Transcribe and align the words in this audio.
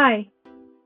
Hi, 0.00 0.28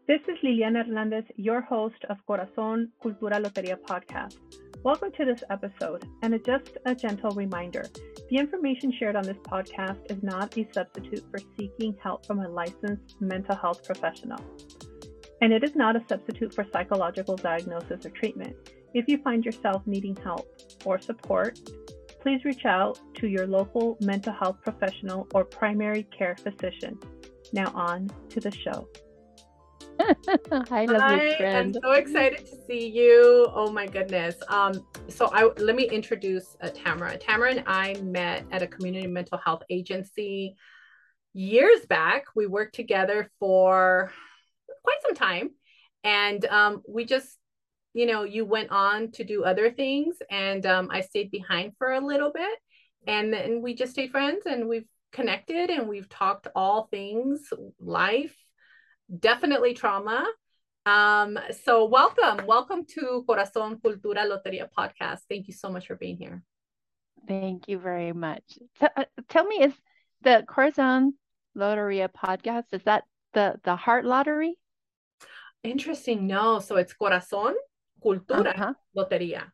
this 0.08 0.22
is 0.26 0.38
Liliana 0.42 0.86
Hernandez, 0.86 1.24
your 1.36 1.60
host 1.60 2.02
of 2.08 2.16
Corazón 2.26 2.88
Cultura 3.04 3.38
Loteria 3.44 3.76
podcast. 3.76 4.38
Welcome 4.84 5.12
to 5.18 5.26
this 5.26 5.44
episode, 5.50 6.02
and 6.22 6.42
just 6.46 6.78
a 6.86 6.94
gentle 6.94 7.30
reminder 7.32 7.84
the 8.30 8.38
information 8.38 8.90
shared 8.98 9.14
on 9.14 9.24
this 9.24 9.36
podcast 9.36 10.10
is 10.10 10.22
not 10.22 10.56
a 10.56 10.66
substitute 10.72 11.22
for 11.30 11.40
seeking 11.58 11.94
help 12.02 12.24
from 12.24 12.40
a 12.40 12.48
licensed 12.48 13.20
mental 13.20 13.54
health 13.54 13.84
professional. 13.84 14.42
And 15.42 15.52
it 15.52 15.62
is 15.62 15.76
not 15.76 15.94
a 15.94 16.04
substitute 16.08 16.54
for 16.54 16.64
psychological 16.72 17.36
diagnosis 17.36 18.06
or 18.06 18.10
treatment. 18.18 18.56
If 18.94 19.08
you 19.08 19.18
find 19.18 19.44
yourself 19.44 19.82
needing 19.86 20.16
help 20.16 20.48
or 20.86 20.98
support, 20.98 21.58
please 22.22 22.46
reach 22.46 22.64
out 22.64 22.98
to 23.16 23.26
your 23.26 23.46
local 23.46 23.98
mental 24.00 24.32
health 24.32 24.56
professional 24.62 25.28
or 25.34 25.44
primary 25.44 26.04
care 26.16 26.34
physician. 26.36 26.98
Now, 27.52 27.70
on 27.74 28.10
to 28.30 28.40
the 28.40 28.50
show. 28.50 28.88
Hi, 30.68 30.84
lovely 30.86 31.32
I 31.32 31.36
friend. 31.36 31.76
am 31.76 31.82
so 31.82 31.92
excited 31.92 32.46
to 32.46 32.56
see 32.66 32.88
you. 32.88 33.48
Oh 33.54 33.70
my 33.70 33.86
goodness. 33.86 34.36
Um, 34.48 34.84
so 35.08 35.30
I 35.32 35.50
let 35.58 35.76
me 35.76 35.84
introduce 35.84 36.56
uh, 36.62 36.70
Tamara. 36.70 37.16
Tamara 37.18 37.50
and 37.50 37.64
I 37.66 37.94
met 38.02 38.44
at 38.50 38.62
a 38.62 38.66
community 38.66 39.06
mental 39.06 39.38
health 39.38 39.62
agency 39.70 40.56
years 41.34 41.84
back. 41.86 42.24
We 42.34 42.46
worked 42.46 42.74
together 42.74 43.30
for 43.38 44.10
quite 44.82 45.02
some 45.02 45.14
time, 45.14 45.50
and 46.04 46.44
um, 46.46 46.82
we 46.88 47.04
just, 47.04 47.36
you 47.92 48.06
know, 48.06 48.24
you 48.24 48.44
went 48.44 48.70
on 48.70 49.12
to 49.12 49.24
do 49.24 49.44
other 49.44 49.70
things, 49.70 50.16
and 50.30 50.64
um, 50.66 50.88
I 50.90 51.02
stayed 51.02 51.30
behind 51.30 51.74
for 51.78 51.92
a 51.92 52.00
little 52.00 52.32
bit, 52.32 52.58
and 53.06 53.32
then 53.32 53.62
we 53.62 53.74
just 53.74 53.92
stayed 53.92 54.10
friends, 54.10 54.46
and 54.46 54.68
we've 54.68 54.88
connected, 55.12 55.70
and 55.70 55.88
we've 55.88 56.08
talked 56.08 56.48
all 56.54 56.88
things 56.90 57.48
life 57.78 58.34
definitely 59.20 59.74
trauma. 59.74 60.26
Um, 60.86 61.38
so 61.64 61.84
welcome, 61.84 62.46
welcome 62.46 62.84
to 62.94 63.24
Corazón 63.28 63.80
Cultura 63.80 64.24
Loteria 64.26 64.68
podcast. 64.76 65.20
Thank 65.28 65.46
you 65.48 65.54
so 65.54 65.70
much 65.70 65.86
for 65.86 65.96
being 65.96 66.16
here. 66.16 66.42
Thank 67.28 67.68
you 67.68 67.78
very 67.78 68.12
much. 68.12 68.42
T- 68.80 68.86
uh, 68.96 69.04
tell 69.28 69.44
me, 69.46 69.62
is 69.62 69.74
the 70.22 70.44
Corazon 70.48 71.14
Loteria 71.56 72.08
podcast, 72.10 72.64
is 72.72 72.82
that 72.84 73.04
the, 73.34 73.60
the 73.64 73.76
heart 73.76 74.04
lottery? 74.04 74.56
Interesting. 75.62 76.26
No, 76.26 76.58
so 76.58 76.76
it's 76.76 76.94
Corazón 76.94 77.52
Cultura 78.04 78.48
Uh-huh. 78.54 78.74
Loteria, 78.96 79.44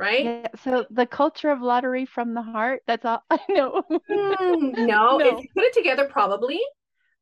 right? 0.00 0.34
Yeah, 0.42 0.48
so 0.62 0.86
the 0.90 1.06
culture 1.06 1.50
of 1.50 1.62
lottery 1.62 2.04
from 2.04 2.34
the 2.34 2.42
heart, 2.42 2.82
that's 2.86 3.04
all 3.04 3.22
I 3.30 3.40
know. 3.48 3.84
Hmm, 4.08 4.84
no, 4.86 5.18
No. 5.18 5.20
if 5.20 5.40
you 5.40 5.48
put 5.54 5.64
it 5.64 5.72
together, 5.72 6.06
probably, 6.06 6.60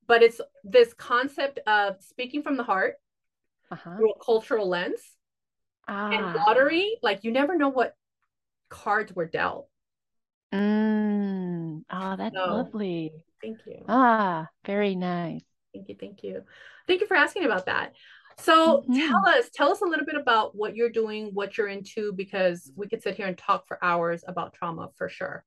but 0.06 0.22
it's 0.22 0.40
this 0.64 0.94
concept 0.94 1.60
of 1.66 2.02
speaking 2.02 2.42
from 2.42 2.56
the 2.56 2.62
heart 2.64 2.96
Uh-huh. 3.70 4.02
through 4.02 4.12
a 4.12 4.24
cultural 4.24 4.68
lens 4.68 5.00
and 6.10 6.30
Ah. 6.30 6.34
lottery. 6.46 6.98
Like 7.02 7.24
you 7.24 7.32
never 7.32 7.56
know 7.56 7.68
what 7.68 7.94
cards 8.70 9.12
were 9.14 9.26
dealt. 9.26 9.68
Mm. 10.52 11.84
Oh, 11.90 12.16
that's 12.16 12.36
No. 12.36 12.46
lovely. 12.46 13.24
Thank 13.42 13.66
you. 13.66 13.88
Ah, 13.88 14.48
very 14.66 14.94
nice. 14.96 15.42
Thank 15.74 15.88
you, 15.88 15.96
thank 15.98 16.22
you. 16.22 16.44
Thank 16.86 17.00
you 17.00 17.06
for 17.06 17.16
asking 17.16 17.44
about 17.44 17.66
that. 17.66 17.92
So 18.38 18.86
Mhm. 18.88 19.26
tell 19.26 19.34
us, 19.34 19.50
tell 19.52 19.70
us 19.72 19.80
a 19.82 19.84
little 19.86 20.06
bit 20.06 20.14
about 20.16 20.54
what 20.54 20.76
you're 20.76 20.90
doing, 20.90 21.30
what 21.34 21.58
you're 21.58 21.68
into, 21.68 22.12
because 22.12 22.70
we 22.76 22.88
could 22.88 23.02
sit 23.02 23.16
here 23.16 23.26
and 23.26 23.36
talk 23.36 23.66
for 23.66 23.82
hours 23.84 24.24
about 24.26 24.54
trauma 24.54 24.90
for 24.96 25.08
sure. 25.08 25.44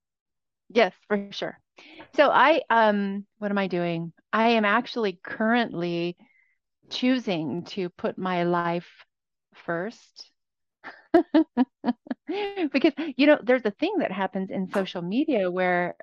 Yes, 0.69 0.93
for 1.07 1.27
sure. 1.31 1.59
So 2.15 2.29
I 2.31 2.61
um 2.69 3.25
what 3.39 3.51
am 3.51 3.57
I 3.57 3.67
doing? 3.67 4.13
I 4.33 4.49
am 4.49 4.65
actually 4.65 5.19
currently 5.23 6.17
choosing 6.91 7.63
to 7.65 7.89
put 7.89 8.17
my 8.17 8.43
life 8.43 9.05
first. 9.55 10.31
Because 12.71 12.93
you 13.17 13.27
know, 13.27 13.39
there's 13.43 13.65
a 13.65 13.71
thing 13.71 13.95
that 13.99 14.11
happens 14.11 14.49
in 14.51 14.69
social 14.71 15.01
media 15.01 15.49
where 15.51 15.95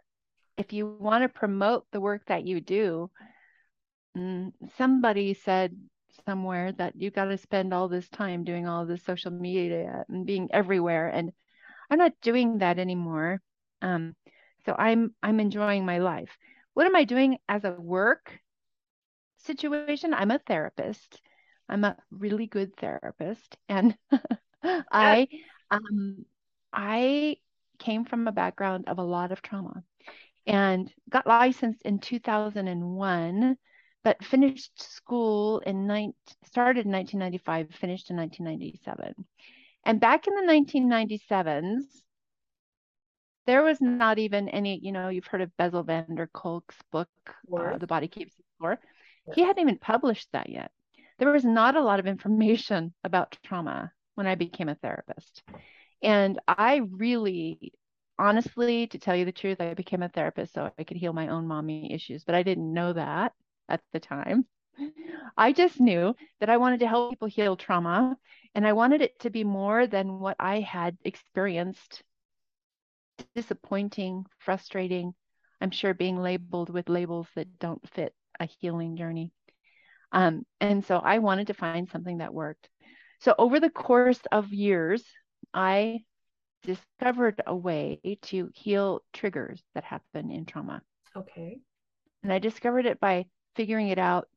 if 0.56 0.72
you 0.72 0.86
want 0.86 1.22
to 1.24 1.28
promote 1.30 1.86
the 1.92 2.00
work 2.00 2.22
that 2.28 2.46
you 2.46 2.60
do, 2.60 3.10
mm, 4.16 4.52
somebody 4.76 5.34
said 5.34 5.76
somewhere 6.26 6.72
that 6.72 6.94
you 6.96 7.10
got 7.10 7.26
to 7.26 7.38
spend 7.38 7.72
all 7.72 7.88
this 7.88 8.08
time 8.08 8.44
doing 8.44 8.66
all 8.66 8.86
this 8.86 9.02
social 9.04 9.30
media 9.30 10.04
and 10.08 10.26
being 10.26 10.48
everywhere. 10.52 11.08
And 11.08 11.32
I'm 11.90 11.98
not 11.98 12.12
doing 12.22 12.58
that 12.58 12.78
anymore. 12.78 13.40
Um, 13.82 14.14
so 14.64 14.74
I'm 14.78 15.14
I'm 15.22 15.40
enjoying 15.40 15.84
my 15.86 15.98
life. 15.98 16.36
What 16.74 16.86
am 16.86 16.96
I 16.96 17.04
doing 17.04 17.38
as 17.48 17.64
a 17.64 17.72
work 17.72 18.38
situation? 19.38 20.14
I'm 20.14 20.30
a 20.30 20.38
therapist. 20.38 21.20
I'm 21.68 21.84
a 21.84 21.96
really 22.10 22.46
good 22.46 22.76
therapist, 22.76 23.56
and 23.68 23.96
I 24.62 25.28
um 25.70 26.24
I 26.72 27.36
came 27.78 28.04
from 28.04 28.26
a 28.26 28.32
background 28.32 28.88
of 28.88 28.98
a 28.98 29.02
lot 29.02 29.32
of 29.32 29.42
trauma 29.42 29.82
and 30.46 30.92
got 31.10 31.26
licensed 31.26 31.82
in 31.82 31.98
2001, 31.98 33.56
but 34.08 34.24
finished 34.24 34.72
school 34.80 35.58
in 35.66 35.86
nine 35.86 36.14
started 36.42 36.86
in 36.86 36.92
1995, 36.92 37.78
finished 37.78 38.08
in 38.08 38.16
1997. 38.16 39.14
And 39.84 40.00
back 40.00 40.26
in 40.26 40.34
the 40.34 40.50
1997s, 40.50 41.82
there 43.44 43.62
was 43.62 43.82
not 43.82 44.18
even 44.18 44.48
any, 44.48 44.80
you 44.82 44.92
know, 44.92 45.10
you've 45.10 45.26
heard 45.26 45.42
of 45.42 45.54
Bessel 45.58 45.82
van 45.82 46.14
der 46.14 46.26
Kolk's 46.28 46.78
book, 46.90 47.10
uh, 47.54 47.76
The 47.76 47.86
Body 47.86 48.08
Keeps 48.08 48.34
the 48.34 48.44
Score. 48.56 48.78
He 49.34 49.42
hadn't 49.42 49.60
even 49.60 49.76
published 49.76 50.28
that 50.32 50.48
yet. 50.48 50.70
There 51.18 51.30
was 51.30 51.44
not 51.44 51.76
a 51.76 51.82
lot 51.82 52.00
of 52.00 52.06
information 52.06 52.94
about 53.04 53.36
trauma 53.44 53.92
when 54.14 54.26
I 54.26 54.36
became 54.36 54.70
a 54.70 54.74
therapist. 54.76 55.42
And 56.02 56.40
I 56.48 56.76
really, 56.92 57.74
honestly, 58.18 58.86
to 58.86 58.98
tell 58.98 59.14
you 59.14 59.26
the 59.26 59.32
truth, 59.32 59.60
I 59.60 59.74
became 59.74 60.02
a 60.02 60.08
therapist 60.08 60.54
so 60.54 60.70
I 60.78 60.84
could 60.84 60.96
heal 60.96 61.12
my 61.12 61.28
own 61.28 61.46
mommy 61.46 61.92
issues, 61.92 62.24
but 62.24 62.34
I 62.34 62.42
didn't 62.42 62.72
know 62.72 62.94
that 62.94 63.34
at 63.68 63.80
the 63.92 64.00
time. 64.00 64.46
I 65.36 65.52
just 65.52 65.80
knew 65.80 66.14
that 66.40 66.50
I 66.50 66.56
wanted 66.56 66.80
to 66.80 66.88
help 66.88 67.10
people 67.10 67.28
heal 67.28 67.56
trauma 67.56 68.16
and 68.54 68.66
I 68.66 68.72
wanted 68.72 69.02
it 69.02 69.18
to 69.20 69.30
be 69.30 69.44
more 69.44 69.86
than 69.86 70.20
what 70.20 70.36
I 70.38 70.60
had 70.60 70.96
experienced 71.04 72.02
disappointing, 73.34 74.26
frustrating, 74.38 75.14
I'm 75.60 75.70
sure 75.70 75.94
being 75.94 76.16
labeled 76.16 76.70
with 76.70 76.88
labels 76.88 77.26
that 77.34 77.58
don't 77.58 77.86
fit 77.90 78.14
a 78.38 78.46
healing 78.46 78.96
journey. 78.96 79.32
Um, 80.12 80.46
and 80.60 80.84
so 80.84 80.98
I 80.98 81.18
wanted 81.18 81.48
to 81.48 81.54
find 81.54 81.88
something 81.88 82.18
that 82.18 82.32
worked. 82.32 82.68
So 83.20 83.34
over 83.36 83.58
the 83.60 83.70
course 83.70 84.20
of 84.30 84.52
years, 84.52 85.04
I 85.52 86.04
discovered 86.62 87.42
a 87.46 87.54
way 87.54 88.00
to 88.22 88.50
heal 88.54 89.02
triggers 89.12 89.62
that 89.74 89.84
happen 89.84 90.30
in 90.30 90.46
trauma. 90.46 90.82
Okay. 91.16 91.58
And 92.22 92.32
I 92.32 92.38
discovered 92.38 92.86
it 92.86 93.00
by 93.00 93.26
figuring 93.54 93.88
it 93.88 93.98
out 93.98 94.28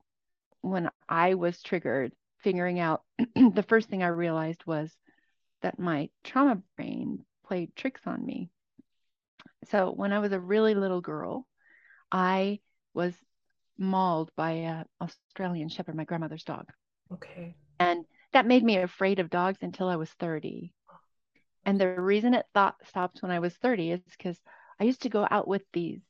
when 0.61 0.89
I 1.09 1.33
was 1.33 1.61
triggered, 1.61 2.13
figuring 2.39 2.79
out 2.79 3.03
the 3.35 3.65
first 3.67 3.89
thing 3.89 4.03
I 4.03 4.07
realized 4.07 4.65
was 4.65 4.91
that 5.61 5.79
my 5.79 6.09
trauma 6.23 6.61
brain 6.75 7.25
played 7.45 7.75
tricks 7.75 8.01
on 8.05 8.25
me. 8.25 8.49
So 9.69 9.91
when 9.91 10.11
I 10.11 10.19
was 10.19 10.31
a 10.31 10.39
really 10.39 10.73
little 10.73 11.01
girl, 11.01 11.45
I 12.11 12.59
was 12.93 13.13
mauled 13.77 14.31
by 14.35 14.51
an 14.51 14.85
Australian 14.99 15.69
Shepherd, 15.69 15.95
my 15.95 16.03
grandmother's 16.03 16.43
dog. 16.43 16.71
Okay. 17.13 17.55
And 17.79 18.05
that 18.33 18.45
made 18.45 18.63
me 18.63 18.77
afraid 18.77 19.19
of 19.19 19.29
dogs 19.29 19.59
until 19.61 19.87
I 19.87 19.95
was 19.95 20.09
30. 20.11 20.73
And 21.65 21.79
the 21.79 21.87
reason 21.99 22.33
it 22.33 22.45
thought 22.53 22.75
stopped 22.87 23.21
when 23.21 23.31
I 23.31 23.39
was 23.39 23.53
30 23.55 23.91
is 23.91 24.01
because 24.17 24.39
I 24.79 24.85
used 24.85 25.03
to 25.03 25.09
go 25.09 25.27
out 25.29 25.47
with 25.47 25.63
these 25.73 26.01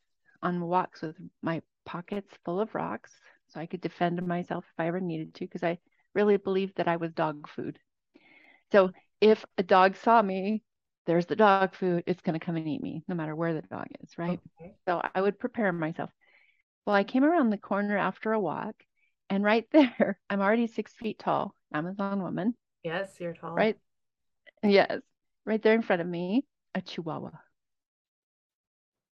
on 0.41 0.61
walks 0.61 1.01
with 1.01 1.15
my 1.41 1.61
pockets 1.91 2.33
full 2.45 2.59
of 2.61 2.73
rocks 2.73 3.11
so 3.47 3.59
I 3.59 3.65
could 3.65 3.81
defend 3.81 4.25
myself 4.25 4.65
if 4.73 4.79
I 4.79 4.87
ever 4.87 4.99
needed 5.01 5.33
to, 5.35 5.45
because 5.45 5.63
I 5.63 5.77
really 6.13 6.37
believed 6.37 6.77
that 6.77 6.87
I 6.87 6.95
was 6.97 7.11
dog 7.13 7.49
food. 7.49 7.79
So 8.71 8.91
if 9.19 9.45
a 9.57 9.63
dog 9.63 9.95
saw 9.97 10.21
me, 10.21 10.63
there's 11.05 11.25
the 11.25 11.35
dog 11.35 11.75
food, 11.75 12.03
it's 12.07 12.21
going 12.21 12.39
to 12.39 12.45
come 12.45 12.55
and 12.55 12.67
eat 12.67 12.81
me, 12.81 13.03
no 13.07 13.15
matter 13.15 13.35
where 13.35 13.53
the 13.53 13.61
dog 13.63 13.87
is, 14.03 14.17
right? 14.17 14.39
Okay. 14.61 14.73
So 14.87 15.01
I 15.13 15.21
would 15.21 15.39
prepare 15.39 15.71
myself. 15.73 16.09
Well, 16.85 16.95
I 16.95 17.03
came 17.03 17.23
around 17.23 17.49
the 17.49 17.57
corner 17.57 17.97
after 17.97 18.31
a 18.31 18.39
walk, 18.39 18.75
and 19.29 19.43
right 19.43 19.67
there, 19.73 20.19
I'm 20.29 20.41
already 20.41 20.67
six 20.67 20.93
feet 20.93 21.19
tall, 21.19 21.55
Amazon 21.73 22.21
woman, 22.23 22.55
Yes, 22.83 23.19
you're 23.19 23.33
tall. 23.33 23.55
right? 23.55 23.77
Yes, 24.63 25.01
right 25.45 25.61
there 25.61 25.75
in 25.75 25.81
front 25.81 26.01
of 26.01 26.07
me, 26.07 26.45
a 26.73 26.81
chihuahua 26.81 27.31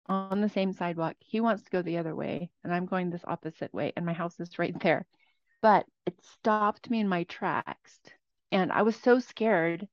on 0.10 0.42
the 0.42 0.50
same 0.50 0.74
sidewalk. 0.74 1.16
He 1.20 1.40
wants 1.40 1.64
to 1.64 1.70
go 1.72 1.82
the 1.82 1.98
other 1.98 2.16
way, 2.16 2.50
and 2.64 2.74
I'm 2.74 2.88
going 2.88 3.10
this 3.10 3.24
opposite 3.26 3.74
way, 3.74 3.94
and 3.96 4.06
my 4.06 4.14
house 4.14 4.40
is 4.40 4.60
right 4.60 4.78
there. 4.82 5.06
But 5.62 5.86
it 6.06 6.16
stopped 6.24 6.90
me 6.90 7.00
in 7.00 7.08
my 7.08 7.24
tracks, 7.24 8.00
and 8.52 8.72
I 8.72 8.82
was 8.82 8.96
so 8.96 9.20
scared. 9.20 9.88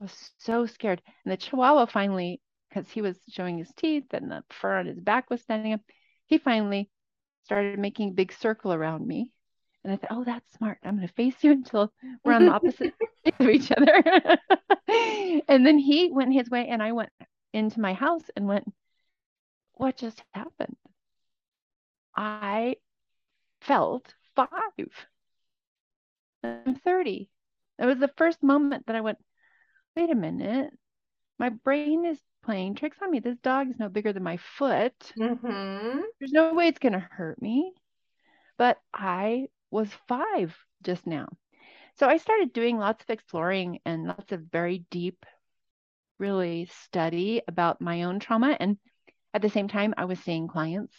I 0.00 0.04
was 0.04 0.32
so 0.38 0.66
scared. 0.66 1.00
And 1.24 1.32
the 1.32 1.36
chihuahua 1.36 1.86
finally, 1.86 2.40
because 2.68 2.90
he 2.90 3.02
was 3.02 3.16
showing 3.28 3.58
his 3.58 3.72
teeth 3.76 4.12
and 4.12 4.30
the 4.30 4.42
fur 4.50 4.78
on 4.78 4.86
his 4.86 4.98
back 4.98 5.30
was 5.30 5.42
standing 5.42 5.72
up, 5.72 5.80
he 6.26 6.38
finally 6.38 6.90
started 7.44 7.78
making 7.78 8.10
a 8.10 8.14
big 8.14 8.32
circle 8.32 8.72
around 8.72 9.06
me. 9.06 9.30
And 9.84 9.92
I 9.92 9.96
thought, 9.96 10.10
oh, 10.10 10.24
that's 10.24 10.52
smart. 10.56 10.78
I'm 10.84 10.96
going 10.96 11.08
to 11.08 11.14
face 11.14 11.36
you 11.42 11.52
until 11.52 11.92
we're 12.24 12.34
on 12.34 12.46
the 12.46 12.52
opposite 12.52 12.94
of 13.40 13.48
each 13.48 13.72
other. 13.72 14.02
and 15.48 15.66
then 15.66 15.78
he 15.78 16.10
went 16.12 16.34
his 16.34 16.50
way, 16.50 16.66
and 16.68 16.82
I 16.82 16.92
went 16.92 17.10
into 17.52 17.80
my 17.80 17.94
house 17.94 18.24
and 18.36 18.46
went, 18.46 18.64
what 19.80 19.96
just 19.96 20.22
happened? 20.34 20.76
I 22.14 22.76
felt 23.62 24.14
five. 24.36 24.48
I'm 26.44 26.74
30. 26.74 27.30
It 27.78 27.86
was 27.86 27.98
the 27.98 28.12
first 28.18 28.42
moment 28.42 28.86
that 28.86 28.96
I 28.96 29.00
went, 29.00 29.16
wait 29.96 30.10
a 30.10 30.14
minute. 30.14 30.70
My 31.38 31.48
brain 31.48 32.04
is 32.04 32.20
playing 32.42 32.74
tricks 32.74 32.98
on 33.02 33.10
me. 33.10 33.20
This 33.20 33.38
dog 33.38 33.70
is 33.70 33.78
no 33.78 33.88
bigger 33.88 34.12
than 34.12 34.22
my 34.22 34.36
foot. 34.36 34.92
Mm-hmm. 35.18 36.00
There's 36.18 36.32
no 36.32 36.52
way 36.52 36.68
it's 36.68 36.78
going 36.78 36.92
to 36.92 37.08
hurt 37.10 37.40
me. 37.40 37.72
But 38.58 38.76
I 38.92 39.46
was 39.70 39.88
five 40.08 40.54
just 40.82 41.06
now. 41.06 41.26
So 41.98 42.06
I 42.06 42.18
started 42.18 42.52
doing 42.52 42.76
lots 42.76 43.02
of 43.02 43.08
exploring 43.08 43.78
and 43.86 44.06
lots 44.06 44.30
of 44.32 44.42
very 44.52 44.84
deep, 44.90 45.24
really 46.18 46.68
study 46.84 47.40
about 47.48 47.80
my 47.80 48.02
own 48.02 48.18
trauma. 48.20 48.54
And 48.60 48.76
at 49.32 49.42
the 49.42 49.50
same 49.50 49.68
time, 49.68 49.94
I 49.96 50.04
was 50.04 50.18
seeing 50.20 50.48
clients 50.48 50.94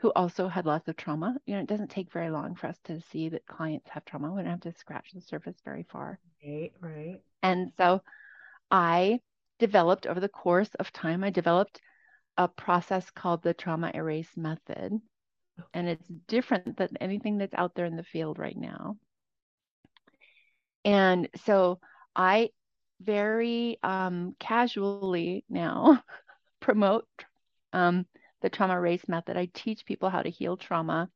who 0.00 0.12
also 0.16 0.48
had 0.48 0.66
lots 0.66 0.88
of 0.88 0.96
trauma. 0.96 1.36
You 1.46 1.54
know, 1.54 1.62
it 1.62 1.68
doesn't 1.68 1.90
take 1.90 2.12
very 2.12 2.30
long 2.30 2.54
for 2.54 2.68
us 2.68 2.78
to 2.84 3.00
see 3.10 3.28
that 3.30 3.46
clients 3.46 3.88
have 3.90 4.04
trauma. 4.04 4.32
We 4.32 4.42
don't 4.42 4.50
have 4.50 4.60
to 4.60 4.72
scratch 4.72 5.10
the 5.12 5.20
surface 5.20 5.56
very 5.64 5.84
far. 5.90 6.18
Right, 6.44 6.72
right. 6.80 7.20
And 7.42 7.72
so 7.76 8.02
I 8.70 9.20
developed 9.58 10.06
over 10.06 10.20
the 10.20 10.28
course 10.28 10.70
of 10.78 10.92
time, 10.92 11.22
I 11.22 11.30
developed 11.30 11.80
a 12.36 12.48
process 12.48 13.10
called 13.10 13.42
the 13.42 13.54
trauma 13.54 13.90
erase 13.94 14.36
method. 14.36 14.98
And 15.74 15.88
it's 15.88 16.08
different 16.26 16.78
than 16.78 16.96
anything 17.00 17.36
that's 17.36 17.54
out 17.54 17.74
there 17.74 17.84
in 17.84 17.96
the 17.96 18.02
field 18.02 18.38
right 18.38 18.56
now. 18.56 18.96
And 20.86 21.28
so 21.44 21.80
I 22.16 22.50
very 23.02 23.78
um, 23.82 24.34
casually 24.40 25.44
now 25.50 26.02
promote 26.60 27.06
um, 27.72 28.06
the 28.42 28.50
trauma 28.50 28.74
erase 28.74 29.06
method. 29.08 29.36
I 29.36 29.46
teach 29.46 29.84
people 29.84 30.10
how 30.10 30.22
to 30.22 30.30
heal 30.30 30.56
trauma 30.56 31.10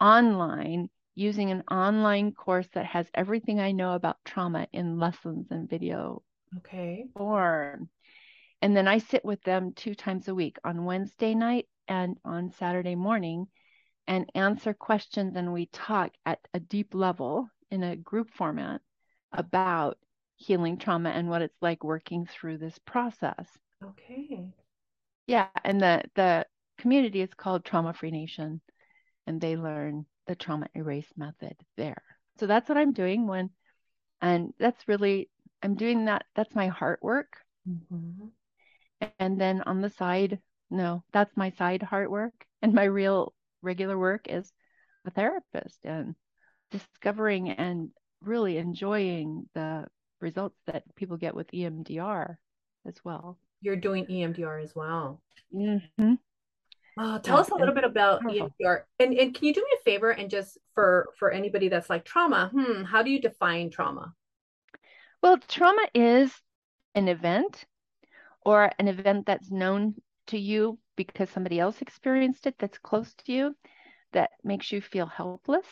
online 0.00 0.90
using 1.14 1.50
an 1.50 1.62
online 1.70 2.32
course 2.32 2.68
that 2.74 2.86
has 2.86 3.06
everything 3.14 3.60
I 3.60 3.72
know 3.72 3.92
about 3.94 4.24
trauma 4.24 4.66
in 4.72 4.98
lessons 4.98 5.50
and 5.50 5.68
video 5.68 6.22
Okay. 6.58 7.08
form. 7.14 7.88
And 8.62 8.76
then 8.76 8.88
I 8.88 8.98
sit 8.98 9.24
with 9.24 9.42
them 9.42 9.72
two 9.72 9.94
times 9.94 10.28
a 10.28 10.34
week 10.34 10.58
on 10.64 10.84
Wednesday 10.84 11.34
night 11.34 11.68
and 11.88 12.16
on 12.24 12.50
Saturday 12.50 12.94
morning 12.94 13.48
and 14.06 14.30
answer 14.34 14.72
questions. 14.74 15.36
And 15.36 15.52
we 15.52 15.66
talk 15.66 16.12
at 16.24 16.40
a 16.54 16.60
deep 16.60 16.94
level 16.94 17.48
in 17.70 17.82
a 17.82 17.96
group 17.96 18.30
format 18.30 18.80
about 19.32 19.98
healing 20.36 20.78
trauma 20.78 21.10
and 21.10 21.28
what 21.28 21.42
it's 21.42 21.60
like 21.60 21.84
working 21.84 22.26
through 22.26 22.58
this 22.58 22.78
process. 22.78 23.46
Okay. 23.82 24.52
Yeah. 25.26 25.48
And 25.64 25.80
the, 25.80 26.02
the 26.14 26.46
community 26.78 27.20
is 27.20 27.32
called 27.34 27.64
Trauma 27.64 27.92
Free 27.92 28.10
Nation, 28.10 28.60
and 29.26 29.40
they 29.40 29.56
learn 29.56 30.06
the 30.26 30.34
trauma 30.34 30.66
erase 30.74 31.12
method 31.16 31.54
there. 31.76 32.02
So 32.38 32.46
that's 32.46 32.68
what 32.68 32.78
I'm 32.78 32.92
doing 32.92 33.26
when, 33.26 33.50
and 34.20 34.52
that's 34.58 34.88
really, 34.88 35.28
I'm 35.62 35.74
doing 35.74 36.06
that. 36.06 36.24
That's 36.34 36.54
my 36.54 36.68
heart 36.68 37.00
work. 37.02 37.36
Mm-hmm. 37.68 38.26
And 39.18 39.40
then 39.40 39.62
on 39.62 39.80
the 39.80 39.90
side, 39.90 40.40
no, 40.70 41.04
that's 41.12 41.36
my 41.36 41.50
side 41.50 41.82
heart 41.82 42.10
work. 42.10 42.34
And 42.62 42.72
my 42.72 42.84
real 42.84 43.34
regular 43.62 43.98
work 43.98 44.26
is 44.28 44.52
a 45.04 45.10
therapist 45.10 45.84
and 45.84 46.14
discovering 46.70 47.50
and 47.50 47.90
really 48.20 48.56
enjoying 48.56 49.48
the 49.54 49.86
results 50.20 50.58
that 50.66 50.84
people 50.94 51.16
get 51.16 51.34
with 51.34 51.50
EMDR 51.50 52.36
as 52.86 52.94
well. 53.04 53.38
You're 53.62 53.76
doing 53.76 54.06
EMDR 54.10 54.58
as 54.58 54.74
well. 54.74 55.22
Mm-hmm. 55.54 56.14
Oh, 56.98 57.18
tell 57.18 57.36
Yeah, 57.36 57.40
us 57.40 57.48
a 57.48 57.54
little 57.54 57.74
bit 57.74 57.84
about 57.84 58.20
powerful. 58.20 58.50
EMDR. 58.50 58.86
And 58.98 59.14
and 59.14 59.34
can 59.34 59.46
you 59.46 59.54
do 59.54 59.60
me 59.62 59.76
a 59.80 59.84
favor 59.84 60.10
and 60.10 60.28
just 60.28 60.58
for 60.74 61.08
for 61.18 61.30
anybody 61.30 61.68
that's 61.68 61.88
like 61.88 62.04
trauma, 62.04 62.50
hmm, 62.52 62.82
how 62.84 63.02
do 63.02 63.10
you 63.10 63.20
define 63.20 63.70
trauma? 63.70 64.14
Well, 65.22 65.38
trauma 65.38 65.88
is 65.94 66.32
an 66.94 67.08
event 67.08 67.64
or 68.44 68.70
an 68.78 68.88
event 68.88 69.26
that's 69.26 69.50
known 69.50 69.96
to 70.28 70.38
you 70.38 70.78
because 70.96 71.30
somebody 71.30 71.60
else 71.60 71.82
experienced 71.82 72.46
it 72.46 72.56
that's 72.58 72.78
close 72.78 73.14
to 73.14 73.32
you 73.32 73.56
that 74.12 74.32
makes 74.44 74.72
you 74.72 74.80
feel 74.80 75.06
helpless 75.06 75.66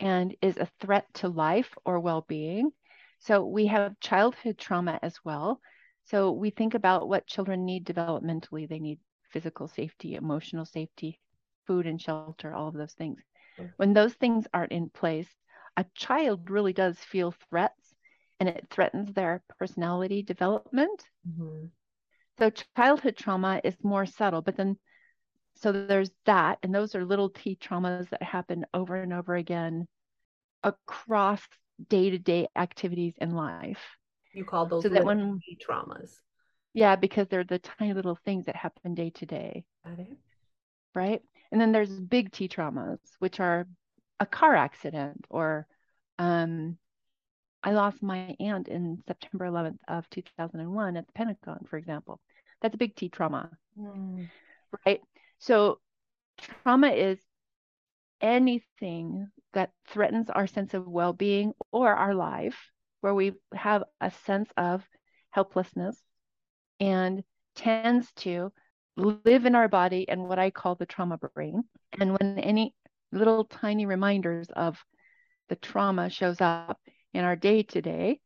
and 0.00 0.34
is 0.42 0.56
a 0.56 0.68
threat 0.80 1.06
to 1.14 1.28
life 1.28 1.74
or 1.84 2.00
well 2.00 2.24
being. 2.28 2.72
So 3.20 3.44
we 3.44 3.66
have 3.66 4.00
childhood 4.00 4.58
trauma 4.58 4.98
as 5.02 5.18
well. 5.24 5.60
So 6.10 6.32
we 6.32 6.50
think 6.50 6.74
about 6.74 7.08
what 7.08 7.26
children 7.26 7.64
need 7.64 7.86
developmentally. 7.86 8.68
They 8.68 8.80
need 8.80 8.98
physical 9.30 9.68
safety, 9.68 10.16
emotional 10.16 10.64
safety, 10.64 11.20
food 11.66 11.86
and 11.86 12.00
shelter, 12.00 12.52
all 12.52 12.66
of 12.66 12.74
those 12.74 12.94
things. 12.94 13.20
When 13.76 13.92
those 13.92 14.14
things 14.14 14.46
aren't 14.52 14.72
in 14.72 14.90
place, 14.90 15.28
a 15.76 15.84
child 15.94 16.50
really 16.50 16.72
does 16.72 16.98
feel 16.98 17.34
threats 17.48 17.94
and 18.40 18.48
it 18.48 18.66
threatens 18.70 19.12
their 19.12 19.42
personality 19.58 20.22
development. 20.22 21.04
Mm-hmm. 21.28 21.66
So 22.38 22.50
childhood 22.76 23.16
trauma 23.16 23.60
is 23.62 23.76
more 23.82 24.06
subtle, 24.06 24.42
but 24.42 24.56
then 24.56 24.78
so 25.56 25.72
there's 25.72 26.10
that, 26.24 26.58
and 26.62 26.74
those 26.74 26.94
are 26.94 27.04
little 27.04 27.28
t 27.28 27.56
traumas 27.60 28.08
that 28.10 28.22
happen 28.22 28.64
over 28.72 28.96
and 28.96 29.12
over 29.12 29.34
again 29.36 29.86
across 30.64 31.42
day-to-day 31.88 32.48
activities 32.56 33.14
in 33.20 33.30
life. 33.32 33.96
You 34.32 34.44
call 34.44 34.66
those 34.66 34.82
So 34.82 34.88
that 34.88 35.04
when 35.04 35.42
T 35.44 35.56
traumas. 35.64 36.20
yeah, 36.74 36.96
because 36.96 37.28
they're 37.28 37.44
the 37.44 37.58
tiny 37.60 37.94
little 37.94 38.16
things 38.16 38.46
that 38.46 38.56
happen 38.56 38.94
day 38.94 39.10
to 39.10 39.26
day, 39.26 39.64
Got 39.84 39.98
it? 40.00 40.16
right? 40.94 41.22
And 41.52 41.60
then 41.60 41.72
there's 41.72 41.90
big 41.90 42.32
T 42.32 42.48
traumas, 42.48 42.98
which 43.18 43.40
are 43.40 43.66
a 44.20 44.26
car 44.26 44.54
accident 44.54 45.26
or 45.30 45.66
um 46.18 46.78
I 47.62 47.72
lost 47.72 48.02
my 48.02 48.36
aunt 48.40 48.68
in 48.68 49.02
September 49.06 49.46
11th 49.46 49.80
of 49.88 50.08
2001 50.10 50.96
at 50.96 51.06
the 51.06 51.12
Pentagon, 51.14 51.66
for 51.68 51.78
example. 51.78 52.20
That's 52.62 52.74
a 52.74 52.78
big 52.78 52.96
T 52.96 53.08
trauma. 53.10 53.50
Mm. 53.76 54.30
right? 54.86 55.00
So 55.38 55.80
trauma 56.38 56.88
is 56.90 57.18
anything 58.20 59.30
that 59.52 59.70
threatens 59.88 60.30
our 60.30 60.46
sense 60.46 60.74
of 60.74 60.86
well-being 60.86 61.52
or 61.72 61.94
our 61.94 62.14
life, 62.14 62.70
where 63.00 63.14
we 63.14 63.32
have 63.54 63.84
a 64.00 64.10
sense 64.10 64.50
of 64.56 64.86
helplessness 65.30 66.00
and 66.80 67.22
tends 67.54 68.10
to 68.12 68.52
live 68.96 69.46
in 69.46 69.54
our 69.54 69.68
body 69.68 70.08
and 70.08 70.28
what 70.28 70.38
I 70.38 70.50
call 70.50 70.74
the 70.74 70.86
trauma 70.86 71.18
brain. 71.18 71.64
And 72.00 72.12
when 72.12 72.38
any 72.38 72.74
little 73.12 73.44
tiny 73.44 73.86
reminders 73.86 74.48
of 74.50 74.78
the 75.48 75.56
trauma 75.56 76.10
shows 76.10 76.40
up 76.40 76.80
in 77.12 77.24
our 77.24 77.36
day 77.36 77.62
to 77.64 77.82
day, 77.82 78.20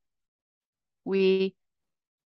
we 1.04 1.54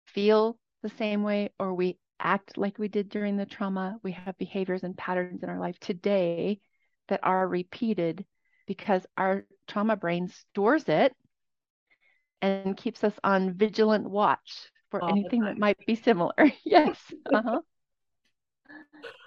feel 0.08 0.58
the 0.82 0.90
same 0.90 1.24
way 1.24 1.50
or 1.60 1.74
we 1.74 1.98
act 2.20 2.58
like 2.58 2.78
we 2.78 2.88
did 2.88 3.10
during 3.10 3.38
the 3.38 3.46
trauma. 3.46 3.98
We 4.04 4.12
have 4.14 4.38
behaviors 4.38 4.84
and 4.84 4.98
patterns 4.98 5.44
in 5.44 5.50
our 5.50 5.60
life 5.60 5.80
today 5.80 6.60
that 7.08 7.20
are 7.24 7.48
repeated 7.48 8.26
because 8.68 9.06
our 9.18 9.46
trauma 9.68 9.96
brain 9.96 10.28
stores 10.28 10.88
it 10.88 11.16
and 12.46 12.78
keeps 12.78 13.04
us 13.04 13.14
on 13.24 13.54
vigilant 13.54 14.10
watch 14.10 14.72
for 14.92 15.02
All 15.02 15.10
anything 15.10 15.46
that 15.46 15.58
might 15.58 15.84
be 15.86 15.96
similar. 15.96 16.52
yes. 16.66 17.14
Uh-huh. 17.34 17.62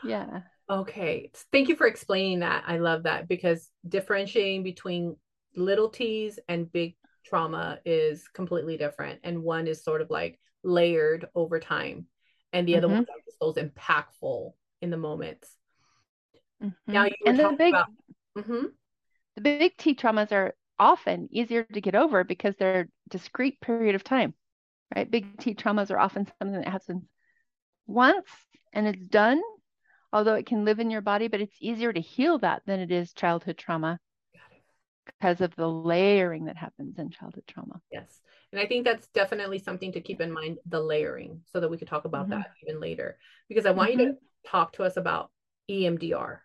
Yeah. 0.02 0.42
Okay. 0.70 1.30
Thank 1.50 1.68
you 1.68 1.76
for 1.76 1.87
explaining 1.87 2.40
that. 2.40 2.64
I 2.66 2.78
love 2.78 3.04
that 3.04 3.26
because 3.26 3.70
differentiating 3.88 4.62
between 4.62 5.16
little 5.56 5.88
T's 5.88 6.38
and 6.48 6.70
big 6.70 6.94
trauma 7.25 7.78
is 7.84 8.28
completely 8.28 8.76
different. 8.76 9.20
And 9.25 9.42
one 9.42 9.66
is 9.66 9.82
sort 9.82 10.02
of 10.02 10.10
like 10.10 10.38
layered 10.62 11.26
over 11.34 11.58
time. 11.58 12.06
And 12.52 12.68
the 12.68 12.76
other 12.76 12.88
Mhm. 12.88 12.88
ones 12.88 13.08
are 13.08 13.22
just 13.25 13.40
those 13.40 13.56
impactful 13.56 14.52
in 14.82 14.90
the 14.90 14.96
moments. 14.96 15.56
Mhm. 16.60 16.75
Now 16.87 17.04
you 17.04 17.14
were 17.25 17.30
And 17.30 17.38
the 17.38 17.48
big 17.48 17.75
about 17.75 17.87
Mhm. 18.37 18.72
the 19.37 19.40
big 19.40 19.76
T 19.78 19.94
traumas 19.94 20.32
are 20.32 20.54
often 20.78 21.28
easier 21.32 21.64
to 21.64 21.80
get 21.80 21.94
over 21.94 22.25
because 22.25 22.56
they're 22.56 22.88
discrete 23.08 23.61
period 23.61 23.94
of 23.94 24.04
time, 24.04 24.35
right? 24.94 25.11
Big 25.11 25.38
T 25.38 25.54
traumas 25.54 25.90
are 25.90 25.99
often 25.99 26.26
something 26.38 26.61
that 26.61 26.68
happens 26.68 27.04
once 27.87 28.28
and 28.73 28.87
it's 28.87 29.08
done, 29.08 29.42
although 30.12 30.35
it 30.35 30.47
can 30.47 30.64
live 30.64 30.80
in 30.80 30.90
your 30.90 31.02
body, 31.02 31.28
but 31.28 31.40
it's 31.40 31.56
easier 31.61 31.92
to 31.92 32.00
heal 32.00 32.38
that 32.40 32.62
than 32.66 32.80
it 32.80 32.92
is 32.92 33.12
childhood 33.12 33.58
trauma 33.58 33.99
because 35.06 35.40
of 35.40 35.54
the 35.56 35.68
layering 35.68 36.47
that 36.47 36.56
happens 36.56 36.99
in 36.99 37.11
childhood 37.11 37.44
trauma. 37.47 37.80
Yes. 37.90 38.20
And 38.52 38.61
I 38.61 38.66
think 38.66 38.85
that's 38.85 39.08
definitely 39.08 39.58
something 39.58 39.92
to 39.92 40.00
keep 40.00 40.20
in 40.20 40.32
mind 40.32 40.58
the 40.66 40.80
layering 40.80 41.42
so 41.47 41.61
that 41.61 41.68
we 41.68 41.78
could 41.78 41.88
talk 41.88 42.04
about 42.04 42.28
Mhm. 42.28 42.30
that 42.30 42.50
even 42.62 42.80
later. 42.80 43.18
Because 43.49 43.66
I 43.66 43.70
want 43.73 43.92
you 43.92 43.99
to 43.99 44.16
talk 44.47 44.73
to 44.75 44.85
us 44.85 44.97
about 44.97 45.30
EMDR. 45.68 46.42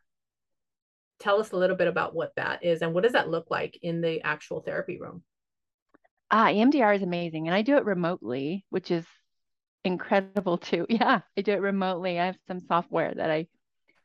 Tell 1.24 1.40
us 1.40 1.52
a 1.52 1.58
little 1.58 1.76
bit 1.76 1.88
about 1.88 2.14
what 2.14 2.36
that 2.36 2.64
is 2.64 2.82
and 2.82 2.94
what 2.94 3.04
does 3.04 3.14
that 3.14 3.30
look 3.30 3.50
like 3.50 3.80
in 3.82 4.02
the 4.02 4.22
actual 4.22 4.62
therapy 4.62 5.00
room? 5.00 5.24
Ah, 6.30 6.48
EMDR 6.48 6.96
is 6.96 7.02
amazing. 7.02 7.48
And 7.48 7.56
I 7.56 7.62
do 7.62 7.78
it 7.78 7.86
remotely, 7.86 8.66
which 8.70 8.92
is 8.92 9.06
incredible 9.86 10.58
too. 10.58 10.86
Yeah, 10.90 11.22
I 11.38 11.42
do 11.42 11.54
it 11.54 11.62
remotely. 11.62 12.20
I 12.20 12.26
have 12.26 12.38
some 12.48 12.60
software 12.60 13.14
that 13.14 13.32
I 13.32 13.48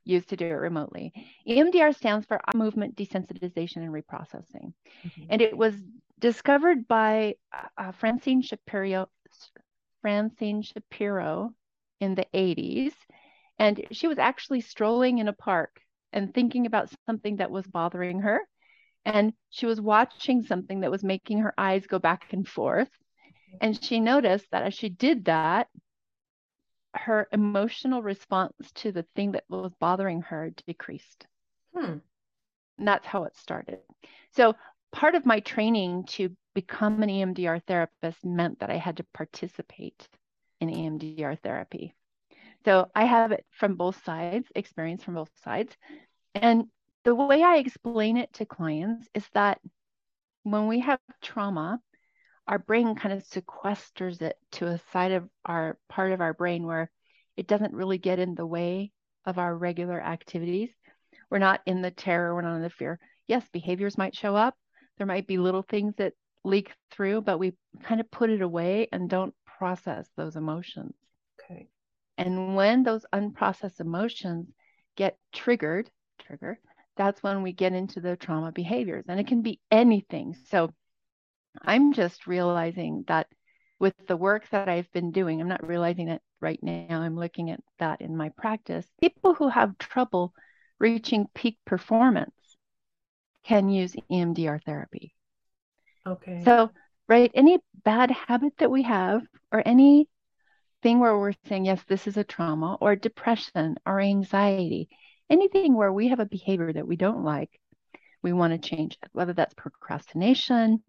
use 0.05 0.25
to 0.27 0.37
do 0.37 0.47
it 0.47 0.51
remotely. 0.51 1.13
EMDR 1.47 1.95
stands 1.95 2.27
for 2.27 2.41
movement 2.55 2.97
desensitization 2.97 3.79
and 3.79 3.93
reprocessing. 3.93 4.73
Mm-hmm. 5.07 5.25
And 5.31 5.43
it 5.43 5.57
was 5.57 5.75
discovered 6.19 6.87
by 6.87 7.35
uh, 7.77 7.93
Francine 7.93 8.43
Shapiro 8.43 9.09
Francine 10.01 10.63
Shapiro 10.63 11.53
in 12.01 12.15
the 12.15 12.27
80s 12.33 12.93
and 13.59 13.85
she 13.91 14.07
was 14.07 14.19
actually 14.19 14.61
strolling 14.61 15.19
in 15.19 15.29
a 15.29 15.33
park 15.33 15.81
and 16.13 16.33
thinking 16.33 16.67
about 16.67 16.91
something 17.07 17.37
that 17.37 17.51
was 17.51 17.67
bothering 17.67 18.21
her. 18.21 18.41
And 19.05 19.33
she 19.51 19.67
was 19.67 19.81
watching 19.81 20.43
something 20.43 20.81
that 20.81 20.91
was 20.91 21.05
making 21.05 21.39
her 21.39 21.55
eyes 21.57 21.87
go 21.87 21.99
back 21.99 22.33
and 22.33 22.47
forth. 22.47 22.91
And 23.61 23.83
she 23.83 24.01
noticed 24.01 24.47
that 24.51 24.63
as 24.63 24.75
she 24.75 24.89
did 24.89 25.27
that, 25.27 25.69
her 26.95 27.29
emotional 27.33 28.03
response 28.03 28.73
to 28.75 28.93
the 28.93 29.05
thing 29.15 29.33
that 29.33 29.45
was 29.49 29.73
bothering 29.81 30.23
her 30.23 30.51
decreased. 30.67 31.27
Hmm. 31.75 31.99
And 32.79 32.89
that's 32.89 33.07
how 33.07 33.25
it 33.25 33.37
started. 33.37 33.79
So, 34.33 34.55
part 34.93 35.15
of 35.15 35.27
my 35.27 35.41
training 35.41 36.05
to 36.05 36.35
become 36.55 37.03
an 37.03 37.09
EMDR 37.09 37.63
therapist 37.67 38.25
meant 38.25 38.61
that 38.61 38.71
I 38.71 38.77
had 38.77 38.97
to 38.99 39.07
participate 39.15 40.09
in 40.61 40.69
EMDR 40.69 41.39
therapy. 41.41 41.95
So 42.65 42.91
I 42.95 43.05
have 43.05 43.33
it 43.33 43.45
from 43.51 43.77
both 43.77 44.03
sides, 44.05 44.49
experience 44.55 45.05
from 45.05 45.15
both 45.15 45.31
sides. 45.43 45.77
And 46.35 46.65
the 47.05 47.15
way 47.15 47.43
I 47.43 47.57
explain 47.57 48.17
it 48.17 48.33
to 48.35 48.47
clients 48.47 49.09
is 49.15 49.27
that 49.35 49.61
when 50.43 50.67
we 50.67 50.81
have 50.81 51.01
trauma, 51.23 51.81
our 52.47 52.59
brain 52.59 52.95
kind 52.95 53.15
of 53.15 53.25
sequesters 53.25 54.23
it 54.23 54.37
to 54.53 54.67
a 54.67 54.81
side 54.93 55.13
of 55.13 55.29
our 55.45 55.79
part 55.89 56.13
of 56.13 56.21
our 56.21 56.33
brain 56.35 56.67
where 56.67 56.91
it 57.37 57.47
doesn't 57.47 57.75
really 57.75 57.99
get 57.99 58.19
in 58.19 58.35
the 58.35 58.47
way 58.47 58.91
of 59.25 59.39
our 59.39 59.55
regular 59.55 60.01
activities. 60.01 60.71
We're 61.31 61.39
not 61.39 61.61
in 61.67 61.83
the 61.83 61.91
terror, 61.91 62.35
we're 62.35 62.43
not 62.43 62.57
in 62.57 62.63
the 62.63 62.71
fear. 62.71 62.99
Yes, 63.27 63.47
behaviors 63.53 63.99
might 63.99 64.17
show 64.17 64.35
up. 64.35 64.57
There 64.97 65.07
might 65.07 65.27
be 65.27 65.39
little 65.39 65.63
things 65.63 65.95
that 65.99 66.15
leak 66.45 66.73
through, 66.91 67.21
but 67.23 67.39
we 67.39 67.53
kind 67.83 68.01
of 68.01 68.11
put 68.11 68.31
it 68.31 68.41
away 68.41 68.89
and 68.91 69.11
don't 69.11 69.35
process 69.59 70.09
those 70.17 70.37
emotions. 70.37 70.95
And 72.19 72.57
when 72.57 72.83
those 72.83 73.07
unprocessed 73.15 73.81
emotions 73.81 74.49
get 74.97 75.17
triggered, 75.33 75.89
trigger, 76.19 76.59
that's 76.97 77.23
when 77.23 77.43
we 77.43 77.53
get 77.53 77.73
into 77.73 78.01
the 78.01 78.17
trauma 78.17 78.51
behaviors. 78.51 79.05
And 79.09 79.21
it 79.21 79.29
can 79.29 79.41
be 79.41 79.61
anything. 79.71 80.37
So 80.49 80.75
I'm 81.63 81.93
just 81.93 82.27
realizing 82.27 83.05
that 83.07 83.29
with 83.79 83.95
the 84.09 84.17
work 84.17 84.49
that 84.51 84.69
I've 84.69 84.91
been 84.93 85.13
doing, 85.13 85.41
I'm 85.41 85.49
not 85.49 85.67
realizing 85.67 86.09
it 86.09 86.21
right 86.41 86.59
now. 86.61 87.01
I'm 87.01 87.17
looking 87.17 87.51
at 87.51 87.61
that 87.79 88.01
in 88.01 88.17
my 88.17 88.31
practice. 88.31 88.85
People 89.01 89.35
who 89.35 89.49
have 89.49 89.79
trouble 89.79 90.35
reaching 90.81 91.29
peak 91.35 91.57
performance 91.65 92.57
can 93.45 93.69
use 93.69 93.95
EMDR 94.11 94.63
therapy. 94.65 95.15
Okay. 96.07 96.43
So, 96.45 96.71
right, 97.09 97.31
any 97.35 97.61
bad 97.85 98.11
habit 98.11 98.55
that 98.59 98.71
we 98.71 98.83
have 98.83 99.23
or 99.53 99.63
any 99.65 100.09
thing 100.83 101.01
where 101.01 101.19
we're 101.19 101.33
saying, 101.49 101.67
yes, 101.67 101.83
this 101.89 102.07
is 102.07 102.17
a 102.17 102.25
trauma, 102.25 102.77
or 102.81 102.97
depression, 102.97 103.77
or 103.87 104.01
anxiety, 104.01 104.89
anything 105.31 105.75
where 105.75 105.93
we 105.93 106.09
have 106.09 106.21
a 106.21 106.27
behavior 106.27 106.73
that 106.73 106.87
we 106.87 106.97
don't 106.97 107.25
like, 107.25 107.51
we 108.23 108.33
want 108.33 108.53
to 108.53 108.69
change 108.69 108.97
it, 109.03 109.09
whether 109.13 109.33
that's 109.33 109.55
procrastination 109.55 110.83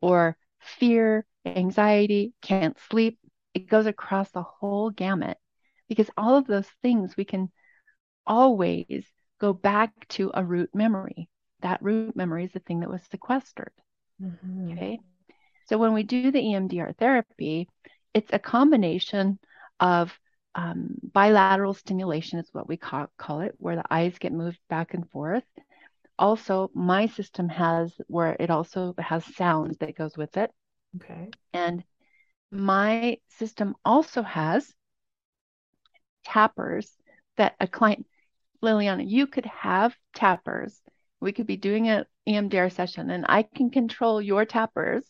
or 0.00 0.36
fear, 0.60 1.24
anxiety, 1.44 2.32
can't 2.42 2.78
sleep. 2.90 3.18
It 3.54 3.68
goes 3.68 3.86
across 3.86 4.30
the 4.30 4.42
whole 4.42 4.90
gamut 4.90 5.38
because 5.88 6.10
all 6.16 6.36
of 6.36 6.46
those 6.46 6.68
things 6.82 7.16
we 7.16 7.24
can 7.24 7.50
always 8.26 9.04
go 9.40 9.52
back 9.52 9.90
to 10.08 10.30
a 10.34 10.44
root 10.44 10.70
memory. 10.74 11.28
That 11.60 11.82
root 11.82 12.14
memory 12.14 12.44
is 12.44 12.52
the 12.52 12.60
thing 12.60 12.80
that 12.80 12.90
was 12.90 13.02
sequestered. 13.10 13.72
Mm-hmm. 14.22 14.72
Okay. 14.72 15.00
So 15.66 15.78
when 15.78 15.92
we 15.92 16.02
do 16.02 16.30
the 16.30 16.40
EMDR 16.40 16.96
therapy, 16.96 17.68
it's 18.18 18.32
a 18.32 18.38
combination 18.38 19.38
of 19.78 20.12
um, 20.56 20.96
bilateral 21.02 21.72
stimulation 21.72 22.40
is 22.40 22.48
what 22.50 22.68
we 22.68 22.76
call, 22.76 23.06
call 23.16 23.42
it, 23.42 23.54
where 23.58 23.76
the 23.76 23.84
eyes 23.90 24.18
get 24.18 24.32
moved 24.32 24.58
back 24.68 24.92
and 24.92 25.08
forth. 25.10 25.44
Also, 26.18 26.68
my 26.74 27.06
system 27.06 27.48
has 27.48 27.92
where 28.08 28.36
it 28.40 28.50
also 28.50 28.92
has 28.98 29.24
sound 29.36 29.76
that 29.78 29.96
goes 29.96 30.16
with 30.16 30.36
it. 30.36 30.50
Okay. 30.96 31.30
And 31.52 31.84
my 32.50 33.18
system 33.28 33.76
also 33.84 34.22
has 34.22 34.74
tappers 36.24 36.90
that 37.36 37.54
a 37.60 37.68
client, 37.68 38.04
Liliana, 38.60 39.08
you 39.08 39.28
could 39.28 39.46
have 39.46 39.94
tappers. 40.12 40.80
We 41.20 41.30
could 41.30 41.46
be 41.46 41.56
doing 41.56 41.86
an 41.86 42.04
EMDR 42.28 42.72
session 42.72 43.10
and 43.10 43.24
I 43.28 43.44
can 43.44 43.70
control 43.70 44.20
your 44.20 44.44
tappers 44.44 45.04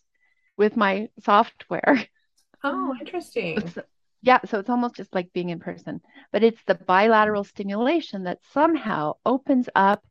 with 0.59 0.77
my 0.77 1.09
software. 1.25 2.05
Oh, 2.65 2.95
mm. 2.97 3.01
interesting. 3.01 3.69
So, 3.69 3.83
yeah, 4.23 4.41
so 4.47 4.59
it's 4.59 4.71
almost 4.71 4.97
just 4.97 5.15
like 5.15 5.33
being 5.33 5.51
in 5.51 5.61
person, 5.61 6.01
but 6.33 6.43
it's 6.43 6.63
the 6.67 6.75
bilateral 6.75 7.45
stimulation 7.45 8.25
that 8.25 8.41
somehow 8.53 9.15
opens 9.25 9.69
up 9.75 10.05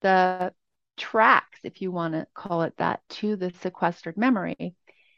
the 0.00 0.52
tracks, 0.96 1.60
if 1.64 1.82
you 1.82 1.90
want 1.90 2.14
to 2.14 2.26
call 2.34 2.62
it 2.62 2.74
that, 2.78 3.00
to 3.08 3.36
the 3.36 3.50
sequestered 3.60 4.16
memory 4.16 4.74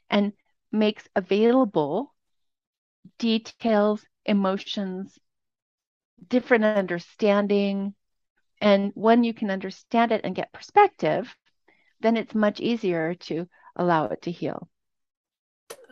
and 0.08 0.32
makes 0.72 1.06
available 1.14 2.14
details, 3.18 4.04
emotions, 4.24 5.18
different 6.28 6.64
understanding. 6.64 7.94
And 8.60 8.92
when 8.94 9.24
you 9.24 9.34
can 9.34 9.50
understand 9.50 10.12
it 10.12 10.22
and 10.24 10.34
get 10.34 10.52
perspective, 10.52 11.34
then 12.00 12.16
it's 12.16 12.34
much 12.34 12.60
easier 12.60 13.14
to 13.14 13.48
allow 13.76 14.06
it 14.06 14.22
to 14.22 14.30
heal. 14.30 14.68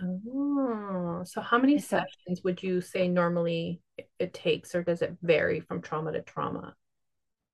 Oh, 0.03 1.23
so 1.25 1.41
how 1.41 1.59
many 1.59 1.79
sessions 1.79 2.43
would 2.45 2.63
you 2.63 2.81
say 2.81 3.09
normally 3.09 3.81
it 4.19 4.33
takes, 4.33 4.75
or 4.75 4.83
does 4.83 5.03
it 5.03 5.17
vary 5.23 5.61
from 5.61 5.83
trauma 5.83 6.13
to 6.13 6.23
trauma? 6.23 6.75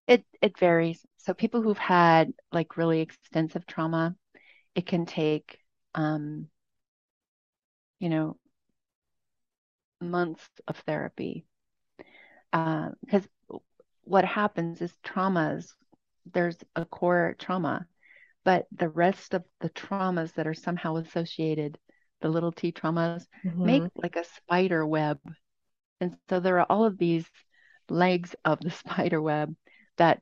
It 0.06 0.24
it 0.42 0.58
varies. 0.58 1.04
So 1.18 1.34
people 1.34 1.62
who've 1.62 1.78
had 1.78 2.32
like 2.52 2.76
really 2.76 3.00
extensive 3.00 3.66
trauma, 3.66 4.14
it 4.74 4.86
can 4.86 5.06
take 5.06 5.58
um, 5.94 6.48
you 7.98 8.08
know, 8.08 8.36
months 10.00 10.46
of 10.68 10.76
therapy. 10.78 11.46
Because 12.52 13.26
uh, 13.52 13.58
what 14.02 14.24
happens 14.24 14.80
is 14.82 14.94
traumas, 15.04 15.72
there's 16.32 16.58
a 16.76 16.84
core 16.84 17.34
trauma, 17.38 17.86
but 18.44 18.66
the 18.70 18.88
rest 18.88 19.34
of 19.34 19.44
the 19.60 19.70
traumas 19.70 20.32
that 20.34 20.46
are 20.46 20.54
somehow 20.54 20.96
associated 20.96 21.78
the 22.20 22.28
little 22.28 22.52
t 22.52 22.72
traumas, 22.72 23.26
mm-hmm. 23.44 23.64
make 23.64 23.82
like 23.96 24.16
a 24.16 24.24
spider 24.24 24.86
web. 24.86 25.18
And 26.00 26.16
so 26.28 26.40
there 26.40 26.58
are 26.60 26.66
all 26.68 26.84
of 26.84 26.98
these 26.98 27.24
legs 27.88 28.34
of 28.44 28.60
the 28.60 28.70
spider 28.82 29.20
web 29.20 29.54
that 29.96 30.20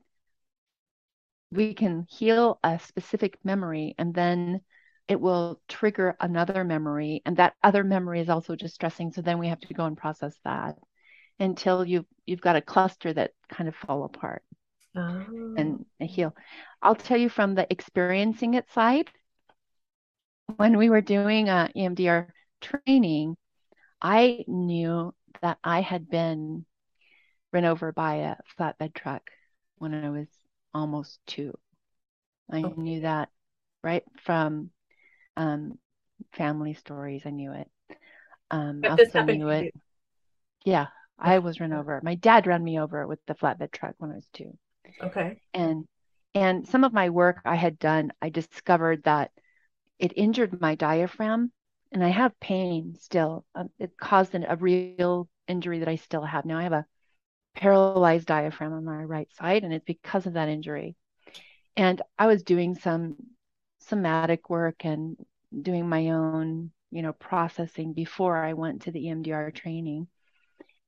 we 1.51 1.73
can 1.73 2.05
heal 2.09 2.59
a 2.63 2.79
specific 2.79 3.37
memory 3.43 3.95
and 3.97 4.13
then 4.13 4.61
it 5.07 5.19
will 5.19 5.61
trigger 5.67 6.15
another 6.19 6.63
memory 6.63 7.21
and 7.25 7.37
that 7.37 7.53
other 7.61 7.83
memory 7.83 8.19
is 8.19 8.29
also 8.29 8.55
distressing 8.55 9.11
so 9.11 9.21
then 9.21 9.37
we 9.37 9.47
have 9.47 9.59
to 9.59 9.73
go 9.73 9.85
and 9.85 9.97
process 9.97 10.35
that 10.43 10.75
until 11.39 11.85
you've 11.85 12.05
you've 12.25 12.41
got 12.41 12.55
a 12.55 12.61
cluster 12.61 13.13
that 13.13 13.31
kind 13.49 13.67
of 13.67 13.75
fall 13.75 14.03
apart 14.03 14.43
oh. 14.95 15.25
and, 15.57 15.85
and 15.99 16.09
heal 16.09 16.35
i'll 16.81 16.95
tell 16.95 17.17
you 17.17 17.29
from 17.29 17.53
the 17.53 17.67
experiencing 17.71 18.55
it 18.55 18.69
side 18.71 19.09
when 20.57 20.77
we 20.77 20.89
were 20.89 21.01
doing 21.01 21.49
a 21.49 21.69
EMDR 21.75 22.27
training, 22.61 23.35
I 24.01 24.43
knew 24.47 25.13
that 25.41 25.57
I 25.63 25.81
had 25.81 26.09
been 26.09 26.65
run 27.51 27.65
over 27.65 27.91
by 27.91 28.15
a 28.15 28.35
flatbed 28.57 28.93
truck 28.93 29.29
when 29.77 29.93
I 29.93 30.09
was 30.09 30.27
almost 30.73 31.19
two. 31.27 31.53
I 32.51 32.63
okay. 32.63 32.81
knew 32.81 33.01
that 33.01 33.29
right 33.83 34.03
from 34.23 34.71
um, 35.37 35.77
family 36.33 36.73
stories. 36.73 37.23
I 37.25 37.29
knew 37.29 37.53
it. 37.53 37.69
Um, 38.51 38.81
I 38.83 38.89
also 38.89 39.23
knew 39.23 39.49
it. 39.49 39.73
Yeah, 40.65 40.87
I 41.17 41.39
was 41.39 41.59
run 41.59 41.73
over. 41.73 41.99
My 42.03 42.15
dad 42.15 42.47
ran 42.47 42.63
me 42.63 42.79
over 42.79 43.07
with 43.07 43.19
the 43.27 43.35
flatbed 43.35 43.71
truck 43.71 43.95
when 43.97 44.11
I 44.11 44.15
was 44.15 44.27
two. 44.33 44.57
Okay. 45.01 45.39
And 45.53 45.85
and 46.35 46.67
some 46.67 46.83
of 46.83 46.93
my 46.93 47.09
work 47.09 47.41
I 47.45 47.55
had 47.55 47.77
done, 47.77 48.11
I 48.21 48.29
discovered 48.29 49.03
that 49.03 49.31
it 50.03 50.11
injured 50.17 50.59
my 50.59 50.75
diaphragm 50.75 51.49
and 51.93 52.03
I 52.03 52.09
have 52.09 52.37
pain 52.41 52.95
still. 52.99 53.45
Um, 53.55 53.69
it 53.79 53.97
caused 53.97 54.35
an, 54.35 54.45
a 54.49 54.57
real 54.57 55.29
injury 55.47 55.79
that 55.79 55.87
I 55.87 55.95
still 55.95 56.25
have. 56.25 56.43
Now 56.43 56.57
I 56.57 56.63
have 56.63 56.73
a 56.73 56.85
paralyzed 57.55 58.27
diaphragm 58.27 58.73
on 58.73 58.83
my 58.83 59.01
right 59.01 59.31
side, 59.35 59.63
and 59.63 59.73
it's 59.73 59.85
because 59.85 60.25
of 60.25 60.33
that 60.33 60.49
injury. 60.49 60.97
And 61.77 62.01
I 62.19 62.27
was 62.27 62.43
doing 62.43 62.75
some 62.75 63.15
somatic 63.79 64.49
work 64.49 64.83
and 64.83 65.15
doing 65.61 65.87
my 65.87 66.09
own, 66.09 66.71
you 66.91 67.01
know, 67.01 67.13
processing 67.13 67.93
before 67.93 68.35
I 68.35 68.53
went 68.53 68.81
to 68.81 68.91
the 68.91 69.05
EMDR 69.05 69.55
training. 69.55 70.07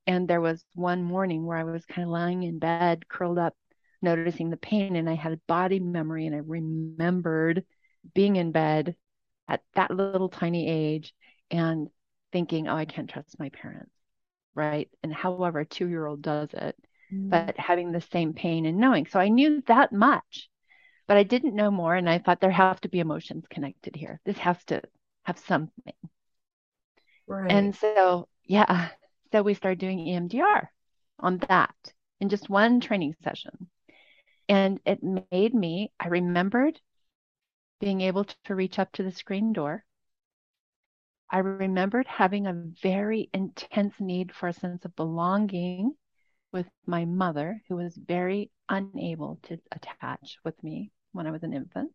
And 0.06 0.28
there 0.28 0.42
was 0.42 0.62
one 0.74 1.02
morning 1.02 1.46
where 1.46 1.56
I 1.56 1.64
was 1.64 1.86
kind 1.86 2.04
of 2.04 2.12
lying 2.12 2.42
in 2.42 2.58
bed, 2.58 3.08
curled 3.08 3.38
up, 3.38 3.54
noticing 4.02 4.50
the 4.50 4.58
pain, 4.58 4.94
and 4.94 5.08
I 5.08 5.14
had 5.14 5.32
a 5.32 5.40
body 5.48 5.80
memory, 5.80 6.26
and 6.26 6.34
I 6.34 6.40
remembered 6.40 7.64
being 8.14 8.36
in 8.36 8.52
bed 8.52 8.94
at 9.48 9.62
that 9.74 9.90
little 9.90 10.28
tiny 10.28 10.68
age 10.68 11.14
and 11.50 11.88
thinking, 12.32 12.68
oh, 12.68 12.76
I 12.76 12.84
can't 12.84 13.08
trust 13.08 13.38
my 13.38 13.48
parents. 13.50 13.92
Right. 14.54 14.88
And 15.02 15.12
however, 15.12 15.60
a 15.60 15.66
two 15.66 15.88
year 15.88 16.06
old 16.06 16.22
does 16.22 16.48
it, 16.52 16.76
mm-hmm. 17.12 17.28
but 17.28 17.58
having 17.58 17.92
the 17.92 18.00
same 18.00 18.32
pain 18.32 18.66
and 18.66 18.78
knowing. 18.78 19.06
So 19.06 19.20
I 19.20 19.28
knew 19.28 19.62
that 19.66 19.92
much, 19.92 20.48
but 21.06 21.16
I 21.16 21.22
didn't 21.22 21.54
know 21.54 21.70
more. 21.70 21.94
And 21.94 22.08
I 22.08 22.18
thought 22.18 22.40
there 22.40 22.50
have 22.50 22.80
to 22.82 22.88
be 22.88 23.00
emotions 23.00 23.44
connected 23.50 23.94
here. 23.94 24.20
This 24.24 24.38
has 24.38 24.62
to 24.66 24.82
have 25.24 25.38
something. 25.38 25.94
Right. 27.26 27.50
And 27.50 27.74
so, 27.74 28.28
yeah. 28.44 28.88
So 29.32 29.42
we 29.42 29.54
started 29.54 29.78
doing 29.78 29.98
EMDR 29.98 30.68
on 31.18 31.38
that 31.48 31.74
in 32.20 32.28
just 32.28 32.48
one 32.48 32.80
training 32.80 33.14
session. 33.22 33.68
And 34.48 34.80
it 34.86 35.00
made 35.02 35.52
me, 35.52 35.92
I 35.98 36.08
remembered 36.08 36.80
being 37.80 38.00
able 38.00 38.24
to 38.24 38.54
reach 38.54 38.78
up 38.78 38.92
to 38.92 39.02
the 39.02 39.12
screen 39.12 39.52
door. 39.52 39.84
I 41.30 41.38
remembered 41.38 42.06
having 42.06 42.46
a 42.46 42.62
very 42.82 43.28
intense 43.34 43.94
need 43.98 44.32
for 44.32 44.48
a 44.48 44.52
sense 44.52 44.84
of 44.84 44.94
belonging 44.94 45.94
with 46.52 46.66
my 46.86 47.04
mother, 47.04 47.62
who 47.68 47.76
was 47.76 47.96
very 47.96 48.50
unable 48.68 49.38
to 49.44 49.58
attach 49.72 50.38
with 50.44 50.62
me 50.62 50.92
when 51.12 51.26
I 51.26 51.32
was 51.32 51.42
an 51.42 51.52
infant. 51.52 51.90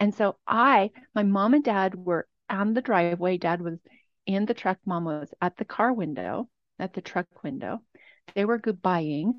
And 0.00 0.14
so 0.14 0.36
I, 0.46 0.90
my 1.14 1.22
mom 1.22 1.54
and 1.54 1.62
dad 1.62 1.94
were 1.94 2.26
on 2.48 2.74
the 2.74 2.82
driveway. 2.82 3.38
Dad 3.38 3.62
was 3.62 3.78
in 4.26 4.46
the 4.46 4.54
truck. 4.54 4.78
Mom 4.84 5.04
was 5.04 5.32
at 5.40 5.56
the 5.56 5.64
car 5.64 5.92
window, 5.92 6.48
at 6.78 6.94
the 6.94 7.00
truck 7.00 7.26
window. 7.44 7.82
They 8.34 8.44
were 8.44 8.58
goodbying. 8.58 9.34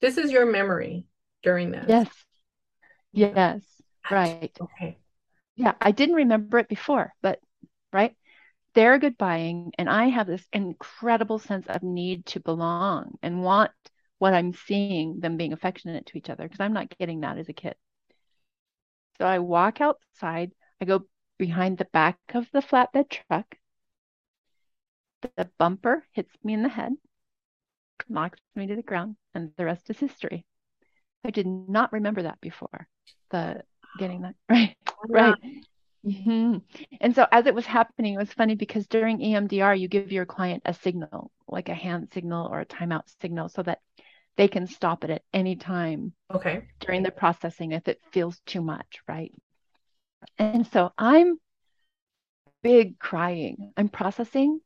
This 0.00 0.18
is 0.18 0.30
your 0.30 0.46
memory 0.46 1.06
during 1.42 1.70
this. 1.70 1.84
Yes. 1.88 2.08
Yes. 3.12 3.62
Right. 4.10 4.56
Okay. 4.60 4.98
Yeah, 5.56 5.74
I 5.80 5.92
didn't 5.92 6.16
remember 6.16 6.58
it 6.58 6.68
before, 6.68 7.14
but 7.22 7.40
right? 7.92 8.16
They're 8.74 9.00
goodbying, 9.00 9.72
and 9.78 9.88
I 9.90 10.06
have 10.06 10.26
this 10.26 10.46
incredible 10.52 11.38
sense 11.38 11.66
of 11.68 11.82
need 11.82 12.26
to 12.28 12.40
belong 12.40 13.18
and 13.22 13.42
want 13.42 13.72
what 14.18 14.34
I'm 14.34 14.54
seeing 14.54 15.20
them 15.20 15.36
being 15.38 15.52
affectionate 15.52 16.06
to 16.06 16.18
each 16.18 16.30
other 16.30 16.44
because 16.44 16.60
I'm 16.60 16.74
not 16.74 16.96
getting 16.98 17.20
that 17.22 17.38
as 17.38 17.48
a 17.48 17.54
kid. 17.54 17.76
So 19.18 19.26
I 19.26 19.40
walk 19.40 19.82
outside, 19.82 20.54
I 20.80 20.86
go 20.86 21.06
behind 21.36 21.76
the 21.76 21.84
back 21.84 22.18
of 22.34 22.50
the 22.52 22.60
flatbed 22.62 23.10
truck. 23.10 23.58
The 25.36 25.50
bumper 25.58 26.06
hits 26.12 26.42
me 26.42 26.54
in 26.54 26.62
the 26.62 26.70
head, 26.70 26.96
knocks 28.08 28.40
me 28.54 28.66
to 28.66 28.76
the 28.76 28.82
ground, 28.82 29.16
and 29.34 29.52
the 29.56 29.64
rest 29.64 29.88
is 29.90 29.98
history. 29.98 30.44
I 31.24 31.30
did 31.30 31.46
not 31.46 31.92
remember 31.92 32.22
that 32.22 32.40
before. 32.40 32.88
The 33.30 33.64
getting 33.96 34.22
that 34.22 34.34
right, 34.48 34.76
right. 35.08 35.34
Mm-hmm. 36.06 36.58
And 37.00 37.14
so 37.14 37.26
as 37.32 37.46
it 37.46 37.54
was 37.54 37.66
happening, 37.66 38.14
it 38.14 38.18
was 38.18 38.32
funny 38.32 38.54
because 38.54 38.86
during 38.86 39.18
EMDR, 39.18 39.78
you 39.78 39.88
give 39.88 40.12
your 40.12 40.24
client 40.24 40.62
a 40.64 40.72
signal, 40.72 41.32
like 41.48 41.68
a 41.68 41.74
hand 41.74 42.10
signal 42.12 42.46
or 42.46 42.60
a 42.60 42.66
timeout 42.66 43.02
signal, 43.20 43.48
so 43.48 43.62
that 43.62 43.80
they 44.36 44.46
can 44.46 44.66
stop 44.66 45.02
it 45.02 45.10
at 45.10 45.22
any 45.32 45.56
time. 45.56 46.12
Okay. 46.32 46.68
During 46.80 47.02
the 47.02 47.10
processing, 47.10 47.72
if 47.72 47.88
it 47.88 48.00
feels 48.12 48.40
too 48.46 48.60
much, 48.60 49.00
right? 49.08 49.32
And 50.38 50.66
so 50.68 50.92
I'm 50.96 51.40
big 52.62 52.98
crying. 52.98 53.72
I'm 53.76 53.88
processing 53.88 54.60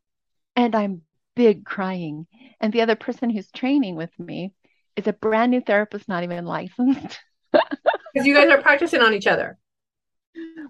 and 0.57 0.75
I'm 0.75 1.03
big 1.37 1.65
crying. 1.65 2.27
And 2.61 2.73
the 2.73 2.83
other 2.83 2.97
person 2.97 3.31
who's 3.31 3.51
training 3.51 3.97
with 3.97 4.11
me 4.19 4.53
is 4.97 5.07
a 5.07 5.13
brand 5.13 5.51
new 5.51 5.61
therapist, 5.61 6.09
not 6.09 6.25
even 6.25 6.45
licensed. 6.45 7.19
Because 8.13 8.27
you 8.27 8.35
guys 8.35 8.49
are 8.49 8.61
practicing 8.61 9.01
on 9.01 9.15
each 9.15 9.27
other. 9.27 9.59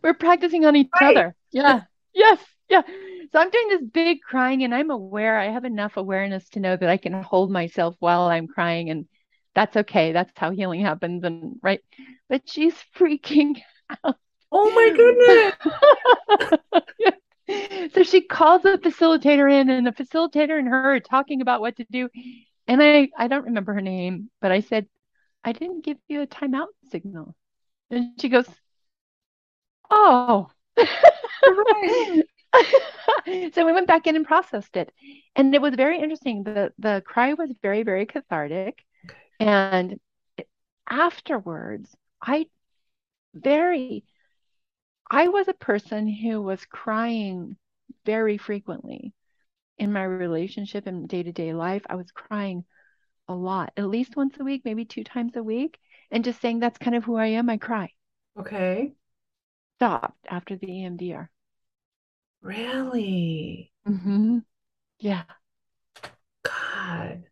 We're 0.02 0.14
practicing 0.14 0.64
on 0.64 0.76
each 0.76 0.88
right. 1.00 1.16
other. 1.16 1.34
Yeah. 1.52 1.82
yes. 2.14 2.38
Yeah. 2.68 2.82
So 3.32 3.38
I'm 3.38 3.50
doing 3.50 3.68
this 3.68 3.82
big 3.82 4.22
crying 4.22 4.64
and 4.64 4.74
I'm 4.74 4.90
aware, 4.90 5.38
I 5.38 5.50
have 5.50 5.64
enough 5.64 5.96
awareness 5.96 6.48
to 6.50 6.60
know 6.60 6.76
that 6.76 6.88
I 6.88 6.96
can 6.96 7.12
hold 7.22 7.50
myself 7.50 7.96
while 7.98 8.22
I'm 8.22 8.46
crying 8.46 8.90
and 8.90 9.06
that's 9.54 9.76
okay. 9.76 10.12
That's 10.12 10.32
how 10.36 10.50
healing 10.50 10.80
happens. 10.80 11.24
And 11.24 11.56
right. 11.62 11.80
But 12.28 12.48
she's 12.48 12.74
freaking 12.96 13.60
out. 14.04 14.16
Oh 14.52 14.70
my 14.70 14.90
goodness. 16.70 17.92
so 17.94 18.02
she 18.02 18.22
calls 18.22 18.62
the 18.62 18.78
facilitator 18.78 19.50
in 19.50 19.70
and 19.70 19.86
the 19.86 19.92
facilitator 19.92 20.58
and 20.58 20.68
her 20.68 20.96
are 20.96 21.00
talking 21.00 21.40
about 21.40 21.60
what 21.60 21.76
to 21.76 21.86
do. 21.90 22.08
And 22.66 22.82
I, 22.82 23.08
I 23.16 23.28
don't 23.28 23.46
remember 23.46 23.74
her 23.74 23.80
name, 23.80 24.30
but 24.40 24.52
I 24.52 24.60
said, 24.60 24.86
I 25.44 25.52
didn't 25.52 25.84
give 25.84 25.98
you 26.08 26.22
a 26.22 26.26
timeout 26.26 26.68
signal. 26.90 27.34
And 27.90 28.20
she 28.20 28.28
goes, 28.28 28.46
Oh. 29.90 30.50
so 30.76 30.86
we 33.66 33.72
went 33.72 33.86
back 33.86 34.06
in 34.06 34.16
and 34.16 34.26
processed 34.26 34.76
it. 34.76 34.92
And 35.36 35.54
it 35.54 35.62
was 35.62 35.74
very 35.74 36.00
interesting. 36.00 36.44
The 36.44 36.72
the 36.78 37.02
cry 37.04 37.34
was 37.34 37.50
very, 37.62 37.82
very 37.82 38.06
cathartic. 38.06 38.82
Okay. 39.04 39.16
And 39.40 40.00
afterwards, 40.88 41.94
I 42.20 42.46
very 43.34 44.04
I 45.10 45.28
was 45.28 45.48
a 45.48 45.54
person 45.54 46.08
who 46.08 46.40
was 46.40 46.64
crying 46.64 47.56
very 48.06 48.38
frequently 48.38 49.12
in 49.78 49.92
my 49.92 50.04
relationship 50.04 50.86
and 50.86 51.08
day-to-day 51.08 51.52
life. 51.52 51.82
I 51.88 51.96
was 51.96 52.10
crying 52.12 52.64
a 53.30 53.34
lot, 53.34 53.72
at 53.76 53.86
least 53.86 54.16
once 54.16 54.36
a 54.40 54.44
week, 54.44 54.62
maybe 54.64 54.84
two 54.84 55.04
times 55.04 55.36
a 55.36 55.42
week, 55.42 55.78
and 56.10 56.24
just 56.24 56.40
saying 56.40 56.58
that's 56.58 56.78
kind 56.78 56.96
of 56.96 57.04
who 57.04 57.14
I 57.16 57.26
am, 57.26 57.48
I 57.48 57.58
cry. 57.58 57.92
Okay. 58.38 58.92
Stopped 59.76 60.26
after 60.28 60.56
the 60.56 60.66
EMDR. 60.66 61.28
Really? 62.42 63.72
Mm-hmm. 63.88 64.38
Yeah. 64.98 65.22
God. 66.42 67.22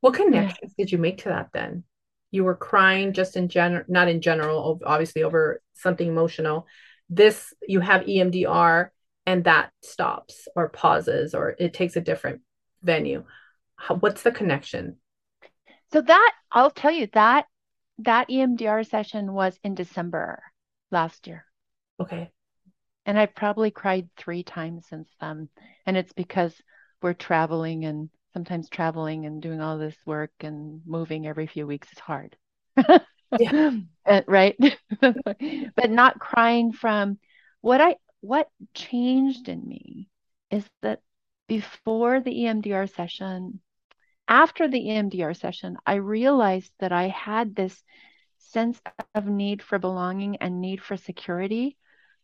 What 0.00 0.14
connections 0.14 0.72
yeah. 0.76 0.84
did 0.84 0.92
you 0.92 0.96
make 0.96 1.18
to 1.18 1.28
that 1.28 1.50
then? 1.52 1.84
You 2.30 2.44
were 2.44 2.56
crying 2.56 3.12
just 3.12 3.36
in 3.36 3.48
general, 3.48 3.84
not 3.88 4.08
in 4.08 4.22
general, 4.22 4.80
obviously 4.86 5.22
over 5.22 5.60
something 5.74 6.08
emotional. 6.08 6.66
This, 7.10 7.52
you 7.68 7.80
have 7.80 8.06
EMDR 8.06 8.88
and 9.26 9.44
that 9.44 9.72
stops 9.82 10.48
or 10.56 10.70
pauses 10.70 11.34
or 11.34 11.56
it 11.58 11.74
takes 11.74 11.96
a 11.96 12.00
different 12.00 12.40
venue. 12.82 13.24
How, 13.76 13.96
what's 13.96 14.22
the 14.22 14.32
connection? 14.32 14.96
So 15.92 16.00
that 16.00 16.32
I'll 16.52 16.70
tell 16.70 16.92
you 16.92 17.08
that 17.12 17.46
that 17.98 18.28
EMDR 18.28 18.88
session 18.88 19.32
was 19.32 19.58
in 19.62 19.74
December 19.74 20.42
last 20.90 21.26
year. 21.26 21.44
Okay. 22.00 22.30
And 23.06 23.18
I've 23.18 23.34
probably 23.34 23.70
cried 23.70 24.08
three 24.16 24.42
times 24.42 24.86
since 24.88 25.08
then. 25.20 25.48
And 25.86 25.96
it's 25.96 26.12
because 26.12 26.54
we're 27.02 27.14
traveling 27.14 27.84
and 27.84 28.10
sometimes 28.32 28.68
traveling 28.68 29.26
and 29.26 29.42
doing 29.42 29.60
all 29.60 29.78
this 29.78 29.96
work 30.06 30.32
and 30.40 30.80
moving 30.86 31.26
every 31.26 31.46
few 31.46 31.66
weeks 31.66 31.90
is 31.92 31.98
hard. 31.98 32.36
yeah. 33.38 33.70
Uh, 34.06 34.22
right. 34.26 34.56
but 35.00 35.90
not 35.90 36.18
crying 36.18 36.72
from 36.72 37.16
what 37.60 37.80
I 37.80 37.94
what 38.22 38.48
changed 38.74 39.48
in 39.48 39.62
me 39.64 40.08
is 40.50 40.64
that 40.82 41.00
before 41.46 42.20
the 42.20 42.32
EMDR 42.32 42.92
session, 42.92 43.60
after 44.30 44.68
the 44.68 44.78
EMDR 44.78 45.36
session, 45.36 45.76
I 45.84 45.96
realized 45.96 46.72
that 46.78 46.92
I 46.92 47.08
had 47.08 47.54
this 47.54 47.82
sense 48.38 48.80
of 49.14 49.26
need 49.26 49.60
for 49.60 49.78
belonging 49.80 50.36
and 50.36 50.60
need 50.60 50.80
for 50.80 50.96
security 50.96 51.76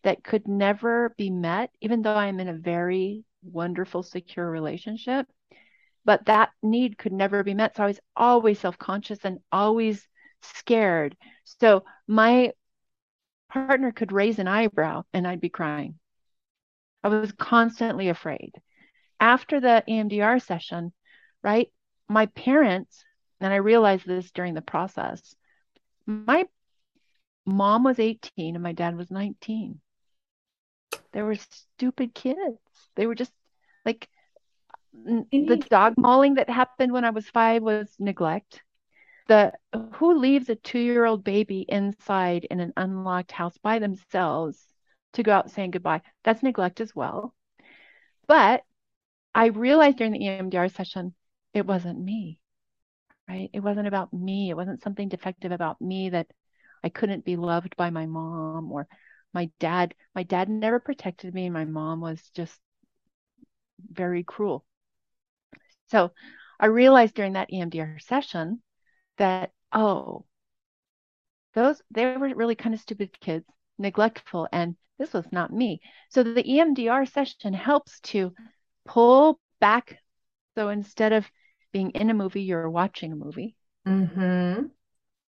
that 0.04 0.22
could 0.22 0.46
never 0.46 1.12
be 1.18 1.30
met, 1.30 1.70
even 1.80 2.02
though 2.02 2.14
I'm 2.14 2.38
in 2.38 2.48
a 2.48 2.54
very 2.54 3.24
wonderful, 3.42 4.04
secure 4.04 4.48
relationship. 4.48 5.26
But 6.04 6.26
that 6.26 6.50
need 6.62 6.96
could 6.96 7.12
never 7.12 7.42
be 7.42 7.54
met. 7.54 7.74
So 7.76 7.82
I 7.82 7.88
was 7.88 8.00
always 8.14 8.60
self 8.60 8.78
conscious 8.78 9.18
and 9.24 9.40
always 9.50 10.06
scared. 10.42 11.16
So 11.42 11.84
my 12.06 12.52
partner 13.48 13.90
could 13.90 14.12
raise 14.12 14.38
an 14.38 14.46
eyebrow 14.46 15.02
and 15.12 15.26
I'd 15.26 15.40
be 15.40 15.48
crying. 15.48 15.98
I 17.02 17.08
was 17.08 17.32
constantly 17.32 18.08
afraid. 18.08 18.52
After 19.18 19.58
the 19.58 19.82
EMDR 19.88 20.40
session, 20.40 20.92
right, 21.42 21.68
my 22.08 22.26
parents, 22.26 23.04
and 23.40 23.52
I 23.52 23.56
realized 23.56 24.06
this 24.06 24.30
during 24.30 24.54
the 24.54 24.62
process, 24.62 25.34
my 26.06 26.46
mom 27.44 27.84
was 27.84 27.98
18 27.98 28.54
and 28.54 28.62
my 28.62 28.72
dad 28.72 28.96
was 28.96 29.10
19. 29.10 29.80
They 31.12 31.22
were 31.22 31.36
stupid 31.36 32.14
kids. 32.14 32.58
They 32.94 33.06
were 33.06 33.14
just 33.14 33.32
like 33.84 34.08
the 34.92 35.56
dog 35.70 35.94
mauling 35.96 36.34
that 36.34 36.48
happened 36.48 36.92
when 36.92 37.04
I 37.04 37.10
was 37.10 37.28
five 37.28 37.62
was 37.62 37.94
neglect. 37.98 38.62
the 39.28 39.52
who 39.94 40.18
leaves 40.18 40.48
a 40.48 40.54
two-year-old 40.54 41.24
baby 41.24 41.64
inside 41.68 42.44
in 42.44 42.60
an 42.60 42.72
unlocked 42.76 43.32
house 43.32 43.56
by 43.58 43.78
themselves 43.78 44.58
to 45.14 45.22
go 45.22 45.32
out 45.32 45.50
saying 45.50 45.72
goodbye? 45.72 46.02
That's 46.24 46.42
neglect 46.42 46.80
as 46.80 46.94
well. 46.94 47.34
But 48.26 48.62
I 49.34 49.46
realized 49.46 49.98
during 49.98 50.12
the 50.12 50.20
EMDR 50.20 50.74
session, 50.74 51.14
it 51.56 51.66
wasn't 51.66 51.98
me, 51.98 52.38
right? 53.26 53.48
It 53.50 53.60
wasn't 53.60 53.86
about 53.88 54.12
me. 54.12 54.50
It 54.50 54.56
wasn't 54.58 54.82
something 54.82 55.08
defective 55.08 55.52
about 55.52 55.80
me 55.80 56.10
that 56.10 56.26
I 56.84 56.90
couldn't 56.90 57.24
be 57.24 57.36
loved 57.36 57.76
by 57.76 57.88
my 57.88 58.04
mom 58.04 58.70
or 58.70 58.86
my 59.32 59.50
dad. 59.58 59.94
My 60.14 60.22
dad 60.22 60.50
never 60.50 60.78
protected 60.78 61.32
me. 61.32 61.48
My 61.48 61.64
mom 61.64 62.02
was 62.02 62.20
just 62.34 62.60
very 63.90 64.22
cruel. 64.22 64.66
So 65.86 66.12
I 66.60 66.66
realized 66.66 67.14
during 67.14 67.32
that 67.32 67.50
EMDR 67.50 68.02
session 68.02 68.60
that, 69.16 69.52
oh, 69.72 70.26
those, 71.54 71.80
they 71.90 72.04
were 72.04 72.34
really 72.34 72.54
kind 72.54 72.74
of 72.74 72.82
stupid 72.82 73.18
kids, 73.18 73.46
neglectful, 73.78 74.46
and 74.52 74.76
this 74.98 75.14
was 75.14 75.24
not 75.32 75.50
me. 75.50 75.80
So 76.10 76.22
the 76.22 76.42
EMDR 76.42 77.10
session 77.10 77.54
helps 77.54 77.98
to 78.00 78.34
pull 78.84 79.40
back. 79.58 80.00
So 80.54 80.68
instead 80.68 81.14
of 81.14 81.26
being 81.76 81.90
in 81.90 82.08
a 82.08 82.14
movie, 82.14 82.40
you're 82.40 82.70
watching 82.70 83.12
a 83.12 83.16
movie. 83.16 83.54
Mm-hmm. 83.86 84.68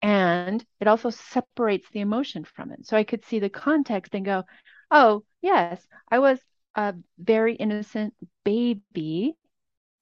And 0.02 0.66
it 0.82 0.88
also 0.90 1.10
separates 1.10 1.88
the 1.90 2.02
emotion 2.02 2.44
from 2.44 2.74
it. 2.74 2.86
So 2.86 2.98
I 2.98 3.06
could 3.06 3.24
see 3.24 3.40
the 3.40 3.50
context 3.50 4.14
and 4.14 4.26
go, 4.26 4.44
oh, 4.92 5.24
yes, 5.42 5.88
I 6.12 6.20
was 6.20 6.40
a 6.76 6.96
very 7.18 7.56
innocent 7.56 8.14
baby. 8.44 9.38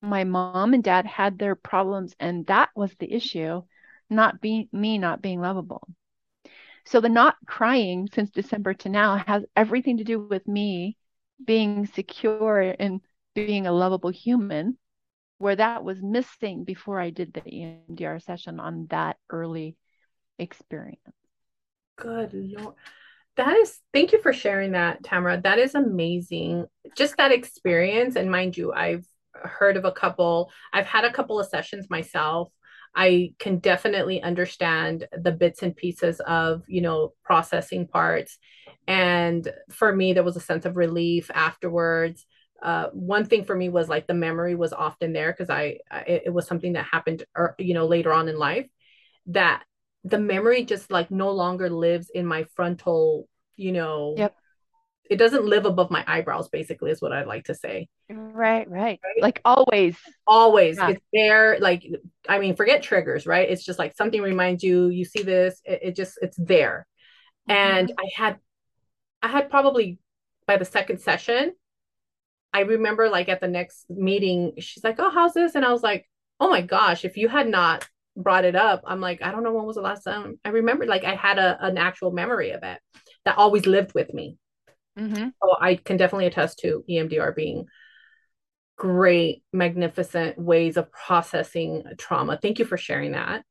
My 0.02 0.24
mom 0.24 0.74
and 0.74 0.84
dad 0.84 1.06
had 1.06 1.38
their 1.38 1.54
problems, 1.54 2.16
and 2.20 2.48
that 2.48 2.70
was 2.76 2.92
the 2.98 3.14
issue, 3.14 3.62
not 4.10 4.42
being 4.42 4.68
me 4.72 4.98
not 4.98 5.22
being 5.22 5.42
lovable. 5.42 5.88
So 6.88 7.02
the 7.02 7.10
not 7.10 7.36
crying 7.46 8.10
since 8.12 8.32
December 8.32 8.74
to 8.74 8.90
now 8.90 9.18
has 9.28 9.44
everything 9.56 9.98
to 9.98 10.04
do 10.04 10.20
with 10.20 10.48
me 10.48 10.98
being 11.46 11.86
secure 11.86 12.76
and 12.80 13.02
being 13.36 13.68
a 13.68 13.72
lovable 13.72 14.10
human, 14.10 14.80
where 15.42 15.56
that 15.56 15.84
was 15.84 16.02
missing 16.02 16.64
before 16.64 17.00
I 17.00 17.10
did 17.10 17.34
the 17.34 17.42
EMDR 17.42 18.24
session 18.24 18.60
on 18.60 18.88
that 18.92 19.18
early 19.30 19.76
experience. 20.38 21.00
Good 21.98 22.32
Lord. 22.34 22.76
That 23.38 23.56
is, 23.58 23.80
thank 23.94 24.12
you 24.12 24.22
for 24.22 24.34
sharing 24.34 24.74
that, 24.74 25.04
Tamara. 25.04 25.42
That 25.42 25.58
is 25.58 25.74
amazing. 25.74 26.68
Just 26.96 27.18
that 27.18 27.32
experience. 27.32 28.16
And 28.16 28.30
mind 28.30 28.56
you, 28.56 28.74
I've 28.74 29.06
heard 29.34 29.78
of 29.78 29.86
a 29.86 29.92
couple, 29.92 30.52
I've 30.74 30.86
had 30.86 31.06
a 31.06 31.14
couple 31.14 31.40
of 31.40 31.48
sessions 31.48 31.90
myself. 31.90 32.52
I 32.94 33.34
can 33.40 33.60
definitely 33.60 34.22
understand 34.22 35.08
the 35.14 35.32
bits 35.32 35.64
and 35.64 35.76
pieces 35.76 36.20
of, 36.20 36.64
you 36.68 36.82
know, 36.82 37.14
processing 37.24 37.88
parts. 37.88 38.38
And 38.86 39.48
for 39.70 39.96
me, 39.96 40.14
there 40.14 40.24
was 40.24 40.36
a 40.36 40.42
sense 40.42 40.66
of 40.66 40.76
relief 40.76 41.32
afterwards. 41.34 42.26
Uh, 42.62 42.88
one 42.94 43.26
thing 43.26 43.44
for 43.44 43.56
me 43.56 43.70
was 43.70 43.90
like 43.90 44.06
the 44.06 44.14
memory 44.14 44.56
was 44.56 44.72
often 44.72 45.14
there 45.14 45.32
because 45.32 45.50
I, 45.50 45.80
I, 45.90 46.22
it 46.26 46.34
was 46.34 46.46
something 46.46 46.74
that 46.74 46.86
happened, 46.86 47.24
or, 47.36 47.56
you 47.58 47.74
know, 47.74 47.88
later 47.88 48.14
on 48.14 48.28
in 48.28 48.38
life 48.38 48.68
that 49.28 49.64
the 50.04 50.20
memory 50.20 50.64
just 50.66 50.92
like 50.92 51.10
no 51.10 51.32
longer 51.32 51.70
lives 51.70 52.12
in 52.14 52.26
my 52.26 52.46
frontal, 52.56 53.28
you 53.56 53.72
know. 53.72 54.16
Yep. 54.18 54.36
It 55.10 55.18
doesn't 55.18 55.44
live 55.44 55.66
above 55.66 55.92
my 55.92 56.06
eyebrows, 56.08 56.48
basically, 56.48 56.92
is 56.92 57.02
what 57.02 57.12
I'd 57.12 57.28
like 57.28 57.46
to 57.46 57.56
say. 57.56 57.90
Right, 58.10 58.70
right. 58.70 59.00
right? 59.04 59.22
Like 59.22 59.42
always. 59.44 59.98
Always. 60.26 60.78
Yeah. 60.78 60.92
It's 60.92 61.06
there. 61.12 61.58
Like, 61.60 61.86
I 62.30 62.40
mean, 62.40 62.56
forget 62.56 62.82
triggers, 62.82 63.28
right? 63.28 63.50
It's 63.50 63.66
just 63.66 63.78
like 63.78 63.98
something 63.98 64.22
reminds 64.22 64.64
you, 64.64 64.88
you 64.88 65.04
see 65.04 65.24
this, 65.24 65.60
it, 65.66 65.80
it 65.84 65.96
just, 65.98 66.18
it's 66.22 66.38
there. 66.38 66.88
Mm-hmm. 67.50 67.58
And 67.58 67.94
I 68.00 68.10
had, 68.16 68.38
I 69.22 69.28
had 69.28 69.50
probably 69.50 70.00
by 70.48 70.56
the 70.56 70.66
second 70.66 71.02
session, 71.02 71.54
I 72.54 72.62
remember 72.62 73.10
like 73.10 73.30
at 73.30 73.42
the 73.42 73.48
next 73.48 73.90
meeting, 73.90 74.54
she's 74.60 74.84
like, 74.84 74.96
Oh, 75.00 75.10
how's 75.10 75.34
this? 75.34 75.56
And 75.56 75.66
I 75.66 75.72
was 75.72 75.84
like, 75.84 76.10
Oh 76.40 76.50
my 76.50 76.62
gosh, 76.62 77.06
if 77.06 77.18
you 77.18 77.28
had 77.28 77.48
not 77.48 77.88
brought 78.16 78.46
it 78.46 78.56
up, 78.56 78.84
I'm 78.86 79.02
like, 79.02 79.22
I 79.22 79.32
don't 79.32 79.44
know 79.44 79.54
when 79.54 79.66
was 79.66 79.76
the 79.76 79.82
last 79.82 80.04
time 80.04 80.40
I 80.44 80.50
remember 80.50 80.86
like 80.86 81.04
I 81.04 81.16
had 81.16 81.38
a 81.40 81.58
an 81.66 81.78
actual 81.78 82.12
memory 82.12 82.52
of 82.52 82.64
it 82.64 82.80
that 83.26 83.38
always 83.38 83.66
lived 83.66 83.94
with 83.94 84.14
me. 84.14 84.38
Mm-hmm. 84.98 85.30
So 85.42 85.56
I 85.60 85.76
can 85.76 85.98
definitely 85.98 86.28
attest 86.28 86.60
to 86.60 86.84
EMDR 86.90 87.36
being 87.36 87.66
great, 88.82 89.44
magnificent 89.54 90.38
ways 90.38 90.76
of 90.76 90.92
processing 90.92 91.84
trauma. 91.98 92.40
Thank 92.42 92.60
you 92.60 92.66
for 92.66 92.78
sharing 92.78 93.12
that. 93.12 93.44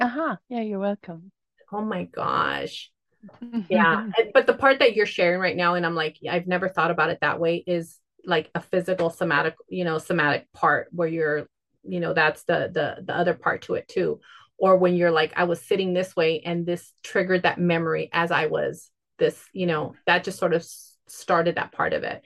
Uh-huh. 0.00 0.36
Yeah, 0.48 0.62
you're 0.62 0.78
welcome. 0.78 1.30
Oh 1.70 1.82
my 1.82 2.04
gosh. 2.04 2.90
yeah. 3.68 4.08
but 4.32 4.46
the 4.46 4.54
part 4.54 4.78
that 4.78 4.96
you're 4.96 5.04
sharing 5.04 5.38
right 5.38 5.56
now, 5.56 5.74
and 5.74 5.84
I'm 5.84 5.94
like, 5.94 6.16
I've 6.28 6.46
never 6.46 6.68
thought 6.68 6.90
about 6.90 7.10
it 7.10 7.18
that 7.20 7.38
way, 7.38 7.62
is 7.66 7.99
like 8.24 8.50
a 8.54 8.60
physical 8.60 9.10
somatic, 9.10 9.54
you 9.68 9.84
know, 9.84 9.98
somatic 9.98 10.52
part 10.52 10.88
where 10.92 11.08
you're 11.08 11.46
you 11.82 12.00
know 12.00 12.12
that's 12.12 12.42
the 12.44 12.70
the 12.72 13.02
the 13.04 13.16
other 13.16 13.34
part 13.34 13.62
to 13.62 13.74
it 13.74 13.88
too. 13.88 14.20
Or 14.58 14.76
when 14.76 14.94
you're 14.94 15.10
like 15.10 15.32
i 15.36 15.44
was 15.44 15.62
sitting 15.62 15.94
this 15.94 16.14
way 16.14 16.40
and 16.40 16.66
this 16.66 16.92
triggered 17.02 17.44
that 17.44 17.58
memory 17.58 18.10
as 18.12 18.30
i 18.30 18.46
was 18.46 18.90
this 19.18 19.42
you 19.54 19.66
know 19.66 19.94
that 20.06 20.24
just 20.24 20.38
sort 20.38 20.52
of 20.52 20.66
started 21.08 21.56
that 21.56 21.72
part 21.72 21.92
of 21.92 22.02
it. 22.02 22.22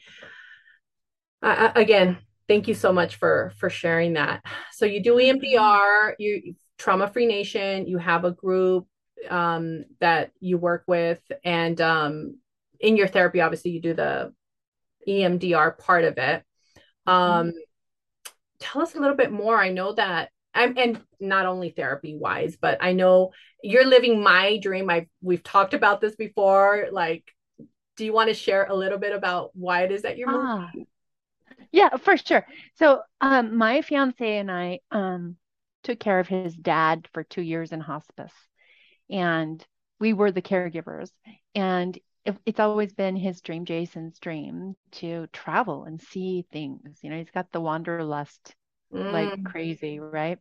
Uh, 1.42 1.70
again 1.74 2.18
thank 2.48 2.68
you 2.68 2.74
so 2.74 2.92
much 2.92 3.16
for 3.16 3.52
for 3.59 3.70
sharing 3.70 4.14
that. 4.14 4.44
So 4.72 4.87
you 4.87 5.02
do 5.02 5.14
emdr 5.16 6.14
you 6.18 6.54
trauma 6.78 7.09
free 7.09 7.26
nation 7.26 7.87
you 7.87 7.98
have 7.98 8.24
a 8.24 8.33
group 8.33 8.87
um, 9.30 9.85
that 10.00 10.33
you 10.40 10.59
work 10.59 10.85
with 10.87 11.20
and 11.44 11.80
um, 11.80 12.38
in 12.80 12.96
your 12.96 13.07
therapy 13.07 13.40
obviously 13.40 13.70
you 13.70 13.80
do 13.80 13.94
the 13.94 14.33
emdr 15.09 15.79
part 15.79 16.05
of 16.05 16.19
it 16.19 16.43
um, 17.07 17.49
mm-hmm 17.49 17.59
tell 18.64 18.83
us 18.83 18.95
a 18.95 19.01
little 19.01 19.17
bit 19.17 19.31
more. 19.31 19.61
I 19.61 19.71
know 19.71 19.93
that 19.93 20.31
I'm, 20.55 20.77
and 20.79 21.01
not 21.21 21.47
only 21.47 21.71
therapy 21.71 22.17
wise, 22.17 22.57
but 22.61 22.79
I 22.81 22.93
know 22.93 23.33
you're 23.62 23.87
living 23.87 24.23
my 24.23 24.59
dream. 24.59 24.88
I 24.88 25.07
we've 25.21 25.43
talked 25.43 25.75
about 25.75 26.01
this 26.01 26.17
before. 26.17 26.88
Like, 26.90 27.25
do 27.97 28.05
you 28.05 28.12
want 28.12 28.29
to 28.29 28.35
share 28.35 28.64
a 28.64 28.75
little 28.75 28.99
bit 28.99 29.14
about 29.14 29.51
why 29.55 29.83
it 29.83 29.93
is 29.93 30.03
that 30.03 30.17
you're 30.17 30.31
ah, 30.31 30.69
moving? 30.73 30.87
Yeah, 31.73 31.97
for 31.97 32.17
sure. 32.17 32.47
So, 32.77 33.03
um, 33.21 33.57
my 33.57 33.83
fiance 33.83 34.38
and 34.38 34.51
I 34.51 34.81
um 34.90 35.37
took 35.83 35.99
care 35.99 36.21
of 36.21 36.29
his 36.29 36.55
dad 36.57 37.09
for 37.12 37.25
two 37.25 37.43
years 37.43 37.73
in 37.73 37.81
hospice, 37.81 38.33
and 39.11 39.64
we 40.01 40.12
were 40.12 40.31
the 40.31 40.43
caregivers. 40.43 41.11
And 41.55 41.99
it, 42.24 42.37
it's 42.46 42.60
always 42.60 42.92
been 42.92 43.16
his 43.16 43.40
dream, 43.40 43.64
Jason's 43.64 44.18
dream, 44.18 44.76
to 44.92 45.26
travel 45.32 45.84
and 45.84 46.00
see 46.00 46.46
things. 46.52 47.00
You 47.02 47.10
know, 47.10 47.18
he's 47.18 47.30
got 47.30 47.52
the 47.52 47.60
wanderlust 47.60 48.54
mm. 48.92 49.12
like 49.12 49.44
crazy, 49.44 50.00
right? 50.00 50.38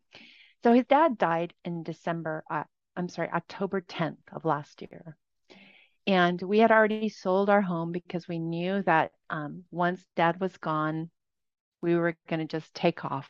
So 0.64 0.74
his 0.74 0.86
dad 0.86 1.18
died 1.18 1.54
in 1.66 1.84
December, 1.84 2.44
uh, 2.50 2.64
I'm 2.96 3.10
sorry, 3.10 3.30
October 3.30 3.82
10th 3.82 4.18
of 4.32 4.46
last 4.46 4.82
year. 4.82 5.18
And 6.08 6.42
we 6.42 6.60
had 6.60 6.72
already 6.72 7.10
sold 7.10 7.50
our 7.50 7.62
home 7.62 7.92
because 7.92 8.28
we 8.28 8.40
knew 8.40 8.82
that 8.84 9.12
um, 9.30 9.64
once 9.72 10.06
dad 10.16 10.40
was 10.40 10.56
gone, 10.58 11.10
we 11.82 11.96
were 11.96 12.16
going 12.30 12.40
to 12.40 12.46
just 12.46 12.74
take 12.74 13.04
off. 13.04 13.30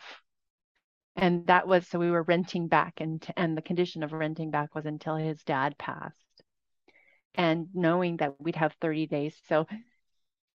And 1.15 1.45
that 1.47 1.67
was 1.67 1.87
so 1.87 1.99
we 1.99 2.09
were 2.09 2.23
renting 2.23 2.67
back, 2.67 2.99
and, 2.99 3.23
and 3.37 3.55
the 3.55 3.61
condition 3.61 4.01
of 4.01 4.13
renting 4.13 4.49
back 4.49 4.73
was 4.73 4.87
until 4.87 5.15
his 5.15 5.43
dad 5.43 5.77
passed 5.77 6.22
and 7.36 7.67
knowing 7.74 8.17
that 8.17 8.39
we'd 8.39 8.56
have 8.56 8.76
30 8.82 9.08
days. 9.08 9.36
So 9.48 9.67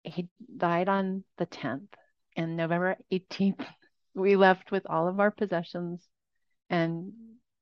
he 0.02 0.28
died 0.56 0.88
on 0.88 1.24
the 1.36 1.46
10th 1.46 1.88
and 2.36 2.56
November 2.56 2.96
18th, 3.12 3.64
we 4.14 4.36
left 4.36 4.70
with 4.70 4.84
all 4.88 5.08
of 5.08 5.20
our 5.20 5.30
possessions 5.30 6.06
and 6.70 7.12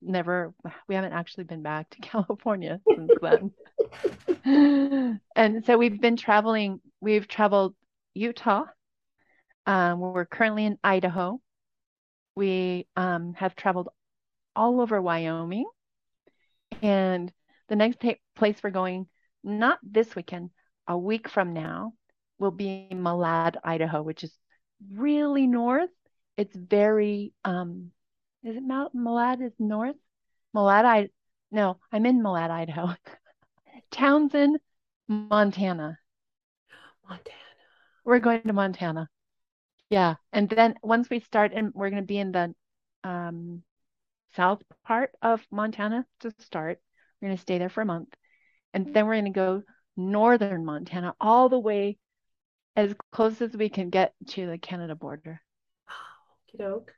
never, 0.03 0.55
we 0.89 0.95
haven't 0.95 1.13
actually 1.13 1.45
been 1.45 1.63
back 1.63 1.91
to 1.91 2.01
California 2.01 2.81
since 2.95 3.11
then. 3.21 3.53
and 5.37 5.65
so 5.65 5.77
we've 5.77 6.01
been 6.01 6.17
traveling, 6.17 6.81
we've 7.01 7.27
traveled 7.27 7.75
Utah. 8.15 8.65
Um, 9.67 9.99
we're 9.99 10.27
currently 10.27 10.65
in 10.65 10.79
Idaho. 10.85 11.41
We 12.37 12.87
um, 12.97 13.35
have 13.35 13.57
traveled 13.57 13.89
all 14.55 14.81
over 14.81 15.01
Wyoming. 15.01 15.67
And 16.83 17.33
the 17.69 17.77
next 17.77 18.03
place 18.35 18.57
we're 18.63 18.71
going, 18.71 19.07
not 19.43 19.79
this 19.83 20.15
weekend, 20.15 20.51
a 20.87 20.97
week 20.97 21.29
from 21.29 21.53
now, 21.53 21.93
will 22.39 22.51
be 22.51 22.89
Malad, 22.93 23.57
Idaho, 23.65 24.03
which 24.03 24.25
is 24.25 24.37
really 24.93 25.47
north. 25.47 25.91
It's 26.37 26.55
very, 26.55 27.33
um, 27.45 27.91
is 28.43 28.57
it 28.57 28.63
Mount 28.63 28.95
Malad 28.95 29.45
is 29.45 29.53
north? 29.59 29.97
Malad, 30.55 30.85
I, 30.85 31.09
no, 31.51 31.79
I'm 31.91 32.07
in 32.07 32.21
Malad, 32.23 32.51
Idaho. 32.51 32.95
Townsend, 33.91 34.59
Montana. 35.09 35.99
Montana. 37.09 37.37
We're 38.05 38.19
going 38.19 38.43
to 38.43 38.53
Montana. 38.53 39.09
Yeah. 39.91 40.17
And 40.33 40.49
then 40.49 40.75
once 40.83 41.09
we 41.09 41.21
start, 41.21 41.53
and 41.55 41.73
we're 41.75 41.91
going 41.91 42.03
to 42.03 42.07
be 42.07 42.19
in 42.19 42.33
the 42.33 42.55
um, 43.05 43.63
south 44.35 44.63
part 44.85 45.11
of 45.23 45.47
Montana 45.51 46.05
to 46.21 46.33
start. 46.39 46.81
We're 47.21 47.29
going 47.29 47.37
to 47.37 47.43
stay 47.43 47.59
there 47.59 47.69
for 47.69 47.83
a 47.83 47.87
month. 47.87 48.15
And 48.75 48.89
mm. 48.89 48.95
then 48.95 49.07
we're 49.07 49.15
going 49.15 49.25
to 49.27 49.31
go 49.31 49.63
northern 49.97 50.65
Montana 50.65 51.15
all 51.21 51.49
the 51.49 51.59
way 51.59 51.99
as 52.75 52.95
close 53.11 53.41
as 53.41 53.57
we 53.57 53.69
can 53.69 53.91
get 53.91 54.13
to 54.29 54.47
the 54.47 54.59
Canada 54.59 54.95
border. 54.95 55.41
Okey-doke. 56.55 56.93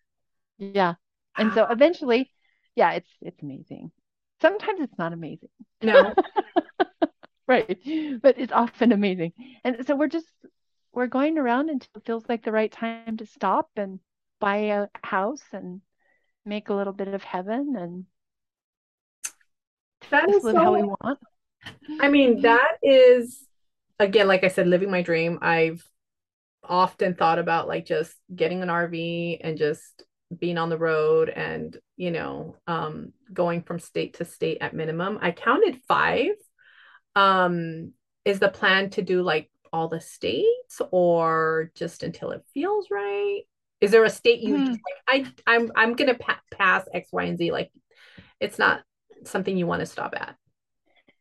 Yeah. 0.58 0.94
And 1.36 1.52
so 1.52 1.66
eventually, 1.70 2.30
yeah, 2.74 2.92
it's 2.92 3.10
it's 3.22 3.42
amazing. 3.42 3.92
Sometimes 4.40 4.80
it's 4.80 4.98
not 4.98 5.12
amazing. 5.12 5.50
No. 5.82 6.14
right. 7.48 7.78
But 8.22 8.38
it's 8.38 8.52
often 8.52 8.92
amazing. 8.92 9.32
And 9.64 9.86
so 9.86 9.96
we're 9.96 10.08
just 10.08 10.26
we're 10.92 11.06
going 11.06 11.38
around 11.38 11.70
until 11.70 11.90
it 11.96 12.06
feels 12.06 12.24
like 12.28 12.44
the 12.44 12.52
right 12.52 12.72
time 12.72 13.16
to 13.18 13.26
stop 13.26 13.70
and 13.76 14.00
buy 14.40 14.56
a 14.56 14.86
house 15.02 15.42
and 15.52 15.80
make 16.44 16.68
a 16.68 16.74
little 16.74 16.92
bit 16.92 17.08
of 17.08 17.22
heaven 17.22 17.74
and 17.76 18.04
That 20.10 20.28
is 20.28 20.44
live 20.44 20.56
how 20.56 20.74
we 20.74 20.80
so 20.80 20.96
want. 21.00 21.18
I 22.00 22.08
mean, 22.08 22.42
that 22.42 22.76
is 22.82 23.46
again, 23.98 24.28
like 24.28 24.44
I 24.44 24.48
said, 24.48 24.66
living 24.66 24.90
my 24.90 25.02
dream. 25.02 25.38
I've 25.42 25.82
often 26.62 27.14
thought 27.14 27.38
about 27.38 27.68
like 27.68 27.86
just 27.86 28.14
getting 28.34 28.62
an 28.62 28.68
RV 28.68 29.38
and 29.42 29.58
just 29.58 30.02
being 30.36 30.58
on 30.58 30.68
the 30.68 30.78
road 30.78 31.30
and, 31.30 31.76
you 31.96 32.10
know, 32.10 32.56
um, 32.66 33.12
going 33.32 33.62
from 33.62 33.78
state 33.78 34.14
to 34.14 34.24
state 34.24 34.58
at 34.60 34.74
minimum. 34.74 35.18
I 35.20 35.32
counted 35.32 35.80
five. 35.88 36.32
Um, 37.16 37.92
is 38.24 38.38
the 38.38 38.50
plan 38.50 38.90
to 38.90 39.02
do 39.02 39.22
like 39.22 39.50
all 39.72 39.88
the 39.88 40.00
states 40.00 40.80
or 40.90 41.70
just 41.74 42.02
until 42.02 42.30
it 42.30 42.44
feels 42.52 42.88
right? 42.90 43.42
Is 43.80 43.90
there 43.90 44.04
a 44.04 44.10
state 44.10 44.40
you 44.40 44.58
just 44.58 44.80
like 45.08 45.26
I 45.46 45.52
I'm 45.52 45.72
I'm 45.76 45.94
gonna 45.94 46.14
pa- 46.14 46.40
pass 46.52 46.84
X, 46.92 47.10
Y, 47.12 47.24
and 47.24 47.38
Z? 47.38 47.52
Like 47.52 47.70
it's 48.40 48.58
not 48.58 48.82
something 49.24 49.56
you 49.56 49.66
want 49.66 49.80
to 49.80 49.86
stop 49.86 50.14
at. 50.16 50.36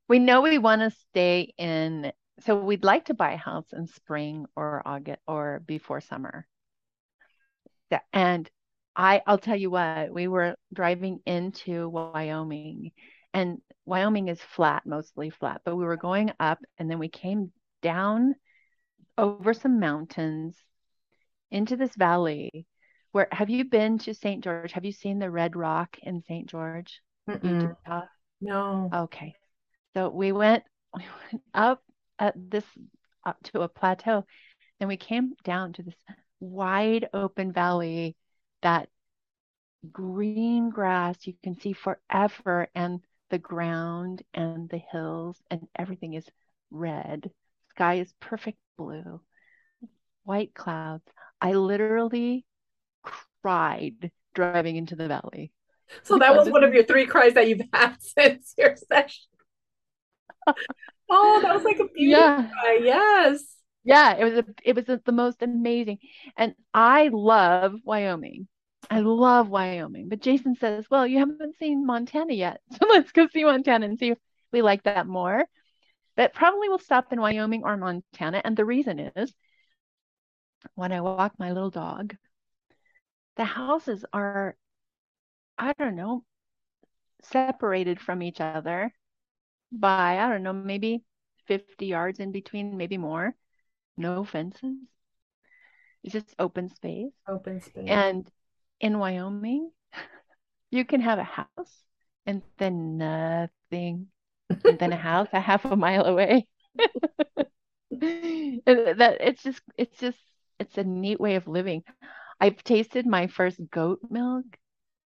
We 0.07 0.19
know 0.19 0.41
we 0.41 0.57
want 0.57 0.81
to 0.81 0.97
stay 1.09 1.53
in, 1.57 2.11
so 2.41 2.55
we'd 2.55 2.83
like 2.83 3.05
to 3.05 3.13
buy 3.13 3.33
a 3.33 3.37
house 3.37 3.67
in 3.73 3.87
spring 3.87 4.45
or 4.55 4.81
August 4.85 5.19
or 5.27 5.61
before 5.65 6.01
summer. 6.01 6.47
And 8.13 8.49
I, 8.95 9.21
I'll 9.27 9.37
tell 9.37 9.55
you 9.55 9.69
what, 9.69 10.11
we 10.11 10.27
were 10.27 10.55
driving 10.73 11.19
into 11.25 11.87
Wyoming, 11.89 12.91
and 13.33 13.59
Wyoming 13.85 14.27
is 14.27 14.41
flat, 14.41 14.85
mostly 14.85 15.29
flat, 15.29 15.61
but 15.63 15.75
we 15.75 15.85
were 15.85 15.97
going 15.97 16.31
up, 16.39 16.59
and 16.77 16.89
then 16.89 16.99
we 16.99 17.09
came 17.09 17.51
down 17.81 18.35
over 19.17 19.53
some 19.53 19.79
mountains 19.79 20.57
into 21.51 21.75
this 21.75 21.95
valley. 21.95 22.65
Where 23.11 23.27
have 23.31 23.49
you 23.49 23.65
been 23.65 23.99
to 23.99 24.13
St. 24.13 24.43
George? 24.43 24.73
Have 24.73 24.85
you 24.85 24.91
seen 24.91 25.19
the 25.19 25.31
Red 25.31 25.55
Rock 25.55 25.97
in 26.01 26.21
St. 26.21 26.47
George, 26.47 27.01
Mm-mm. 27.27 27.75
No. 28.41 28.89
Okay. 28.93 29.35
So 29.95 30.09
we 30.09 30.31
went, 30.31 30.63
we 30.97 31.03
went 31.31 31.43
up 31.53 31.83
at 32.19 32.33
this 32.35 32.65
up 33.25 33.37
to 33.43 33.61
a 33.61 33.69
plateau, 33.69 34.25
and 34.79 34.87
we 34.87 34.97
came 34.97 35.33
down 35.43 35.73
to 35.73 35.83
this 35.83 35.95
wide 36.39 37.09
open 37.13 37.51
valley 37.51 38.15
that 38.61 38.89
green 39.91 40.69
grass 40.69 41.27
you 41.27 41.33
can 41.43 41.59
see 41.59 41.73
forever, 41.73 42.67
and 42.75 43.01
the 43.29 43.37
ground 43.37 44.23
and 44.33 44.69
the 44.69 44.77
hills 44.77 45.41
and 45.51 45.67
everything 45.75 46.13
is 46.13 46.25
red. 46.71 47.29
Sky 47.71 47.95
is 47.95 48.13
perfect 48.19 48.57
blue, 48.77 49.21
white 50.23 50.53
clouds. 50.53 51.03
I 51.41 51.53
literally 51.53 52.45
cried 53.41 54.11
driving 54.33 54.75
into 54.75 54.95
the 54.95 55.07
valley. 55.07 55.51
So 56.03 56.17
that 56.19 56.35
was 56.35 56.49
one 56.49 56.63
of 56.63 56.73
your 56.73 56.83
three 56.83 57.05
cries 57.05 57.33
that 57.35 57.47
you've 57.47 57.61
had 57.73 57.95
since 58.01 58.53
your 58.57 58.75
session. 58.75 59.23
Oh, 61.09 61.39
that 61.43 61.53
was 61.53 61.63
like 61.63 61.79
a 61.79 61.87
beautiful 61.87 62.43
Yeah. 62.43 62.49
cry. 62.51 62.79
Yes. 62.83 63.55
Yeah, 63.83 64.15
it 64.17 64.23
was 64.23 64.33
a, 64.33 64.45
it 64.63 64.75
was 64.75 64.85
the 65.05 65.11
most 65.11 65.41
amazing. 65.41 65.99
And 66.35 66.55
I 66.73 67.07
love 67.09 67.75
Wyoming. 67.83 68.47
I 68.89 68.99
love 68.99 69.49
Wyoming. 69.49 70.09
But 70.09 70.19
Jason 70.21 70.55
says, 70.55 70.85
"Well, 70.89 71.07
you 71.07 71.19
haven't 71.19 71.55
seen 71.57 71.85
Montana 71.85 72.33
yet. 72.33 72.61
So 72.71 72.85
let's 72.89 73.11
go 73.11 73.27
see 73.27 73.43
Montana 73.45 73.85
and 73.85 73.97
see 73.99 74.09
if 74.11 74.17
we 74.51 74.61
like 74.61 74.83
that 74.83 75.07
more." 75.07 75.45
But 76.15 76.33
probably 76.33 76.69
we'll 76.69 76.79
stop 76.79 77.13
in 77.13 77.21
Wyoming 77.21 77.63
or 77.63 77.77
Montana. 77.77 78.41
And 78.43 78.57
the 78.57 78.65
reason 78.65 78.99
is 79.15 79.33
when 80.75 80.91
I 80.93 81.01
walk 81.01 81.37
my 81.39 81.51
little 81.51 81.69
dog, 81.69 82.15
the 83.37 83.45
houses 83.45 84.03
are, 84.13 84.57
I 85.59 85.73
don't 85.73 85.95
know, 85.95 86.23
separated 87.21 87.99
from 87.99 88.21
each 88.23 88.41
other 88.41 88.93
by, 89.71 90.19
I 90.19 90.29
don't 90.29 90.43
know, 90.43 90.53
maybe 90.53 91.03
50 91.47 91.87
yards 91.87 92.19
in 92.19 92.31
between, 92.31 92.77
maybe 92.77 92.97
more. 92.97 93.35
No 93.97 94.23
fences. 94.23 94.77
It's 96.03 96.13
just 96.13 96.35
open 96.39 96.69
space. 96.69 97.13
Open 97.27 97.61
space. 97.61 97.89
And 97.89 98.29
in 98.79 98.99
Wyoming, 98.99 99.71
you 100.71 100.85
can 100.85 101.01
have 101.01 101.19
a 101.19 101.23
house 101.23 101.83
and 102.25 102.41
then 102.57 102.97
nothing, 102.97 104.07
and 104.49 104.79
then 104.79 104.93
a 104.93 104.97
house 104.97 105.29
a 105.33 105.39
half 105.39 105.65
a 105.65 105.75
mile 105.75 106.05
away. 106.05 106.47
And 107.91 108.99
that 108.99 109.17
it's 109.21 109.43
just 109.43 109.61
it's 109.77 109.97
just 109.99 110.19
it's 110.59 110.77
a 110.77 110.83
neat 110.83 111.19
way 111.19 111.35
of 111.35 111.47
living. 111.47 111.83
I've 112.39 112.63
tasted 112.63 113.05
my 113.05 113.27
first 113.27 113.59
goat 113.71 113.99
milk 114.09 114.45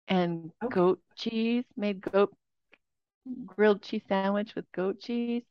and 0.08 0.52
Okay. 0.64 0.76
goat 0.76 1.02
cheese, 1.16 1.66
made 1.78 2.02
goat 2.02 2.36
grilled 3.46 3.82
cheese 3.82 4.04
sandwich 4.08 4.56
with 4.56 4.72
goat 4.72 5.00
cheese. 5.00 5.44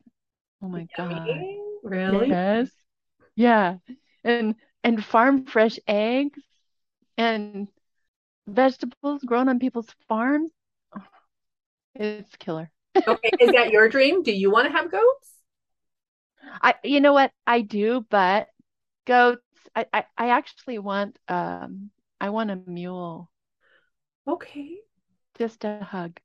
Oh 0.63 0.69
my 0.69 0.89
God. 0.97 1.49
Really? 1.83 2.29
Yes. 2.29 2.71
Yeah. 3.37 3.79
And 4.25 4.57
and 4.85 5.05
farm 5.05 5.47
fresh 5.47 5.79
eggs 5.89 6.41
and 7.19 7.69
vegetables 8.49 9.23
grown 9.25 9.49
on 9.49 9.59
people's 9.61 9.91
farms. 10.09 10.53
Oh, 10.97 11.03
It's 11.95 12.37
killer. 12.37 12.71
Okay. 13.07 13.33
Is 13.41 13.53
that 13.53 13.71
your 13.71 13.89
dream? 13.89 14.23
Do 14.23 14.33
you 14.33 14.51
want 14.51 14.67
to 14.67 14.73
have 14.73 14.91
goats? 14.91 15.41
I 16.63 16.75
you 16.85 17.01
know 17.01 17.13
what? 17.13 17.33
I 17.47 17.61
do, 17.63 18.07
but 18.11 18.49
goats, 19.07 19.43
I, 19.77 19.87
I, 19.93 20.05
I 20.19 20.29
actually 20.31 20.79
want 20.79 21.19
um 21.29 21.91
I 22.21 22.31
want 22.31 22.51
a 22.53 22.57
mule 22.57 23.31
Okay. 24.27 24.83
just 25.39 25.65
a 25.65 25.79
hug. 25.85 26.19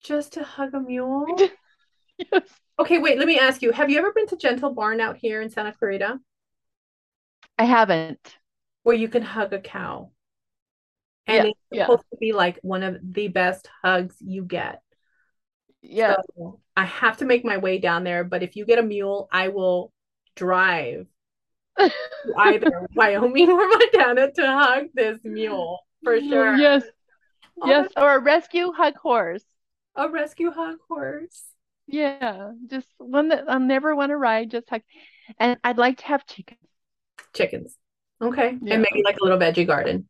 Just 0.00 0.32
to 0.32 0.42
hug 0.42 0.74
a 0.74 0.80
mule? 0.80 1.50
Yes. 2.18 2.60
Okay, 2.78 2.98
wait, 2.98 3.18
let 3.18 3.26
me 3.28 3.38
ask 3.38 3.62
you. 3.62 3.70
Have 3.72 3.90
you 3.90 3.98
ever 3.98 4.12
been 4.12 4.26
to 4.28 4.36
Gentle 4.36 4.72
Barn 4.74 5.00
out 5.00 5.16
here 5.16 5.40
in 5.42 5.50
Santa 5.50 5.72
Clarita 5.72 6.18
I 7.56 7.64
haven't. 7.66 8.38
where 8.82 8.96
you 8.96 9.08
can 9.08 9.22
hug 9.22 9.52
a 9.52 9.60
cow? 9.60 10.10
Yeah, 11.26 11.40
And 11.40 11.48
it's 11.48 11.58
yeah. 11.70 11.84
supposed 11.84 12.04
to 12.10 12.16
be 12.16 12.32
like 12.32 12.58
one 12.62 12.82
of 12.82 12.96
the 13.02 13.28
best 13.28 13.68
hugs 13.82 14.16
you 14.20 14.44
get. 14.44 14.82
Yeah. 15.82 16.16
So 16.36 16.60
I 16.76 16.84
have 16.84 17.18
to 17.18 17.24
make 17.24 17.44
my 17.44 17.58
way 17.58 17.78
down 17.78 18.04
there, 18.04 18.24
but 18.24 18.42
if 18.42 18.56
you 18.56 18.64
get 18.64 18.78
a 18.78 18.82
mule, 18.82 19.28
I 19.32 19.48
will 19.48 19.92
drive 20.36 21.06
to 22.24 22.34
either 22.38 22.88
Wyoming 22.94 23.50
or 23.50 23.68
Montana 23.68 24.32
to 24.32 24.46
hug 24.46 24.86
this 24.94 25.18
mule 25.24 25.80
for 26.04 26.20
sure. 26.20 26.56
Yes. 26.56 26.84
Yes. 27.64 27.88
Or 27.96 28.16
a 28.16 28.18
rescue 28.18 28.72
hug 28.72 28.96
horse. 28.96 29.44
A 29.96 30.08
rescue 30.08 30.50
hug 30.50 30.78
horse. 30.88 31.44
Yeah. 31.86 32.52
Just 32.66 32.88
one 32.98 33.28
that 33.28 33.44
I'll 33.48 33.60
never 33.60 33.94
want 33.94 34.10
to 34.10 34.16
ride, 34.16 34.50
just 34.50 34.68
hug. 34.68 34.82
And 35.38 35.58
I'd 35.64 35.78
like 35.78 35.98
to 35.98 36.06
have 36.06 36.26
chickens. 36.26 36.60
Chickens. 37.34 37.76
Okay. 38.20 38.56
Yeah. 38.62 38.74
And 38.74 38.86
maybe 38.90 39.02
like 39.04 39.16
a 39.20 39.24
little 39.24 39.38
veggie 39.38 39.66
garden. 39.66 40.08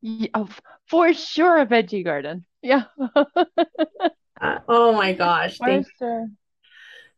Yeah, 0.00 0.28
oh, 0.34 0.48
for 0.86 1.12
sure 1.12 1.58
a 1.58 1.66
veggie 1.66 2.04
garden. 2.04 2.44
Yeah. 2.62 2.84
Uh, 4.40 4.58
oh 4.68 4.92
my 4.92 5.12
gosh. 5.14 5.58
For 5.58 5.82
sure. 5.98 6.28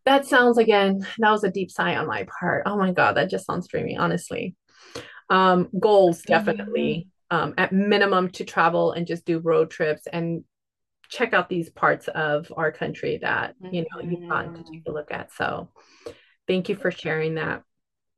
That 0.06 0.26
sounds 0.26 0.56
again, 0.56 1.06
that 1.18 1.30
was 1.30 1.44
a 1.44 1.50
deep 1.50 1.70
sigh 1.70 1.96
on 1.96 2.06
my 2.06 2.26
part. 2.40 2.62
Oh 2.64 2.78
my 2.78 2.92
God, 2.92 3.16
that 3.16 3.28
just 3.28 3.44
sounds 3.44 3.68
dreamy, 3.68 3.96
honestly. 3.96 4.56
Um, 5.28 5.68
goals 5.78 6.22
definitely. 6.22 7.09
Um, 7.32 7.54
at 7.56 7.72
minimum 7.72 8.30
to 8.32 8.44
travel 8.44 8.90
and 8.90 9.06
just 9.06 9.24
do 9.24 9.38
road 9.38 9.70
trips 9.70 10.08
and 10.12 10.42
check 11.08 11.32
out 11.32 11.48
these 11.48 11.70
parts 11.70 12.08
of 12.08 12.52
our 12.56 12.72
country 12.72 13.18
that 13.20 13.54
you 13.60 13.82
know 13.82 14.00
you've 14.02 14.28
gotten 14.28 14.54
to 14.54 14.64
take 14.64 14.82
a 14.88 14.92
look 14.92 15.12
at. 15.12 15.32
So 15.32 15.68
thank 16.48 16.68
you 16.68 16.74
for 16.74 16.90
sharing 16.90 17.36
that. 17.36 17.62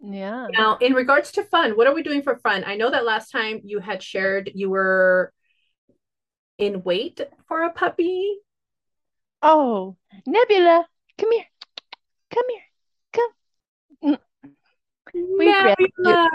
Yeah. 0.01 0.47
Now, 0.51 0.79
in 0.81 0.95
regards 0.95 1.33
to 1.33 1.45
fun, 1.45 1.73
what 1.77 1.87
are 1.87 1.95
we 1.95 2.03
doing 2.03 2.23
for 2.23 2.39
fun? 2.39 2.65
I 2.67 2.77
know 2.77 2.91
that 2.91 3.05
last 3.05 3.31
time 3.31 3.61
you 3.65 3.79
had 3.79 4.03
shared 4.03 4.51
you 4.55 4.71
were 4.71 5.33
in 6.59 6.83
wait 6.83 7.21
for 7.49 7.63
a 7.63 7.73
puppy. 7.73 8.39
Oh, 9.43 9.97
Nebula, 10.27 10.87
come 11.19 11.33
here. 11.33 11.45
Come 12.33 12.45
here. 12.49 13.21
Come. 14.03 14.19
We. 15.15 15.47
Nebula. 15.47 16.31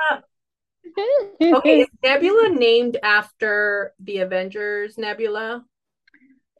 Okay, 1.41 1.81
is 1.81 1.87
Nebula 2.03 2.49
named 2.49 2.97
after 3.01 3.93
the 3.99 4.19
Avengers 4.19 4.97
Nebula? 4.97 5.63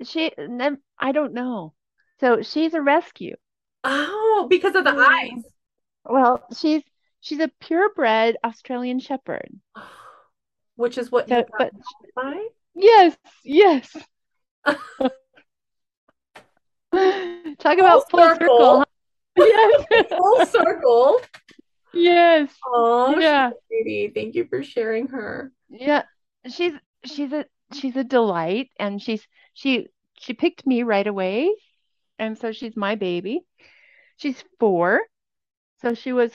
She, 0.04 0.32
I 1.00 1.12
don't 1.12 1.34
know. 1.34 1.74
So 2.20 2.42
she's 2.42 2.74
a 2.74 2.82
rescue. 2.82 3.36
Oh, 3.84 4.48
because 4.50 4.76
of 4.76 4.84
the 4.84 4.94
yeah. 4.94 5.08
eyes. 5.10 5.44
Well, 6.06 6.44
she's 6.56 6.84
she's 7.22 7.40
a 7.40 7.50
purebred 7.60 8.38
Australian 8.44 9.00
Shepherd, 9.00 9.50
which 10.76 10.98
is 10.98 11.12
what 11.12 11.28
so, 11.30 11.38
you 11.38 11.46
but, 11.58 11.72
by? 12.16 12.48
Yes, 12.76 13.18
yes. 13.44 13.96
Talk 17.60 17.78
about 17.78 18.10
full, 18.10 18.20
circle. 18.20 18.38
circle. 18.40 18.86
Yes, 19.38 20.06
full 20.10 20.46
circle. 20.46 21.22
Yes. 21.98 22.54
Oh, 22.66 23.18
yeah. 23.18 23.52
Lady. 23.72 24.12
Thank 24.14 24.36
you 24.36 24.46
for 24.46 24.64
sharing 24.64 25.08
her. 25.08 25.52
Yeah, 25.70 26.04
she's 26.50 26.74
she's 27.04 27.34
a 27.34 27.46
she's 27.74 27.96
a 27.96 28.04
delight, 28.04 28.70
and 28.80 29.02
she's 29.02 29.26
she 29.54 29.88
she 30.20 30.34
picked 30.34 30.66
me 30.66 30.84
right 30.84 31.06
away, 31.06 31.54
and 32.18 32.38
so 32.38 32.52
she's 32.52 32.76
my 32.76 32.96
baby. 32.96 33.46
She's 34.18 34.44
four, 34.60 35.02
so 35.82 35.94
she 35.94 36.14
was 36.14 36.32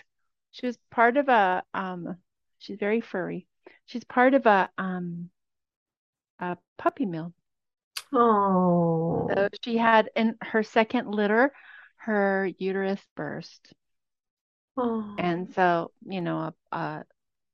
she 0.50 0.66
was 0.66 0.78
part 0.90 1.16
of 1.16 1.28
a 1.28 1.62
um. 1.74 2.16
She's 2.58 2.78
very 2.78 3.00
furry. 3.00 3.46
She's 3.86 4.04
part 4.04 4.34
of 4.34 4.46
a 4.46 4.70
um 4.78 5.30
a 6.38 6.56
puppy 6.78 7.06
mill. 7.06 7.32
Oh. 8.12 9.28
So 9.34 9.48
she 9.64 9.78
had 9.78 10.10
in 10.14 10.36
her 10.42 10.62
second 10.62 11.08
litter, 11.08 11.52
her 11.96 12.50
uterus 12.58 13.00
burst. 13.16 13.72
Oh. 14.76 15.14
And 15.18 15.52
so, 15.54 15.90
you 16.06 16.20
know, 16.20 16.52
a, 16.72 16.76
a 16.76 17.04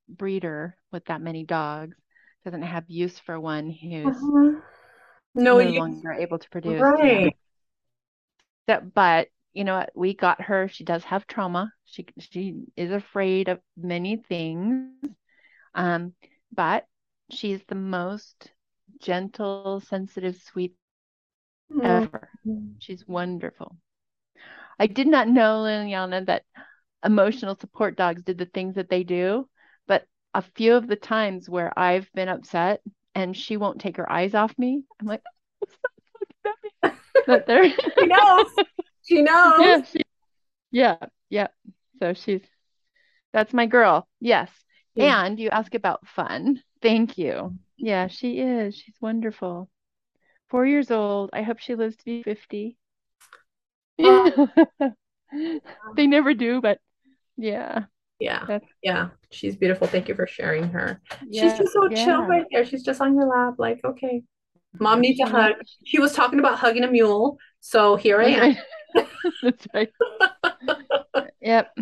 breeder 0.09 0.77
with 0.93 1.05
that 1.07 1.21
many 1.21 1.45
dogs 1.45 1.97
doesn't 2.45 2.63
have 2.63 2.85
use 2.89 3.19
for 3.19 3.39
one 3.39 3.71
who's 3.71 4.07
uh-huh. 4.07 4.61
no, 5.35 5.59
no 5.59 5.59
you... 5.59 5.79
longer 5.81 6.13
able 6.13 6.39
to 6.39 6.51
produce. 6.51 6.81
Right. 6.81 7.37
That, 8.67 8.95
but 8.95 9.29
you 9.53 9.65
know 9.65 9.79
what? 9.79 9.91
We 9.95 10.15
got 10.15 10.43
her. 10.43 10.69
She 10.69 10.85
does 10.85 11.03
have 11.05 11.27
trauma. 11.27 11.73
She 11.85 12.07
she 12.19 12.55
is 12.77 12.93
afraid 12.93 13.49
of 13.49 13.61
many 13.77 14.17
things. 14.17 14.93
Um, 15.75 16.13
but 16.55 16.87
she's 17.31 17.61
the 17.67 17.75
most 17.75 18.53
gentle, 19.01 19.81
sensitive, 19.81 20.37
sweet 20.37 20.75
mm-hmm. 21.73 21.85
ever. 21.85 22.29
She's 22.79 23.07
wonderful. 23.07 23.77
I 24.79 24.87
did 24.87 25.09
not 25.09 25.29
know, 25.29 25.63
Liliana, 25.63 26.27
that 26.27 26.45
emotional 27.05 27.57
support 27.59 27.97
dogs 27.97 28.23
did 28.23 28.39
the 28.39 28.47
things 28.47 28.75
that 28.77 28.89
they 28.89 29.05
do, 29.05 29.49
but 29.87 30.05
a 30.35 30.43
few 30.43 30.75
of 30.75 30.87
the 30.87 30.97
times 30.97 31.49
where 31.49 31.77
I've 31.79 32.11
been 32.15 32.29
upset 32.29 32.81
and 33.15 33.37
she 33.37 33.57
won't 33.57 33.81
take 33.81 33.97
her 33.97 34.11
eyes 34.11 34.35
off 34.35 34.57
me, 34.59 34.83
I'm 35.01 35.07
like, 35.07 35.23
but 37.27 37.47
there 37.47 37.65
she 37.99 38.07
knows. 38.07 38.47
She 39.03 39.23
knows. 39.23 39.61
Yeah, 39.61 39.83
she, 39.83 40.03
yeah, 40.71 40.97
yeah. 41.31 41.49
So 42.01 42.15
she's 42.15 42.43
that's 43.33 43.53
my 43.53 43.67
girl. 43.67 44.09
Yes. 44.21 44.51
Yeah. 44.95 45.25
And 45.25 45.39
you 45.39 45.51
ask 45.51 45.75
about 45.75 46.07
fun. 46.07 46.63
Thank 46.83 47.19
you. 47.19 47.55
Yeah, 47.77 48.09
she 48.09 48.41
is. 48.41 48.77
She's 48.77 48.97
wonderful. 49.01 49.71
Four 50.49 50.67
years 50.67 50.91
old. 50.91 51.31
I 51.33 51.43
hope 51.43 51.59
she 51.59 51.75
lives 51.75 51.97
to 51.97 52.05
be 52.05 52.23
50. 52.23 52.77
they 55.97 56.07
never 56.07 56.35
do, 56.35 56.61
but 56.61 56.79
yeah. 57.39 57.85
Yeah. 58.21 58.45
That's... 58.47 58.67
Yeah. 58.83 59.09
She's 59.31 59.57
beautiful. 59.57 59.87
Thank 59.87 60.09
you 60.09 60.15
for 60.15 60.27
sharing 60.27 60.69
her. 60.71 61.01
Yeah, 61.27 61.43
She's 61.43 61.59
just 61.59 61.73
so 61.73 61.89
yeah. 61.89 62.05
chill 62.05 62.23
right 62.23 62.45
there. 62.51 62.65
She's 62.65 62.83
just 62.83 63.01
on 63.01 63.15
your 63.15 63.27
lap, 63.27 63.55
like, 63.59 63.81
okay. 63.85 64.23
Mom 64.79 65.01
needs 65.01 65.21
a 65.21 65.27
hug. 65.27 65.55
She 65.85 65.99
was 65.99 66.13
talking 66.13 66.39
about 66.39 66.59
hugging 66.59 66.85
a 66.85 66.91
mule. 66.91 67.39
So 67.61 67.97
here 67.97 68.21
I 68.21 68.27
am. 68.27 68.57
That's 69.43 69.67
right. 69.73 69.91
yep. 71.41 71.75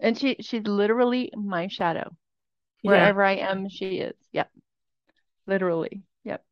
And 0.00 0.18
she 0.18 0.36
she's 0.40 0.66
literally 0.66 1.30
my 1.36 1.68
shadow. 1.68 2.16
Wherever 2.82 3.22
yeah. 3.22 3.28
I 3.28 3.50
am, 3.50 3.68
she 3.68 3.98
is. 3.98 4.14
Yep. 4.32 4.50
Literally. 5.46 6.02
Yep. 6.24 6.42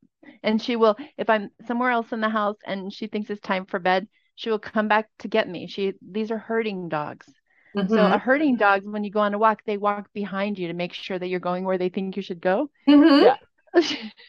And 0.42 0.62
she 0.62 0.76
will, 0.76 0.96
if 1.16 1.28
I'm 1.28 1.50
somewhere 1.66 1.90
else 1.90 2.12
in 2.12 2.20
the 2.20 2.28
house 2.28 2.56
and 2.64 2.92
she 2.92 3.06
thinks 3.06 3.30
it's 3.30 3.40
time 3.40 3.66
for 3.66 3.78
bed, 3.78 4.06
she 4.36 4.50
will 4.50 4.58
come 4.58 4.86
back 4.86 5.08
to 5.20 5.28
get 5.28 5.48
me. 5.48 5.66
She 5.66 5.94
these 6.00 6.30
are 6.30 6.38
herding 6.38 6.88
dogs. 6.88 7.26
Mm-hmm. 7.76 7.94
So 7.94 8.04
a 8.04 8.18
herding 8.18 8.56
dog, 8.56 8.84
when 8.84 9.04
you 9.04 9.10
go 9.10 9.20
on 9.20 9.34
a 9.34 9.38
walk, 9.38 9.62
they 9.64 9.76
walk 9.76 10.12
behind 10.12 10.58
you 10.58 10.68
to 10.68 10.74
make 10.74 10.92
sure 10.92 11.18
that 11.18 11.28
you're 11.28 11.40
going 11.40 11.64
where 11.64 11.78
they 11.78 11.88
think 11.88 12.16
you 12.16 12.22
should 12.22 12.40
go. 12.40 12.70
Mm-hmm. 12.88 13.24
Yeah. 13.24 13.36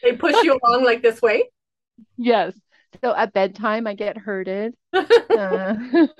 they 0.02 0.12
push 0.12 0.36
you 0.44 0.58
along 0.62 0.84
like 0.84 1.02
this 1.02 1.20
way. 1.22 1.44
Yes. 2.16 2.54
So 3.00 3.14
at 3.14 3.32
bedtime, 3.32 3.86
I 3.86 3.94
get 3.94 4.16
herded. 4.16 4.74
uh, 4.92 5.02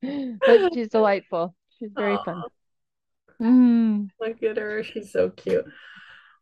but 0.00 0.72
she's 0.72 0.88
delightful. 0.88 1.54
She's 1.78 1.90
very 1.92 2.16
Aww. 2.16 2.24
fun. 2.24 2.42
Mm. 3.40 4.08
Look 4.20 4.42
at 4.42 4.56
her. 4.56 4.84
She's 4.84 5.10
so 5.10 5.30
cute. 5.30 5.64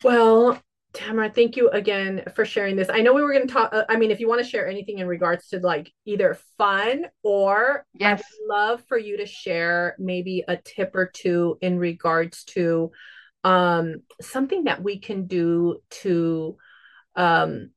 Well, 0.02 0.60
Tamara, 0.94 1.28
thank 1.28 1.56
you 1.56 1.68
again 1.70 2.22
for 2.36 2.44
sharing 2.44 2.76
this. 2.76 2.88
I 2.88 3.00
know 3.00 3.12
we 3.12 3.22
were 3.22 3.32
going 3.32 3.46
to 3.48 3.52
talk. 3.52 3.74
Uh, 3.74 3.84
I 3.88 3.96
mean, 3.96 4.12
if 4.12 4.20
you 4.20 4.28
want 4.28 4.42
to 4.42 4.48
share 4.48 4.68
anything 4.68 4.98
in 4.98 5.08
regards 5.08 5.48
to 5.48 5.58
like 5.58 5.92
either 6.04 6.38
fun 6.56 7.06
or 7.24 7.84
yes, 7.94 8.22
I'd 8.22 8.48
love 8.48 8.82
for 8.88 8.96
you 8.96 9.16
to 9.16 9.26
share 9.26 9.96
maybe 9.98 10.44
a 10.46 10.56
tip 10.56 10.94
or 10.94 11.06
two 11.06 11.58
in 11.60 11.78
regards 11.78 12.44
to 12.44 12.92
um, 13.42 14.02
something 14.22 14.64
that 14.64 14.82
we 14.82 15.00
can 15.00 15.26
do 15.26 15.80
to 16.02 16.56
um, 17.16 17.70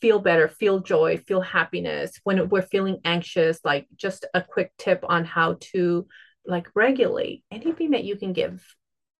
feel 0.00 0.18
better, 0.18 0.48
feel 0.48 0.80
joy, 0.80 1.18
feel 1.18 1.40
happiness 1.40 2.20
when 2.24 2.48
we're 2.48 2.62
feeling 2.62 2.98
anxious. 3.04 3.60
Like 3.64 3.86
just 3.94 4.26
a 4.34 4.42
quick 4.42 4.72
tip 4.78 5.04
on 5.08 5.24
how 5.24 5.58
to 5.72 6.08
like 6.44 6.66
regulate 6.74 7.44
anything 7.52 7.92
that 7.92 8.02
you 8.02 8.16
can 8.16 8.32
give 8.32 8.64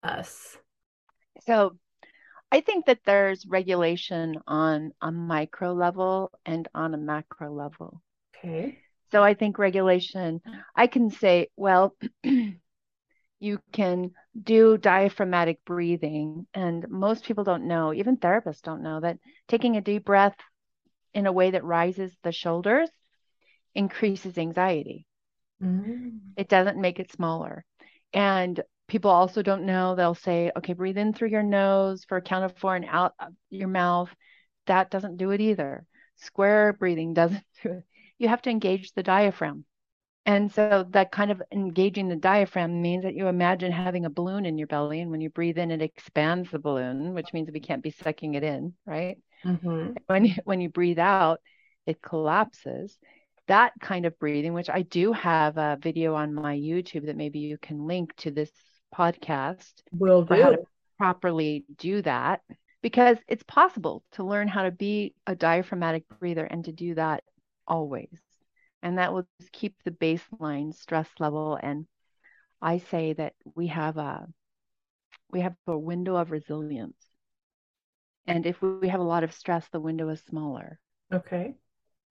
us. 0.03 0.57
So 1.47 1.77
I 2.53 2.61
think 2.61 2.85
that 2.85 3.01
there's 3.07 3.47
regulation 3.47 4.37
on 4.47 4.93
a 5.01 5.11
micro 5.11 5.73
level 5.73 6.31
and 6.45 6.69
on 6.75 6.93
a 6.93 6.99
macro 6.99 7.51
level. 7.51 8.03
Okay. 8.37 8.79
So 9.11 9.23
I 9.23 9.33
think 9.33 9.59
regulation, 9.59 10.43
I 10.77 10.87
can 10.87 11.09
say, 11.09 11.49
well, 11.57 11.97
you 13.41 13.59
can 13.73 14.11
do 14.41 14.77
diaphragmatic 14.77 15.65
breathing. 15.65 16.47
And 16.53 16.87
most 16.91 17.25
people 17.25 17.43
don't 17.43 17.67
know, 17.69 17.95
even 17.95 18.19
therapists 18.19 18.61
don't 18.61 18.83
know, 18.83 19.01
that 19.01 19.17
taking 19.49 19.79
a 19.79 19.81
deep 19.81 20.05
breath 20.05 20.37
in 21.15 21.27
a 21.27 21.33
way 21.33 21.53
that 21.53 21.65
rises 21.65 22.15
the 22.23 22.33
shoulders 22.33 22.91
increases 23.75 24.37
anxiety. 24.37 25.07
Mm. 25.63 26.19
It 26.37 26.49
doesn't 26.49 26.79
make 26.79 27.01
it 27.01 27.13
smaller. 27.13 27.65
And 28.13 28.61
people 28.93 29.11
also 29.11 29.41
don't 29.41 29.65
know 29.65 29.95
they'll 29.95 30.15
say 30.15 30.53
okay 30.55 30.75
breathe 30.75 30.99
in 30.99 31.15
through 31.15 31.31
your 31.31 31.43
nose 31.43 32.05
for 32.05 32.19
a 32.19 32.23
count 32.23 32.45
of 32.45 32.55
four 32.59 32.77
and 32.77 32.85
out 32.87 33.15
your 33.49 33.69
mouth. 33.69 34.15
That 34.67 34.91
doesn't 34.91 35.17
do 35.17 35.31
it 35.31 35.41
either. 35.41 35.87
Square 36.17 36.75
breathing 36.75 37.15
doesn't 37.21 37.43
do 37.63 37.71
it. 37.71 37.85
You 38.19 38.29
have 38.29 38.43
to 38.43 38.51
engage 38.51 38.93
the 38.93 39.03
diaphragm. 39.03 39.65
And 40.27 40.53
so 40.53 40.85
that 40.91 41.11
kind 41.11 41.31
of 41.31 41.43
engaging 41.51 42.09
the 42.09 42.17
diaphragm 42.17 42.83
means 42.83 43.05
that 43.05 43.15
you 43.15 43.29
imagine 43.29 43.73
having 43.73 44.05
a 44.05 44.11
balloon 44.11 44.45
in 44.45 44.59
your 44.59 44.69
belly 44.69 45.01
and 45.01 45.11
when 45.11 45.23
you 45.23 45.31
breathe 45.31 45.57
in 45.57 45.71
it 45.71 45.81
expands 45.83 46.51
the 46.51 46.61
balloon 46.61 47.15
which 47.15 47.33
means 47.33 47.51
we 47.51 47.61
can't 47.61 47.83
be 47.83 47.91
sucking 47.91 48.35
it 48.35 48.45
in 48.45 48.75
right? 48.85 49.17
Mm-hmm. 49.45 49.95
when 50.07 50.27
you, 50.27 50.35
when 50.45 50.61
you 50.61 50.69
breathe 50.69 50.99
out 50.99 51.41
it 51.87 52.03
collapses. 52.03 52.99
That 53.49 53.73
kind 53.81 54.07
of 54.07 54.17
breathing 54.21 54.53
which 54.53 54.71
i 54.71 54.83
do 54.83 55.13
have 55.13 55.59
a 55.59 55.77
video 55.83 56.15
on 56.15 56.33
my 56.33 56.57
youtube 56.57 57.07
that 57.07 57.17
maybe 57.17 57.41
you 57.41 57.59
can 57.59 57.89
link 57.89 58.15
to 58.19 58.31
this 58.31 58.53
podcast 58.95 59.73
will 59.93 60.23
do. 60.23 60.35
how 60.35 60.51
to 60.51 60.59
properly 60.99 61.65
do 61.79 62.03
that 62.03 62.41
because 62.83 63.19
it's 63.29 63.43
possible 63.45 64.05
to 64.13 64.25
learn 64.25 64.49
how 64.49 64.65
to 64.65 64.71
be 64.71 65.15
a 65.27 65.35
diaphragmatic 65.35 66.05
breather 66.21 66.45
and 66.45 66.65
to 66.65 66.73
do 66.73 66.95
that 66.95 67.25
always. 67.67 68.21
And 68.83 68.99
that 68.99 69.13
will 69.13 69.27
keep 69.53 69.77
the 69.85 69.91
baseline 69.91 70.75
stress 70.75 71.09
level. 71.19 71.59
And 71.61 71.87
I 72.61 72.79
say 72.79 73.13
that 73.15 73.35
we 73.55 73.69
have 73.69 73.97
a 73.97 74.27
we 75.31 75.41
have 75.41 75.55
a 75.67 75.79
window 75.79 76.17
of 76.17 76.31
resilience. 76.31 76.97
And 78.27 78.47
if 78.47 78.61
we 78.63 78.89
have 78.89 79.01
a 79.01 79.05
lot 79.05 79.25
of 79.25 79.33
stress, 79.33 79.69
the 79.69 79.81
window 79.81 80.09
is 80.09 80.21
smaller. 80.21 80.79
Okay. 81.13 81.55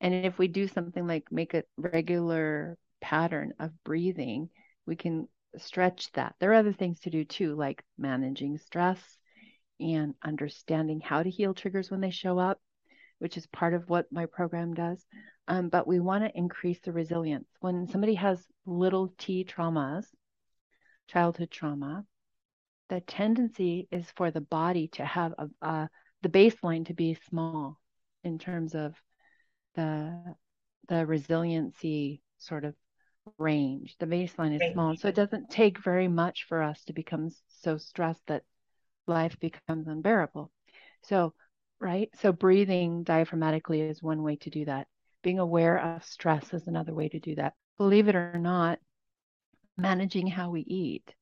And 0.01 0.13
if 0.13 0.38
we 0.38 0.47
do 0.47 0.67
something 0.67 1.05
like 1.07 1.32
make 1.32 1.53
a 1.53 1.63
regular 1.77 2.77
pattern 3.01 3.53
of 3.59 3.71
breathing, 3.84 4.49
we 4.86 4.95
can 4.95 5.27
stretch 5.57 6.11
that. 6.13 6.35
There 6.39 6.51
are 6.51 6.55
other 6.55 6.73
things 6.73 6.99
to 7.01 7.09
do 7.09 7.25
too, 7.25 7.55
like 7.55 7.83
managing 7.97 8.57
stress 8.57 8.99
and 9.79 10.15
understanding 10.23 10.99
how 11.01 11.23
to 11.23 11.29
heal 11.29 11.53
triggers 11.53 11.89
when 11.91 12.01
they 12.01 12.11
show 12.11 12.39
up, 12.39 12.59
which 13.19 13.37
is 13.37 13.47
part 13.47 13.73
of 13.73 13.89
what 13.89 14.11
my 14.11 14.25
program 14.27 14.73
does. 14.73 15.05
Um, 15.47 15.69
but 15.69 15.87
we 15.87 15.99
want 15.99 16.23
to 16.23 16.37
increase 16.37 16.79
the 16.81 16.91
resilience. 16.93 17.47
When 17.59 17.87
somebody 17.87 18.15
has 18.15 18.45
little 18.65 19.13
t 19.17 19.43
traumas, 19.45 20.05
childhood 21.07 21.51
trauma, 21.51 22.05
the 22.89 23.01
tendency 23.01 23.87
is 23.91 24.09
for 24.15 24.31
the 24.31 24.41
body 24.41 24.87
to 24.89 25.05
have 25.05 25.33
a, 25.37 25.49
a 25.65 25.89
the 26.21 26.29
baseline 26.29 26.85
to 26.87 26.93
be 26.93 27.15
small. 27.29 27.79
in 28.23 28.37
terms 28.39 28.75
of 28.75 28.95
the 29.75 30.35
the 30.87 31.05
resiliency 31.05 32.21
sort 32.37 32.65
of 32.65 32.75
range. 33.38 33.95
The 33.99 34.05
baseline 34.05 34.55
is 34.59 34.74
small, 34.74 34.95
so 34.95 35.07
it 35.07 35.15
doesn't 35.15 35.49
take 35.49 35.84
very 35.84 36.07
much 36.07 36.45
for 36.47 36.61
us 36.61 36.84
to 36.86 36.93
become 36.93 37.30
so 37.47 37.78
stressed 37.78 38.22
that 38.28 38.43
life 39.07 39.39
becomes 39.39 39.88
unbearable. 39.88 40.51
So, 41.03 41.34
right? 41.80 42.09
So 42.22 42.32
breathing 42.32 43.03
diaphragmatically 43.03 43.89
is 43.89 44.01
one 44.01 44.24
way 44.24 44.38
to 44.38 44.49
do 44.49 44.65
that. 44.65 44.88
Being 45.24 45.39
aware 45.39 45.78
of 45.78 46.03
stress 46.03 46.53
is 46.53 46.67
another 46.67 46.93
way 46.93 47.09
to 47.09 47.19
do 47.19 47.36
that. 47.36 47.53
Believe 47.78 48.07
it 48.07 48.15
or 48.15 48.38
not, 48.38 48.80
managing 49.78 50.28
how 50.28 50.49
we 50.49 50.61
eat, 50.61 51.13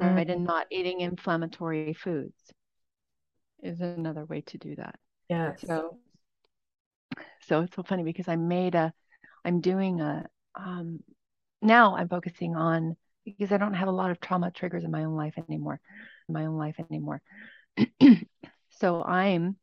mm-hmm. 0.00 0.14
right? 0.14 0.28
And 0.30 0.44
not 0.44 0.66
eating 0.70 1.00
inflammatory 1.00 1.94
foods 1.94 2.52
is 3.62 3.80
another 3.80 4.24
way 4.24 4.42
to 4.42 4.58
do 4.58 4.76
that. 4.76 4.98
Yeah. 5.28 5.54
So 5.56 5.98
so 7.42 7.62
it's 7.62 7.74
so 7.74 7.82
funny 7.82 8.02
because 8.02 8.28
I 8.28 8.36
made 8.36 8.74
a 8.74 8.92
I'm 9.44 9.60
doing 9.60 10.00
a 10.00 10.26
um 10.54 11.00
now 11.62 11.96
I'm 11.96 12.08
focusing 12.08 12.56
on 12.56 12.96
because 13.24 13.52
I 13.52 13.58
don't 13.58 13.74
have 13.74 13.88
a 13.88 13.92
lot 13.92 14.10
of 14.10 14.20
trauma 14.20 14.50
triggers 14.50 14.84
in 14.84 14.90
my 14.90 15.04
own 15.04 15.14
life 15.14 15.34
anymore, 15.36 15.80
in 16.28 16.34
my 16.34 16.46
own 16.46 16.56
life 16.56 16.76
anymore. 16.90 17.22
so 18.70 19.02
I'm 19.02 19.56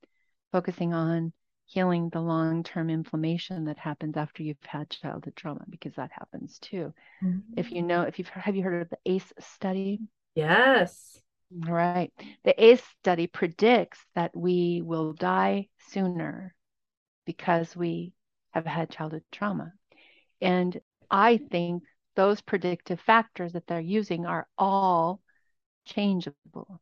focusing 0.51 0.93
on 0.93 1.33
healing 1.65 2.09
the 2.09 2.21
long-term 2.21 2.89
inflammation 2.89 3.65
that 3.65 3.77
happens 3.77 4.15
after 4.15 4.41
you've 4.41 4.57
had 4.65 4.89
childhood 4.89 5.35
trauma 5.35 5.65
because 5.69 5.93
that 5.95 6.11
happens 6.11 6.59
too. 6.59 6.93
Mm-hmm. 7.23 7.39
If 7.57 7.71
you 7.71 7.81
know, 7.81 8.03
if 8.03 8.19
you've 8.19 8.29
have 8.29 8.55
you 8.55 8.63
heard 8.63 8.83
of 8.83 8.89
the 8.89 8.97
ACE 9.05 9.33
study? 9.39 9.99
Yes. 10.33 11.19
Right. 11.51 12.11
The 12.43 12.63
ACE 12.63 12.83
study 12.99 13.27
predicts 13.27 13.99
that 14.15 14.35
we 14.35 14.81
will 14.83 15.13
die 15.13 15.67
sooner 15.89 16.53
because 17.25 17.75
we 17.75 18.13
have 18.51 18.65
had 18.65 18.89
childhood 18.89 19.23
trauma. 19.31 19.73
And 20.41 20.79
I 21.09 21.37
think 21.37 21.83
those 22.15 22.41
predictive 22.41 22.99
factors 22.99 23.53
that 23.53 23.67
they're 23.67 23.79
using 23.79 24.25
are 24.25 24.47
all 24.57 25.21
changeable, 25.85 26.81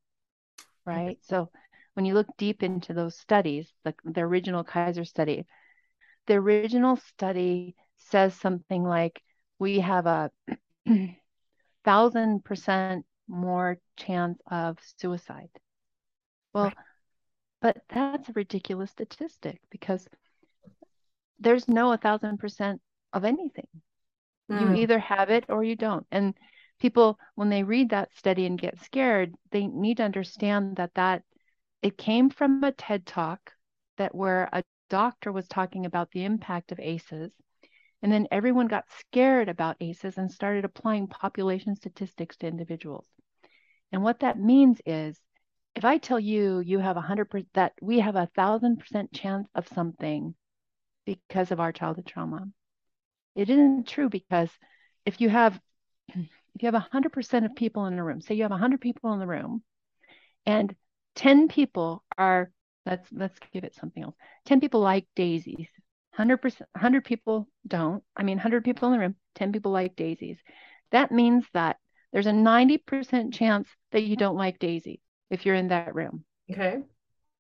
right? 0.86 1.18
So 1.22 1.50
when 1.94 2.06
you 2.06 2.14
look 2.14 2.28
deep 2.38 2.64
into 2.64 2.94
those 2.94 3.18
studies, 3.18 3.72
like 3.84 3.96
the 4.04 4.22
original 4.22 4.64
Kaiser 4.64 5.06
study, 5.06 5.46
the 6.28 6.36
original 6.36 6.98
study 6.98 7.76
says 7.98 8.34
something 8.36 8.84
like 8.84 9.22
we 9.60 9.80
have 9.80 10.06
a 10.06 10.32
thousand 11.84 12.44
percent 12.44 13.06
more 13.28 13.78
chance 13.98 14.40
of 14.50 14.78
suicide. 14.98 15.50
Well, 16.54 16.66
right. 16.66 16.78
but 17.62 17.78
that's 17.90 18.30
a 18.30 18.34
ridiculous 18.34 18.92
statistic 18.92 19.60
because 19.70 20.08
there's 21.40 21.68
no 21.68 21.92
a 21.92 21.98
thousand 21.98 22.38
percent 22.38 22.82
of 23.14 23.26
anything. 23.26 23.68
Mm. 24.52 24.62
You 24.62 24.82
either 24.82 25.00
have 25.00 25.30
it 25.30 25.46
or 25.50 25.64
you 25.64 25.76
don't. 25.76 26.06
And 26.12 26.34
people, 26.80 27.18
when 27.36 27.50
they 27.50 27.64
read 27.64 27.90
that 27.90 28.16
study 28.16 28.46
and 28.46 28.60
get 28.60 28.80
scared, 28.80 29.34
they 29.52 29.68
need 29.68 29.98
to 29.98 30.04
understand 30.04 30.78
that 30.78 30.94
that 30.96 31.24
it 31.82 31.98
came 31.98 32.30
from 32.30 32.64
a 32.64 32.72
TED 32.72 33.06
talk 33.06 33.52
that 33.98 34.14
where 34.14 34.50
a 34.52 34.64
doctor 34.90 35.32
was 35.32 35.48
talking 35.48 35.86
about 35.86 36.12
the 36.12 36.24
impact 36.24 36.72
of 36.72 36.80
ACEs. 36.80 37.32
And 38.02 38.12
then 38.12 38.28
everyone 38.30 38.68
got 38.68 38.86
scared 39.00 39.50
about 39.50 39.78
ACEs 39.80 40.18
and 40.18 40.32
started 40.32 40.66
applying 40.66 41.08
population 41.08 41.76
statistics 41.76 42.38
to 42.38 42.48
individuals. 42.48 43.08
And 43.92 44.04
what 44.04 44.20
that 44.20 44.40
means 44.40 44.80
is 44.86 45.20
if 45.76 45.86
I 45.86 45.98
tell 45.98 46.20
you 46.20 46.60
you 46.60 46.80
have 46.80 46.98
a 46.98 47.02
hundred 47.02 47.30
percent 47.30 47.50
that 47.54 47.74
we 47.82 48.00
have 48.00 48.16
a 48.16 48.30
thousand 48.36 48.78
percent 48.80 49.12
chance 49.14 49.48
of 49.56 49.68
something 49.68 50.36
because 51.06 51.52
of 51.52 51.60
our 51.60 51.72
childhood 51.72 52.06
trauma, 52.06 52.48
it 53.36 53.50
isn't 53.50 53.88
true 53.88 54.10
because 54.10 54.50
if 55.06 55.22
you 55.22 55.30
have 55.30 55.60
if 56.10 56.64
you 56.64 56.72
have 56.72 56.82
100% 56.82 57.46
of 57.46 57.56
people 57.56 57.86
in 57.86 58.00
a 58.00 58.04
room, 58.04 58.22
say 58.22 58.36
you 58.36 58.44
have 58.44 58.52
100 58.52 58.80
people 58.80 59.14
in 59.14 59.20
the 59.20 59.28
room 59.28 59.62
and 60.46 60.76
10 61.16 61.48
people 61.48 62.04
are 62.18 62.52
let's 62.86 63.08
let's 63.12 63.38
give 63.54 63.64
it 63.64 63.76
something 63.76 64.04
else. 64.04 64.16
10 64.46 64.62
people 64.62 64.82
like 64.82 65.08
daisies. 65.16 65.68
100% 66.18 66.62
100 66.74 67.04
people 67.04 67.48
don't. 67.68 68.04
I 68.16 68.24
mean 68.24 68.38
100 68.38 68.64
people 68.64 68.88
in 68.88 68.94
the 68.94 69.00
room, 69.00 69.16
10 69.36 69.52
people 69.52 69.72
like 69.72 69.96
daisies. 69.96 70.38
That 70.92 71.12
means 71.12 71.46
that 71.54 71.78
there's 72.14 72.28
a 72.28 72.32
90% 72.32 73.34
chance 73.34 73.68
that 73.92 74.04
you 74.04 74.16
don't 74.16 74.38
like 74.38 74.60
daisies 74.60 75.00
if 75.30 75.46
you're 75.46 75.56
in 75.56 75.70
that 75.70 75.94
room. 75.96 76.24
Okay. 76.50 76.78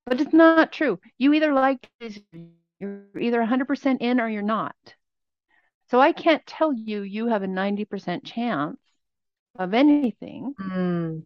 But 0.05 0.19
it's 0.19 0.33
not 0.33 0.71
true. 0.71 0.99
You 1.17 1.33
either 1.33 1.53
like 1.53 1.89
daisies, 1.99 2.23
you're 2.79 3.05
either 3.19 3.39
100% 3.39 4.01
in 4.01 4.19
or 4.19 4.27
you're 4.27 4.41
not. 4.41 4.75
So 5.91 5.99
I 5.99 6.11
can't 6.11 6.45
tell 6.45 6.73
you 6.73 7.01
you 7.01 7.27
have 7.27 7.43
a 7.43 7.47
90% 7.47 8.23
chance 8.25 8.79
of 9.57 9.73
anything 9.73 10.53
mm. 10.59 11.23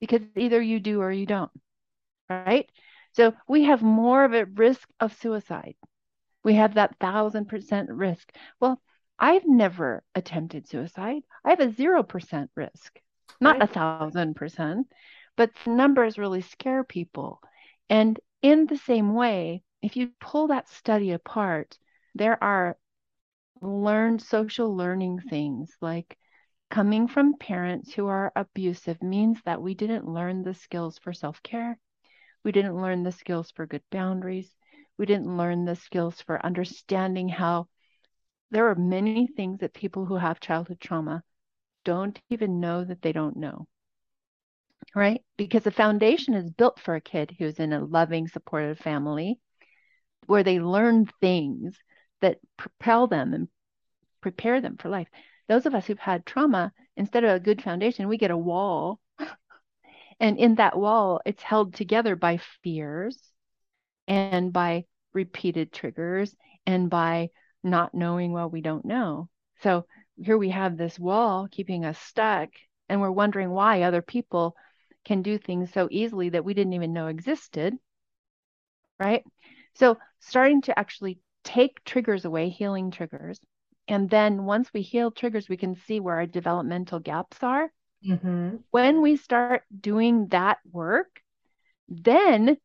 because 0.00 0.22
either 0.36 0.60
you 0.60 0.80
do 0.80 1.00
or 1.00 1.12
you 1.12 1.26
don't. 1.26 1.50
Right? 2.28 2.68
So 3.12 3.34
we 3.48 3.64
have 3.64 3.82
more 3.82 4.24
of 4.24 4.34
a 4.34 4.44
risk 4.44 4.88
of 5.00 5.16
suicide. 5.16 5.74
We 6.44 6.54
have 6.54 6.74
that 6.74 6.96
thousand 6.98 7.46
percent 7.46 7.90
risk. 7.90 8.32
Well, 8.60 8.80
I've 9.18 9.46
never 9.46 10.02
attempted 10.14 10.66
suicide. 10.68 11.22
I 11.44 11.50
have 11.50 11.60
a 11.60 11.72
zero 11.72 12.02
percent 12.02 12.50
risk, 12.54 12.98
not 13.40 13.62
a 13.62 13.66
thousand 13.66 14.34
percent, 14.34 14.86
but 15.36 15.50
numbers 15.66 16.18
really 16.18 16.40
scare 16.40 16.84
people. 16.84 17.40
And 17.88 18.18
in 18.42 18.66
the 18.66 18.78
same 18.78 19.14
way, 19.14 19.62
if 19.82 19.96
you 19.96 20.10
pull 20.20 20.48
that 20.48 20.68
study 20.68 21.12
apart, 21.12 21.76
there 22.14 22.42
are 22.42 22.76
learned 23.60 24.22
social 24.22 24.74
learning 24.74 25.20
things 25.20 25.76
like 25.80 26.16
coming 26.70 27.08
from 27.08 27.36
parents 27.38 27.92
who 27.92 28.06
are 28.06 28.32
abusive 28.36 29.02
means 29.02 29.40
that 29.44 29.60
we 29.62 29.74
didn't 29.74 30.06
learn 30.08 30.42
the 30.42 30.54
skills 30.54 30.98
for 30.98 31.12
self 31.12 31.42
care. 31.42 31.78
We 32.44 32.52
didn't 32.52 32.80
learn 32.80 33.02
the 33.02 33.12
skills 33.12 33.50
for 33.50 33.66
good 33.66 33.82
boundaries. 33.90 34.54
We 34.98 35.06
didn't 35.06 35.36
learn 35.36 35.64
the 35.64 35.76
skills 35.76 36.20
for 36.22 36.44
understanding 36.44 37.28
how 37.28 37.68
there 38.50 38.68
are 38.68 38.74
many 38.74 39.26
things 39.26 39.60
that 39.60 39.66
people 39.74 40.06
who 40.06 40.16
have 40.16 40.40
childhood 40.40 40.80
trauma 40.80 41.22
don't 41.84 42.20
even 42.30 42.60
know 42.60 42.84
that 42.84 43.02
they 43.02 43.12
don't 43.12 43.36
know. 43.36 43.66
Right? 44.94 45.22
Because 45.36 45.64
the 45.64 45.70
foundation 45.70 46.34
is 46.34 46.50
built 46.50 46.80
for 46.80 46.94
a 46.94 47.00
kid 47.00 47.36
who's 47.38 47.58
in 47.60 47.72
a 47.72 47.84
loving, 47.84 48.28
supportive 48.28 48.78
family 48.78 49.38
where 50.26 50.42
they 50.42 50.60
learn 50.60 51.06
things 51.20 51.78
that 52.20 52.38
propel 52.56 53.06
them 53.06 53.34
and 53.34 53.48
prepare 54.20 54.60
them 54.60 54.76
for 54.76 54.88
life. 54.88 55.08
Those 55.48 55.66
of 55.66 55.74
us 55.74 55.86
who've 55.86 55.98
had 55.98 56.26
trauma, 56.26 56.72
instead 56.96 57.24
of 57.24 57.30
a 57.30 57.40
good 57.40 57.62
foundation, 57.62 58.08
we 58.08 58.18
get 58.18 58.30
a 58.30 58.36
wall. 58.36 59.00
and 60.20 60.38
in 60.38 60.56
that 60.56 60.78
wall, 60.78 61.20
it's 61.24 61.42
held 61.42 61.74
together 61.74 62.16
by 62.16 62.38
fears 62.62 63.18
and 64.06 64.52
by 64.52 64.84
repeated 65.12 65.72
triggers 65.72 66.34
and 66.66 66.90
by 66.90 67.30
not 67.62 67.94
knowing 67.94 68.32
what 68.32 68.52
we 68.52 68.60
don't 68.60 68.84
know. 68.84 69.28
So 69.62 69.86
here 70.16 70.38
we 70.38 70.50
have 70.50 70.76
this 70.76 70.98
wall 70.98 71.48
keeping 71.50 71.84
us 71.84 71.98
stuck, 71.98 72.50
and 72.88 73.00
we're 73.00 73.10
wondering 73.10 73.50
why 73.50 73.82
other 73.82 74.02
people 74.02 74.54
can 75.04 75.22
do 75.22 75.38
things 75.38 75.72
so 75.72 75.88
easily 75.90 76.30
that 76.30 76.44
we 76.44 76.54
didn't 76.54 76.74
even 76.74 76.92
know 76.92 77.06
existed. 77.06 77.74
Right. 78.98 79.24
So 79.74 79.98
starting 80.20 80.62
to 80.62 80.78
actually 80.78 81.18
take 81.44 81.84
triggers 81.84 82.24
away, 82.24 82.48
healing 82.48 82.90
triggers. 82.90 83.40
And 83.88 84.08
then 84.08 84.44
once 84.44 84.70
we 84.72 84.82
heal 84.82 85.10
triggers, 85.10 85.48
we 85.48 85.56
can 85.56 85.74
see 85.74 86.00
where 86.00 86.16
our 86.16 86.26
developmental 86.26 87.00
gaps 87.00 87.38
are. 87.42 87.72
Mm-hmm. 88.06 88.56
When 88.70 89.02
we 89.02 89.16
start 89.16 89.62
doing 89.78 90.28
that 90.28 90.58
work, 90.70 91.20
then 91.88 92.56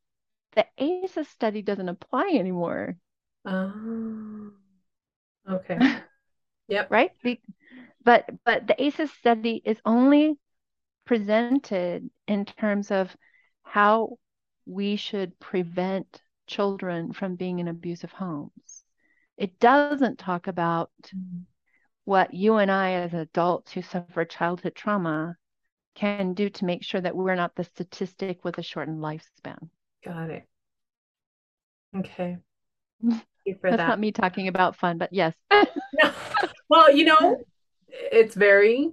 the 0.55 0.65
ACEs 0.77 1.27
study 1.27 1.61
doesn't 1.61 1.89
apply 1.89 2.35
anymore. 2.35 2.97
Oh, 3.45 4.51
okay. 5.49 5.77
yep. 6.67 6.89
Right. 6.89 7.11
Be- 7.23 7.41
but 8.03 8.25
but 8.45 8.67
the 8.67 8.81
ACEs 8.81 9.11
study 9.11 9.61
is 9.65 9.77
only 9.83 10.37
presented 11.05 12.09
in 12.27 12.45
terms 12.45 12.91
of 12.91 13.15
how 13.63 14.17
we 14.65 14.95
should 14.95 15.37
prevent 15.39 16.21
children 16.47 17.13
from 17.13 17.35
being 17.35 17.59
in 17.59 17.67
abusive 17.67 18.11
homes. 18.11 18.83
It 19.37 19.59
doesn't 19.59 20.19
talk 20.19 20.47
about 20.47 20.91
mm-hmm. 21.07 21.41
what 22.05 22.33
you 22.33 22.55
and 22.55 22.71
I, 22.71 22.93
as 22.93 23.13
adults 23.13 23.71
who 23.71 23.81
suffer 23.81 24.25
childhood 24.25 24.75
trauma, 24.75 25.35
can 25.95 26.33
do 26.33 26.49
to 26.49 26.65
make 26.65 26.83
sure 26.83 27.01
that 27.01 27.15
we're 27.15 27.35
not 27.35 27.55
the 27.55 27.63
statistic 27.63 28.43
with 28.43 28.57
a 28.57 28.63
shortened 28.63 29.01
lifespan. 29.01 29.69
Got 30.03 30.29
it. 30.29 30.43
Okay. 31.97 32.37
That's 33.45 33.77
that. 33.77 33.87
not 33.87 33.99
me 33.99 34.11
talking 34.11 34.47
about 34.47 34.75
fun, 34.75 34.97
but 34.97 35.13
yes. 35.13 35.33
well, 36.69 36.91
you 36.91 37.05
know, 37.05 37.43
it's 37.87 38.35
very 38.35 38.91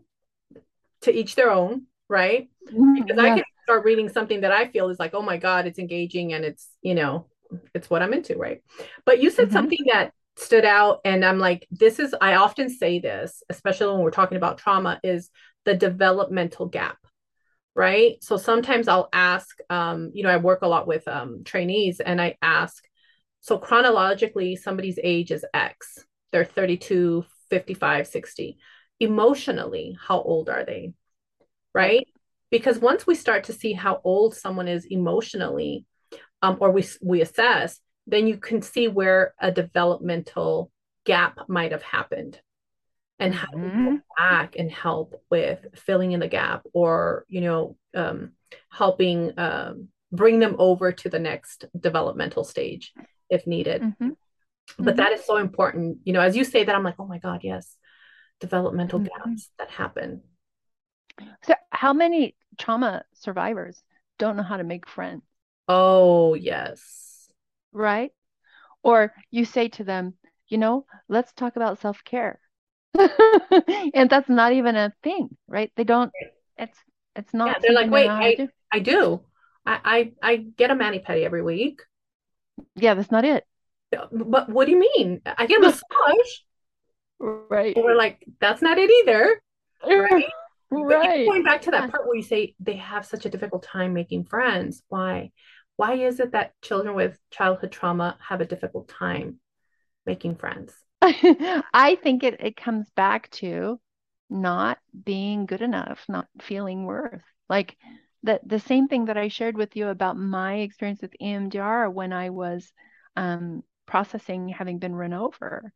to 1.02 1.12
each 1.12 1.34
their 1.34 1.50
own, 1.50 1.86
right? 2.08 2.48
Mm-hmm. 2.70 2.94
Because 2.94 3.16
yeah. 3.16 3.22
I 3.22 3.36
can 3.36 3.44
start 3.64 3.84
reading 3.84 4.08
something 4.08 4.42
that 4.42 4.52
I 4.52 4.68
feel 4.68 4.88
is 4.90 4.98
like, 4.98 5.14
oh 5.14 5.22
my 5.22 5.38
God, 5.38 5.66
it's 5.66 5.78
engaging 5.78 6.34
and 6.34 6.44
it's, 6.44 6.68
you 6.82 6.94
know, 6.94 7.26
it's 7.74 7.90
what 7.90 8.02
I'm 8.02 8.12
into, 8.14 8.36
right? 8.36 8.62
But 9.04 9.20
you 9.20 9.30
said 9.30 9.46
Mhm. 9.46 9.52
something 9.52 9.84
that 9.92 10.12
stood 10.36 10.64
out, 10.64 11.00
and 11.04 11.24
I'm 11.24 11.38
like, 11.38 11.66
this 11.70 11.98
is, 11.98 12.14
I 12.20 12.36
often 12.36 12.68
say 12.68 12.98
this, 12.98 13.42
especially 13.50 13.92
when 13.92 14.02
we're 14.02 14.10
talking 14.10 14.36
about 14.36 14.58
trauma, 14.58 15.00
is 15.02 15.30
the 15.64 15.74
developmental 15.74 16.66
gap, 16.66 16.98
right? 17.74 18.16
So 18.22 18.36
sometimes 18.36 18.88
I'll 18.88 19.08
ask, 19.12 19.58
um, 19.70 20.10
you 20.14 20.22
know, 20.22 20.30
I 20.30 20.36
work 20.38 20.62
a 20.62 20.68
lot 20.68 20.86
with 20.86 21.06
um, 21.08 21.44
trainees, 21.44 22.00
and 22.00 22.20
I 22.20 22.36
ask, 22.42 22.84
so 23.40 23.58
chronologically, 23.58 24.56
somebody's 24.56 24.98
age 25.02 25.32
is 25.32 25.44
X, 25.54 26.04
they're 26.32 26.44
32, 26.44 27.24
55, 27.50 28.06
60. 28.06 28.58
Emotionally, 29.00 29.96
how 30.00 30.20
old 30.22 30.48
are 30.48 30.64
they? 30.64 30.92
Right? 31.74 32.06
Because 32.50 32.78
once 32.78 33.06
we 33.06 33.14
start 33.14 33.44
to 33.44 33.52
see 33.52 33.72
how 33.72 34.00
old 34.04 34.34
someone 34.36 34.68
is 34.68 34.84
emotionally, 34.86 35.86
um, 36.42 36.58
or 36.60 36.70
we 36.70 36.84
we 37.00 37.20
assess, 37.20 37.80
then 38.06 38.26
you 38.26 38.36
can 38.36 38.62
see 38.62 38.88
where 38.88 39.34
a 39.38 39.50
developmental 39.50 40.70
gap 41.04 41.48
might 41.48 41.72
have 41.72 41.82
happened, 41.82 42.40
and 43.18 43.32
how 43.34 43.46
to 43.46 43.70
go 43.84 44.00
back 44.18 44.56
and 44.56 44.70
help 44.70 45.22
with 45.30 45.64
filling 45.74 46.12
in 46.12 46.20
the 46.20 46.28
gap, 46.28 46.62
or 46.72 47.24
you 47.28 47.40
know, 47.40 47.76
um, 47.94 48.32
helping 48.70 49.38
um, 49.38 49.88
bring 50.10 50.40
them 50.40 50.56
over 50.58 50.92
to 50.92 51.08
the 51.08 51.18
next 51.18 51.64
developmental 51.78 52.44
stage 52.44 52.92
if 53.30 53.46
needed. 53.46 53.82
Mhm. 53.82 54.16
But 54.78 54.94
Mhm. 54.94 54.96
that 54.96 55.12
is 55.12 55.24
so 55.24 55.36
important. 55.36 55.98
You 56.04 56.12
know, 56.12 56.20
as 56.20 56.36
you 56.36 56.44
say 56.44 56.64
that, 56.64 56.74
I'm 56.74 56.84
like, 56.84 56.96
oh 56.98 57.06
my 57.06 57.18
God, 57.18 57.40
yes, 57.42 57.76
developmental 58.40 59.00
Mhm. 59.00 59.08
gaps 59.08 59.50
that 59.58 59.70
happen. 59.70 60.22
So, 61.44 61.54
how 61.70 61.92
many 61.92 62.36
trauma 62.58 63.04
survivors 63.14 63.82
don't 64.18 64.36
know 64.36 64.42
how 64.42 64.56
to 64.56 64.64
make 64.64 64.88
friends, 64.88 65.22
Oh 65.74 66.34
yes. 66.34 67.30
right? 67.72 68.12
Or 68.82 69.14
you 69.30 69.44
say 69.44 69.68
to 69.68 69.84
them, 69.84 70.14
you 70.48 70.58
know, 70.58 70.84
let's 71.08 71.32
talk 71.32 71.56
about 71.56 71.80
self-care. 71.80 72.38
And 73.94 74.10
that's 74.10 74.28
not 74.28 74.52
even 74.52 74.76
a 74.76 74.92
thing, 75.02 75.30
right? 75.48 75.72
They 75.76 75.84
don't, 75.84 76.12
it's 76.58 76.78
it's 77.16 77.32
not. 77.32 77.48
Yeah, 77.48 77.58
they're 77.62 77.72
like, 77.82 77.90
wait, 77.90 78.08
I 78.10 78.34
do. 78.34 78.48
I 78.72 78.78
do. 78.80 79.00
I 79.64 79.80
I, 79.84 80.30
I 80.30 80.36
get 80.36 80.70
a 80.70 80.74
mani 80.74 80.98
pedi 81.00 81.24
every 81.24 81.42
week. 81.42 81.80
Yeah, 82.76 82.94
that's 82.94 83.10
not 83.10 83.24
it. 83.24 83.44
But 83.90 84.48
what 84.48 84.66
do 84.66 84.72
you 84.72 84.80
mean? 84.80 85.20
I 85.24 85.46
get 85.46 85.58
a 85.58 85.62
massage. 85.62 86.32
Right. 87.18 87.76
And 87.76 87.84
we're 87.84 87.94
like, 87.96 88.24
that's 88.40 88.62
not 88.62 88.78
it 88.78 88.90
either. 88.90 89.40
Right. 89.86 90.26
Right. 90.74 91.26
going 91.26 91.44
back 91.44 91.60
to 91.62 91.70
Yeah. 91.70 91.82
that 91.82 91.90
part 91.90 92.06
where 92.06 92.16
you 92.16 92.22
say 92.22 92.54
they 92.58 92.76
have 92.76 93.04
such 93.04 93.26
a 93.26 93.28
difficult 93.28 93.62
time 93.62 93.92
making 93.92 94.24
friends. 94.24 94.82
Why? 94.88 95.30
Why 95.76 95.94
is 95.94 96.20
it 96.20 96.32
that 96.32 96.60
children 96.62 96.94
with 96.94 97.18
childhood 97.30 97.72
trauma 97.72 98.16
have 98.28 98.40
a 98.40 98.46
difficult 98.46 98.88
time 98.88 99.40
making 100.06 100.36
friends? 100.36 100.74
I 101.02 101.98
think 102.02 102.22
it, 102.22 102.40
it 102.40 102.56
comes 102.56 102.88
back 102.90 103.30
to 103.30 103.80
not 104.30 104.78
being 105.04 105.46
good 105.46 105.62
enough, 105.62 106.04
not 106.08 106.28
feeling 106.40 106.84
worth. 106.84 107.22
Like 107.48 107.76
the 108.22 108.40
the 108.46 108.60
same 108.60 108.88
thing 108.88 109.06
that 109.06 109.18
I 109.18 109.28
shared 109.28 109.56
with 109.56 109.76
you 109.76 109.88
about 109.88 110.16
my 110.16 110.56
experience 110.56 111.02
with 111.02 111.14
EMDR 111.20 111.90
when 111.90 112.12
I 112.12 112.30
was 112.30 112.72
um, 113.16 113.62
processing 113.86 114.48
having 114.48 114.78
been 114.78 114.94
run 114.94 115.12
over, 115.12 115.72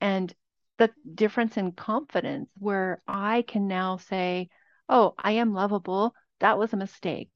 and 0.00 0.32
the 0.78 0.90
difference 1.14 1.56
in 1.56 1.72
confidence 1.72 2.48
where 2.58 3.02
I 3.06 3.42
can 3.42 3.66
now 3.66 3.96
say, 3.96 4.48
"Oh, 4.88 5.14
I 5.18 5.32
am 5.32 5.52
lovable. 5.54 6.14
That 6.40 6.58
was 6.58 6.72
a 6.72 6.76
mistake," 6.76 7.30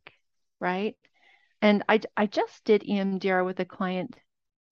right? 0.61 0.97
And 1.63 1.85
I 1.89 2.01
I 2.19 2.27
just 2.27 2.65
did 2.65 2.85
EMDR 2.85 3.45
with 3.45 3.59
a 3.61 3.65
client 3.65 4.15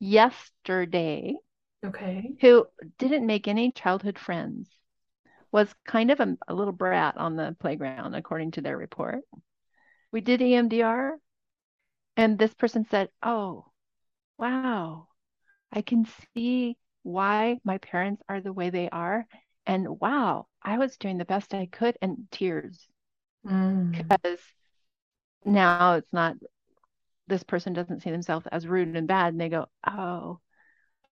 yesterday 0.00 1.36
Okay. 1.84 2.38
who 2.40 2.66
didn't 2.98 3.26
make 3.26 3.46
any 3.48 3.70
childhood 3.72 4.18
friends, 4.18 4.70
was 5.52 5.74
kind 5.86 6.10
of 6.10 6.20
a, 6.20 6.36
a 6.48 6.54
little 6.54 6.72
brat 6.72 7.16
on 7.18 7.36
the 7.36 7.56
playground, 7.60 8.14
according 8.14 8.52
to 8.52 8.60
their 8.62 8.76
report. 8.76 9.24
We 10.12 10.20
did 10.22 10.42
EMDR, 10.42 11.18
and 12.16 12.38
this 12.38 12.54
person 12.54 12.86
said, 12.90 13.10
Oh, 13.22 13.72
wow, 14.38 15.08
I 15.72 15.82
can 15.82 16.06
see 16.34 16.78
why 17.04 17.60
my 17.64 17.78
parents 17.78 18.22
are 18.28 18.40
the 18.40 18.52
way 18.54 18.70
they 18.70 18.90
are. 18.90 19.26
And 19.66 20.00
wow, 20.00 20.48
I 20.62 20.78
was 20.78 20.98
doing 20.98 21.18
the 21.18 21.24
best 21.26 21.54
I 21.54 21.66
could, 21.66 21.98
and 22.02 22.28
tears. 22.32 22.88
Mm. 23.44 24.12
Because 24.12 24.38
now 25.44 25.94
it's 25.94 26.12
not, 26.12 26.36
this 27.28 27.42
person 27.44 27.72
doesn't 27.74 28.02
see 28.02 28.10
themselves 28.10 28.46
as 28.50 28.66
rude 28.66 28.96
and 28.96 29.08
bad, 29.08 29.34
and 29.34 29.40
they 29.40 29.48
go, 29.50 29.66
Oh, 29.86 30.40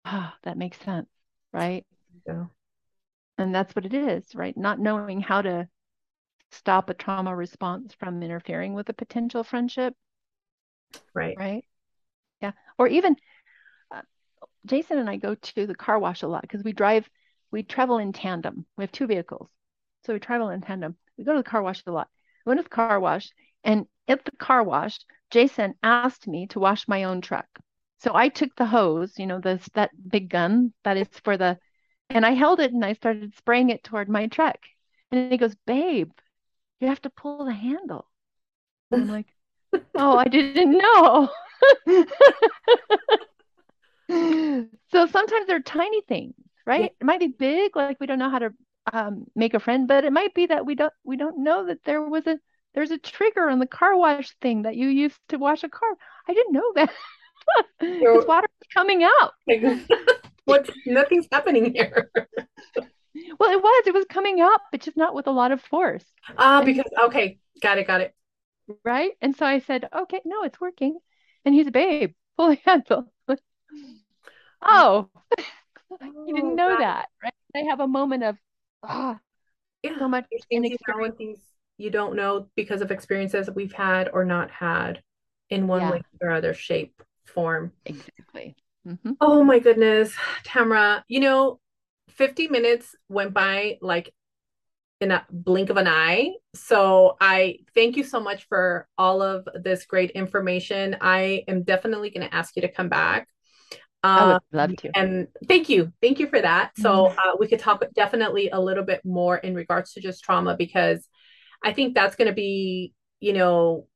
ah, 0.05 0.37
that 0.45 0.59
makes 0.59 0.79
sense, 0.81 1.09
right? 1.53 1.87
So, 2.27 2.51
And 3.39 3.55
that's 3.55 3.75
what 3.75 3.87
it 3.87 3.95
is, 3.95 4.35
right? 4.35 4.57
Not 4.57 4.81
knowing 4.81 5.21
how 5.21 5.43
to 5.43 5.69
stop 6.51 6.91
a 6.91 6.95
trauma 6.95 7.35
response 7.35 7.95
from 7.95 8.23
interfering 8.23 8.75
with 8.75 8.89
a 8.91 8.95
potential 8.95 9.45
friendship, 9.45 9.95
right. 11.15 11.37
right? 11.39 11.65
Yeah. 12.43 12.53
Or 12.79 12.89
even 12.89 13.17
uh, 13.95 14.03
Jason 14.67 14.99
and 14.99 15.11
I 15.11 15.17
go 15.17 15.35
to 15.35 15.67
the 15.67 15.75
car 15.75 15.99
wash 15.99 16.23
a 16.23 16.29
lot 16.29 16.43
because 16.43 16.65
we 16.65 16.73
drive, 16.73 17.09
we 17.51 17.63
travel 17.63 17.99
in 17.99 18.13
tandem. 18.13 18.67
We 18.77 18.85
have 18.85 18.93
two 18.93 19.07
vehicles. 19.07 19.49
So 20.05 20.15
we 20.15 20.21
travel 20.21 20.51
in 20.51 20.61
tandem. 20.63 20.97
We 21.19 21.25
go 21.25 21.35
to 21.35 21.41
the 21.41 21.51
car 21.51 21.63
wash 21.63 21.83
a 21.87 21.93
lot. 21.93 22.09
We 22.47 22.51
went 22.51 22.61
to 22.61 22.65
the 22.65 22.71
car 22.71 23.01
wash, 23.01 23.31
and 23.65 23.87
at 24.09 24.25
the 24.25 24.33
car 24.33 24.63
wash, 24.65 24.99
Jason 25.31 25.75
asked 25.83 26.27
me 26.27 26.47
to 26.49 26.61
wash 26.61 26.89
my 26.89 27.05
own 27.05 27.21
truck. 27.21 27.49
So 27.99 28.15
I 28.15 28.29
took 28.29 28.55
the 28.57 28.67
hose, 28.67 29.19
you 29.19 29.27
know, 29.27 29.41
this 29.41 29.69
that 29.75 29.91
big 30.09 30.29
gun 30.31 30.73
that 30.85 30.97
is 30.97 31.09
for 31.25 31.37
the, 31.37 31.59
and 32.11 32.25
I 32.27 32.33
held 32.33 32.61
it 32.61 32.73
and 32.73 32.85
I 32.85 32.95
started 32.95 33.35
spraying 33.37 33.71
it 33.71 33.85
toward 33.85 34.09
my 34.09 34.27
truck. 34.29 34.59
And 35.11 35.33
he 35.33 35.39
goes, 35.39 35.55
Babe, 35.67 36.13
you 36.81 36.89
have 36.89 37.03
to 37.03 37.11
pull 37.11 37.45
the 37.45 37.53
handle. 37.55 38.09
And 38.91 39.03
I'm 39.03 39.09
like, 39.09 39.29
Oh, 39.97 40.17
I 40.19 40.25
didn't 40.27 40.79
know. 40.79 41.31
So 44.91 45.07
sometimes 45.07 45.47
they're 45.47 45.61
tiny 45.61 46.03
things, 46.03 46.35
right? 46.67 46.93
It 47.01 47.05
might 47.05 47.21
be 47.21 47.29
big, 47.29 47.77
like 47.77 48.01
we 48.01 48.07
don't 48.07 48.19
know 48.19 48.31
how 48.31 48.39
to 48.39 48.55
um, 48.93 49.27
make 49.35 49.55
a 49.55 49.61
friend, 49.61 49.87
but 49.87 50.05
it 50.05 50.13
might 50.13 50.35
be 50.35 50.47
that 50.47 50.65
we 50.67 50.75
don't 50.75 50.93
we 51.05 51.17
don't 51.17 51.43
know 51.43 51.67
that 51.67 51.85
there 51.85 52.03
was 52.03 52.27
a 52.27 52.39
there's 52.75 52.91
a 52.91 52.99
trigger 52.99 53.49
on 53.49 53.59
the 53.59 53.67
car 53.67 53.97
wash 53.97 54.31
thing 54.41 54.63
that 54.63 54.77
you 54.77 54.89
used 54.89 55.19
to 55.29 55.39
wash 55.39 55.65
a 55.65 55.69
car. 55.69 55.91
I 56.29 56.35
didn't 56.35 56.53
know 56.53 56.73
that. 56.77 56.91
Because 58.11 58.27
water 58.27 58.49
coming 58.75 59.03
out. 59.05 59.33
what? 60.45 60.71
Nothing's 60.87 61.29
happening 61.33 61.75
here. 61.75 62.11
Well, 63.41 63.51
it 63.51 63.63
was. 63.63 63.87
It 63.87 63.95
was 63.95 64.05
coming 64.07 64.41
up, 64.41 64.63
but 64.71 64.81
just 64.83 64.97
not 64.97 65.15
with 65.15 65.27
a 65.27 65.31
lot 65.33 65.51
of 65.53 65.61
force, 65.63 66.05
Ah, 66.37 66.63
because 66.63 66.91
okay, 67.05 67.39
got 67.61 67.79
it, 67.79 67.87
got 67.87 68.01
it. 68.01 68.15
right? 68.85 69.13
And 69.21 69.37
so 69.37 69.47
I 69.47 69.59
said, 69.61 69.89
okay, 69.95 70.21
no, 70.25 70.43
it's 70.45 70.61
working. 70.61 70.99
And 71.45 71.55
he's 71.55 71.67
a 71.67 71.71
babe, 71.71 72.15
pull 72.37 72.49
the 72.49 72.59
handle. 72.65 73.13
Oh, 74.63 75.11
you 76.27 76.35
didn't 76.35 76.55
Oh, 76.55 76.57
know 76.57 76.77
that, 76.77 77.09
right? 77.23 77.35
They 77.55 77.65
have 77.67 77.81
a 77.81 77.89
moment 77.89 78.23
of, 78.25 78.37
ah, 78.83 79.21
Yeah, 79.83 79.99
so 79.99 80.09
much 80.09 80.27
things 80.51 80.73
you 81.79 81.91
know 81.91 82.09
and 82.09 82.19
inexperience. 82.19 82.49
things 82.49 82.51
you 82.51 82.51
don't 82.51 82.51
know 82.51 82.51
because 82.57 82.83
of 82.83 82.91
experiences 82.91 83.47
that 83.47 83.57
we've 83.57 83.73
had 83.73 84.11
or 84.13 84.25
not 84.25 84.51
had 84.51 85.03
in 85.51 85.67
one 85.67 85.83
Yeah. 85.83 85.91
way 85.91 86.03
or 86.23 86.31
other 86.31 86.55
shape, 86.55 87.03
form. 87.27 87.73
Exactly. 87.87 88.57
hmm 88.85 89.13
Oh 89.21 89.45
my 89.45 89.59
goodness, 89.59 90.15
Tamara, 90.45 91.05
you 91.09 91.21
know, 91.21 91.61
50 92.11 92.49
minutes 92.49 92.95
went 93.09 93.35
by 93.35 93.79
like 93.83 94.13
in 95.01 95.11
a 95.13 95.27
blink 95.31 95.71
of 95.71 95.77
an 95.77 95.89
eye. 95.89 96.33
So 96.55 97.17
I 97.21 97.59
thank 97.75 97.97
you 97.97 98.05
so 98.05 98.21
much 98.21 98.47
for 98.49 98.89
all 98.99 99.23
of 99.23 99.49
this 99.55 99.87
great 99.87 100.11
information. 100.13 100.97
I 101.01 101.45
am 101.49 101.63
definitely 101.63 102.11
going 102.11 102.29
to 102.29 102.35
ask 102.35 102.57
you 102.57 102.63
to 102.63 102.69
come 102.69 102.89
back. 102.89 103.29
I 104.17 104.25
would 104.25 104.39
Um, 104.39 104.41
love 104.53 104.77
to. 104.77 104.93
and 104.95 105.29
thank 105.47 105.69
you. 105.69 105.93
Thank 106.03 106.19
you 106.21 106.29
for 106.29 106.41
that. 106.41 106.77
So 106.77 107.07
uh, 107.07 107.37
we 107.39 107.49
could 107.49 107.61
talk 107.61 107.85
definitely 107.95 108.51
a 108.51 108.61
little 108.61 108.85
bit 108.85 109.05
more 109.05 109.37
in 109.39 109.55
regards 109.55 109.93
to 109.95 110.01
just 110.01 110.25
trauma 110.25 110.57
because 110.57 111.09
I 111.63 111.73
think 111.73 111.95
that's 111.95 112.17
going 112.17 112.29
to 112.29 112.35
be, 112.35 112.95
you 113.21 113.33
know, 113.33 113.87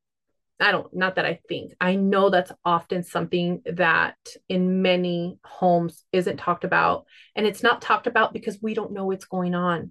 I 0.60 0.70
don't, 0.70 0.94
not 0.94 1.16
that 1.16 1.26
I 1.26 1.40
think, 1.48 1.72
I 1.80 1.96
know 1.96 2.30
that's 2.30 2.52
often 2.64 3.02
something 3.02 3.62
that 3.66 4.16
in 4.48 4.82
many 4.82 5.38
homes 5.44 6.04
isn't 6.12 6.36
talked 6.36 6.64
about. 6.64 7.06
And 7.34 7.46
it's 7.46 7.62
not 7.62 7.82
talked 7.82 8.06
about 8.06 8.32
because 8.32 8.58
we 8.62 8.74
don't 8.74 8.92
know 8.92 9.06
what's 9.06 9.24
going 9.24 9.54
on. 9.54 9.90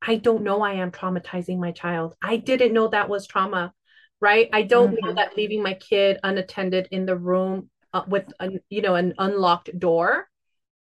I 0.00 0.16
don't 0.16 0.42
know 0.42 0.62
I 0.62 0.74
am 0.74 0.90
traumatizing 0.90 1.58
my 1.58 1.72
child. 1.72 2.14
I 2.22 2.36
didn't 2.36 2.72
know 2.72 2.88
that 2.88 3.08
was 3.08 3.26
trauma, 3.26 3.72
right? 4.20 4.48
I 4.52 4.62
don't 4.62 4.92
know 4.92 5.12
Mhm. 5.12 5.16
that 5.16 5.36
leaving 5.36 5.62
my 5.62 5.74
kid 5.74 6.18
unattended 6.22 6.88
in 6.90 7.06
the 7.06 7.16
room 7.16 7.70
uh, 7.92 8.02
with, 8.06 8.24
a, 8.40 8.50
you 8.68 8.82
know, 8.82 8.94
an 8.94 9.14
unlocked 9.18 9.78
door, 9.78 10.28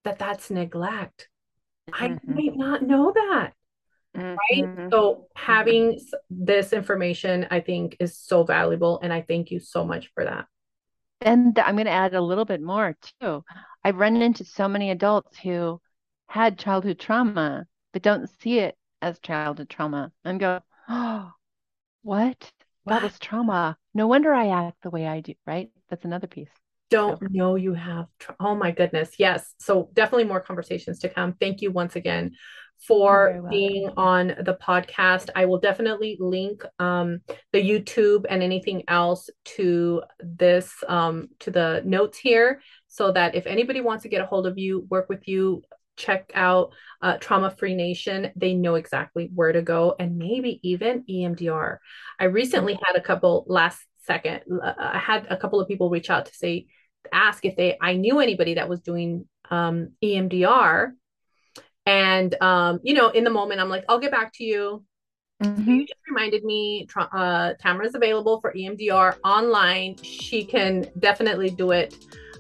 that 0.05 0.19
that's 0.19 0.51
neglect. 0.51 1.29
I 1.93 2.09
Mhm. 2.09 2.21
might 2.25 2.57
not 2.57 2.83
know 2.83 3.13
that 3.13 3.55
right? 4.19 4.65
Mhm. 4.65 4.91
So 4.91 5.27
having 5.37 6.01
this 6.31 6.73
information, 6.73 7.47
I 7.51 7.61
think, 7.61 7.97
is 8.01 8.17
so 8.19 8.45
valuable, 8.45 9.01
and 9.03 9.13
I 9.13 9.23
thank 9.23 9.51
you 9.51 9.61
so 9.61 9.85
much 9.85 10.11
for 10.15 10.25
that. 10.25 10.47
and 11.21 11.59
I'm 11.59 11.75
going 11.75 11.87
to 11.87 11.91
add 11.91 12.15
a 12.15 12.21
little 12.21 12.45
bit 12.45 12.61
more 12.63 12.97
too. 13.21 13.45
I've 13.83 13.97
run 13.97 14.23
into 14.23 14.45
so 14.45 14.69
many 14.69 14.91
adults 14.93 15.37
who 15.39 15.81
had 16.29 16.59
childhood 16.59 16.99
trauma, 17.01 17.67
but 17.93 18.03
don't 18.03 18.29
see 18.41 18.61
it 18.61 18.77
as 19.03 19.19
childhood 19.19 19.69
trauma 19.69 20.13
and 20.25 20.39
go, 20.39 20.61
oh, 20.89 21.33
what? 22.03 22.53
That 22.87 23.03
was 23.03 23.19
trauma. 23.19 23.77
No 23.95 24.07
wonder 24.07 24.33
I 24.33 24.49
act 24.67 24.83
the 24.83 24.91
way 24.91 25.07
I 25.07 25.21
do, 25.21 25.35
right? 25.47 25.71
That's 25.91 26.05
another 26.05 26.27
piece. 26.27 26.49
Don't 26.91 27.19
so. 27.19 27.27
know 27.31 27.57
you 27.57 27.75
have. 27.75 28.07
Tra- 28.19 28.37
oh 28.41 28.55
my 28.55 28.71
goodness. 28.71 29.11
Yes. 29.19 29.55
So 29.59 29.91
definitely 29.93 30.25
more 30.25 30.41
conversations 30.41 31.01
to 31.01 31.09
come. 31.09 31.35
Thank 31.35 31.61
you 31.61 31.71
once 31.71 31.97
again 31.97 32.33
for 32.87 33.47
being 33.51 33.91
on 33.97 34.29
the 34.29 34.57
podcast. 34.61 35.31
I 35.35 35.45
will 35.47 35.59
definitely 35.59 36.17
link 36.21 36.65
um, 36.79 37.21
the 37.53 37.61
YouTube 37.61 38.25
and 38.29 38.43
anything 38.43 38.85
else 38.89 39.29
to 39.57 40.03
this, 40.21 40.73
um, 40.89 41.29
to 41.41 41.51
the 41.51 41.83
notes 41.85 42.19
here, 42.19 42.63
so 42.87 43.13
that 43.13 43.35
if 43.35 43.47
anybody 43.47 43.81
wants 43.81 44.03
to 44.05 44.09
get 44.09 44.23
a 44.23 44.27
hold 44.27 44.47
of 44.47 44.59
you, 44.59 44.87
work 44.89 45.09
with 45.09 45.29
you, 45.29 45.63
check 45.97 46.31
out 46.35 46.73
uh, 47.03 47.19
Trauma 47.19 47.51
Free 47.51 47.75
Nation, 47.75 48.31
they 48.37 48.55
know 48.55 48.77
exactly 48.77 49.31
where 49.35 49.53
to 49.53 49.63
go 49.63 49.95
and 49.99 50.17
maybe 50.17 50.61
even 50.63 51.05
EMDR. 51.11 51.79
I 52.19 52.25
recently 52.25 52.79
had 52.87 52.97
a 52.97 53.03
couple 53.03 53.45
last 53.49 53.81
second, 54.07 54.43
uh, 54.63 54.73
I 54.79 54.99
had 54.99 55.27
a 55.29 55.37
couple 55.37 55.61
of 55.61 55.69
people 55.69 55.91
reach 55.91 56.09
out 56.09 56.27
to 56.27 56.35
say, 56.35 56.67
ask 57.13 57.45
if 57.45 57.57
they, 57.57 57.77
I 57.81 57.95
knew 57.95 58.21
anybody 58.21 58.55
that 58.55 58.69
was 58.69 58.81
doing 58.81 59.27
um, 59.51 59.93
EMDR 60.03 60.93
and 61.89 62.41
um, 62.43 62.81
you 62.83 62.93
know, 62.93 63.09
in 63.09 63.25
the 63.25 63.31
moment, 63.31 63.61
I'm 63.61 63.71
like, 63.71 63.85
I'll 63.89 63.99
get 63.99 64.11
back 64.11 64.33
to 64.35 64.45
you. 64.45 64.85
Mm-hmm. 65.43 65.71
You 65.71 65.87
just 65.87 66.01
reminded 66.07 66.45
me, 66.45 66.87
uh, 66.95 67.55
Tamara 67.61 67.87
is 67.87 67.95
available 67.95 68.41
for 68.43 68.53
EMDR 68.53 69.17
online. 69.25 69.97
She 70.03 70.45
can 70.45 70.91
definitely 70.99 71.49
do 71.49 71.71
it, 71.71 71.97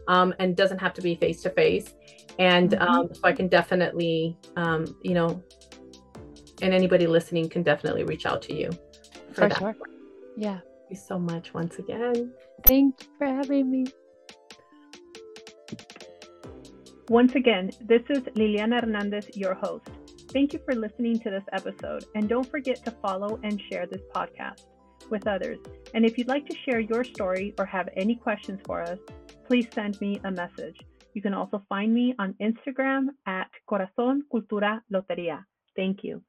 um, 0.06 0.34
and 0.38 0.54
doesn't 0.54 0.78
have 0.78 0.92
to 0.94 1.00
be 1.00 1.14
face 1.14 1.40
to 1.42 1.50
face. 1.50 1.94
And 2.38 2.72
mm-hmm. 2.72 2.82
um, 2.82 3.08
so 3.14 3.20
I 3.24 3.32
can 3.32 3.48
definitely, 3.48 4.36
um, 4.56 4.94
you 5.02 5.14
know, 5.14 5.42
and 6.60 6.74
anybody 6.74 7.06
listening 7.06 7.48
can 7.48 7.62
definitely 7.62 8.04
reach 8.04 8.26
out 8.26 8.42
to 8.42 8.54
you 8.54 8.70
for, 9.28 9.34
for 9.34 9.48
that. 9.48 9.58
Sure. 9.58 9.76
Yeah. 10.36 10.58
Thank 10.58 10.90
you 10.90 10.96
so 10.96 11.18
much 11.18 11.54
once 11.54 11.78
again. 11.78 12.32
Thank 12.66 13.00
you 13.00 13.08
for 13.16 13.26
having 13.26 13.70
me. 13.70 13.86
Once 17.08 17.34
again, 17.36 17.70
this 17.80 18.02
is 18.10 18.18
Liliana 18.36 18.82
Hernandez, 18.82 19.34
your 19.34 19.54
host. 19.54 19.88
Thank 20.30 20.52
you 20.52 20.60
for 20.62 20.74
listening 20.74 21.18
to 21.20 21.30
this 21.30 21.44
episode, 21.52 22.04
and 22.14 22.28
don't 22.28 22.46
forget 22.46 22.84
to 22.84 22.90
follow 22.90 23.40
and 23.42 23.58
share 23.70 23.86
this 23.86 24.02
podcast 24.14 24.66
with 25.08 25.26
others. 25.26 25.58
And 25.94 26.04
if 26.04 26.18
you'd 26.18 26.28
like 26.28 26.46
to 26.50 26.56
share 26.66 26.80
your 26.80 27.04
story 27.04 27.54
or 27.58 27.64
have 27.64 27.88
any 27.96 28.14
questions 28.14 28.60
for 28.66 28.82
us, 28.82 28.98
please 29.46 29.68
send 29.72 29.98
me 30.02 30.20
a 30.24 30.30
message. 30.30 30.76
You 31.14 31.22
can 31.22 31.32
also 31.32 31.64
find 31.70 31.94
me 31.94 32.14
on 32.18 32.34
Instagram 32.42 33.06
at 33.26 33.48
Corazon 33.66 34.24
Cultura 34.30 34.82
Loteria. 34.92 35.44
Thank 35.74 36.04
you. 36.04 36.22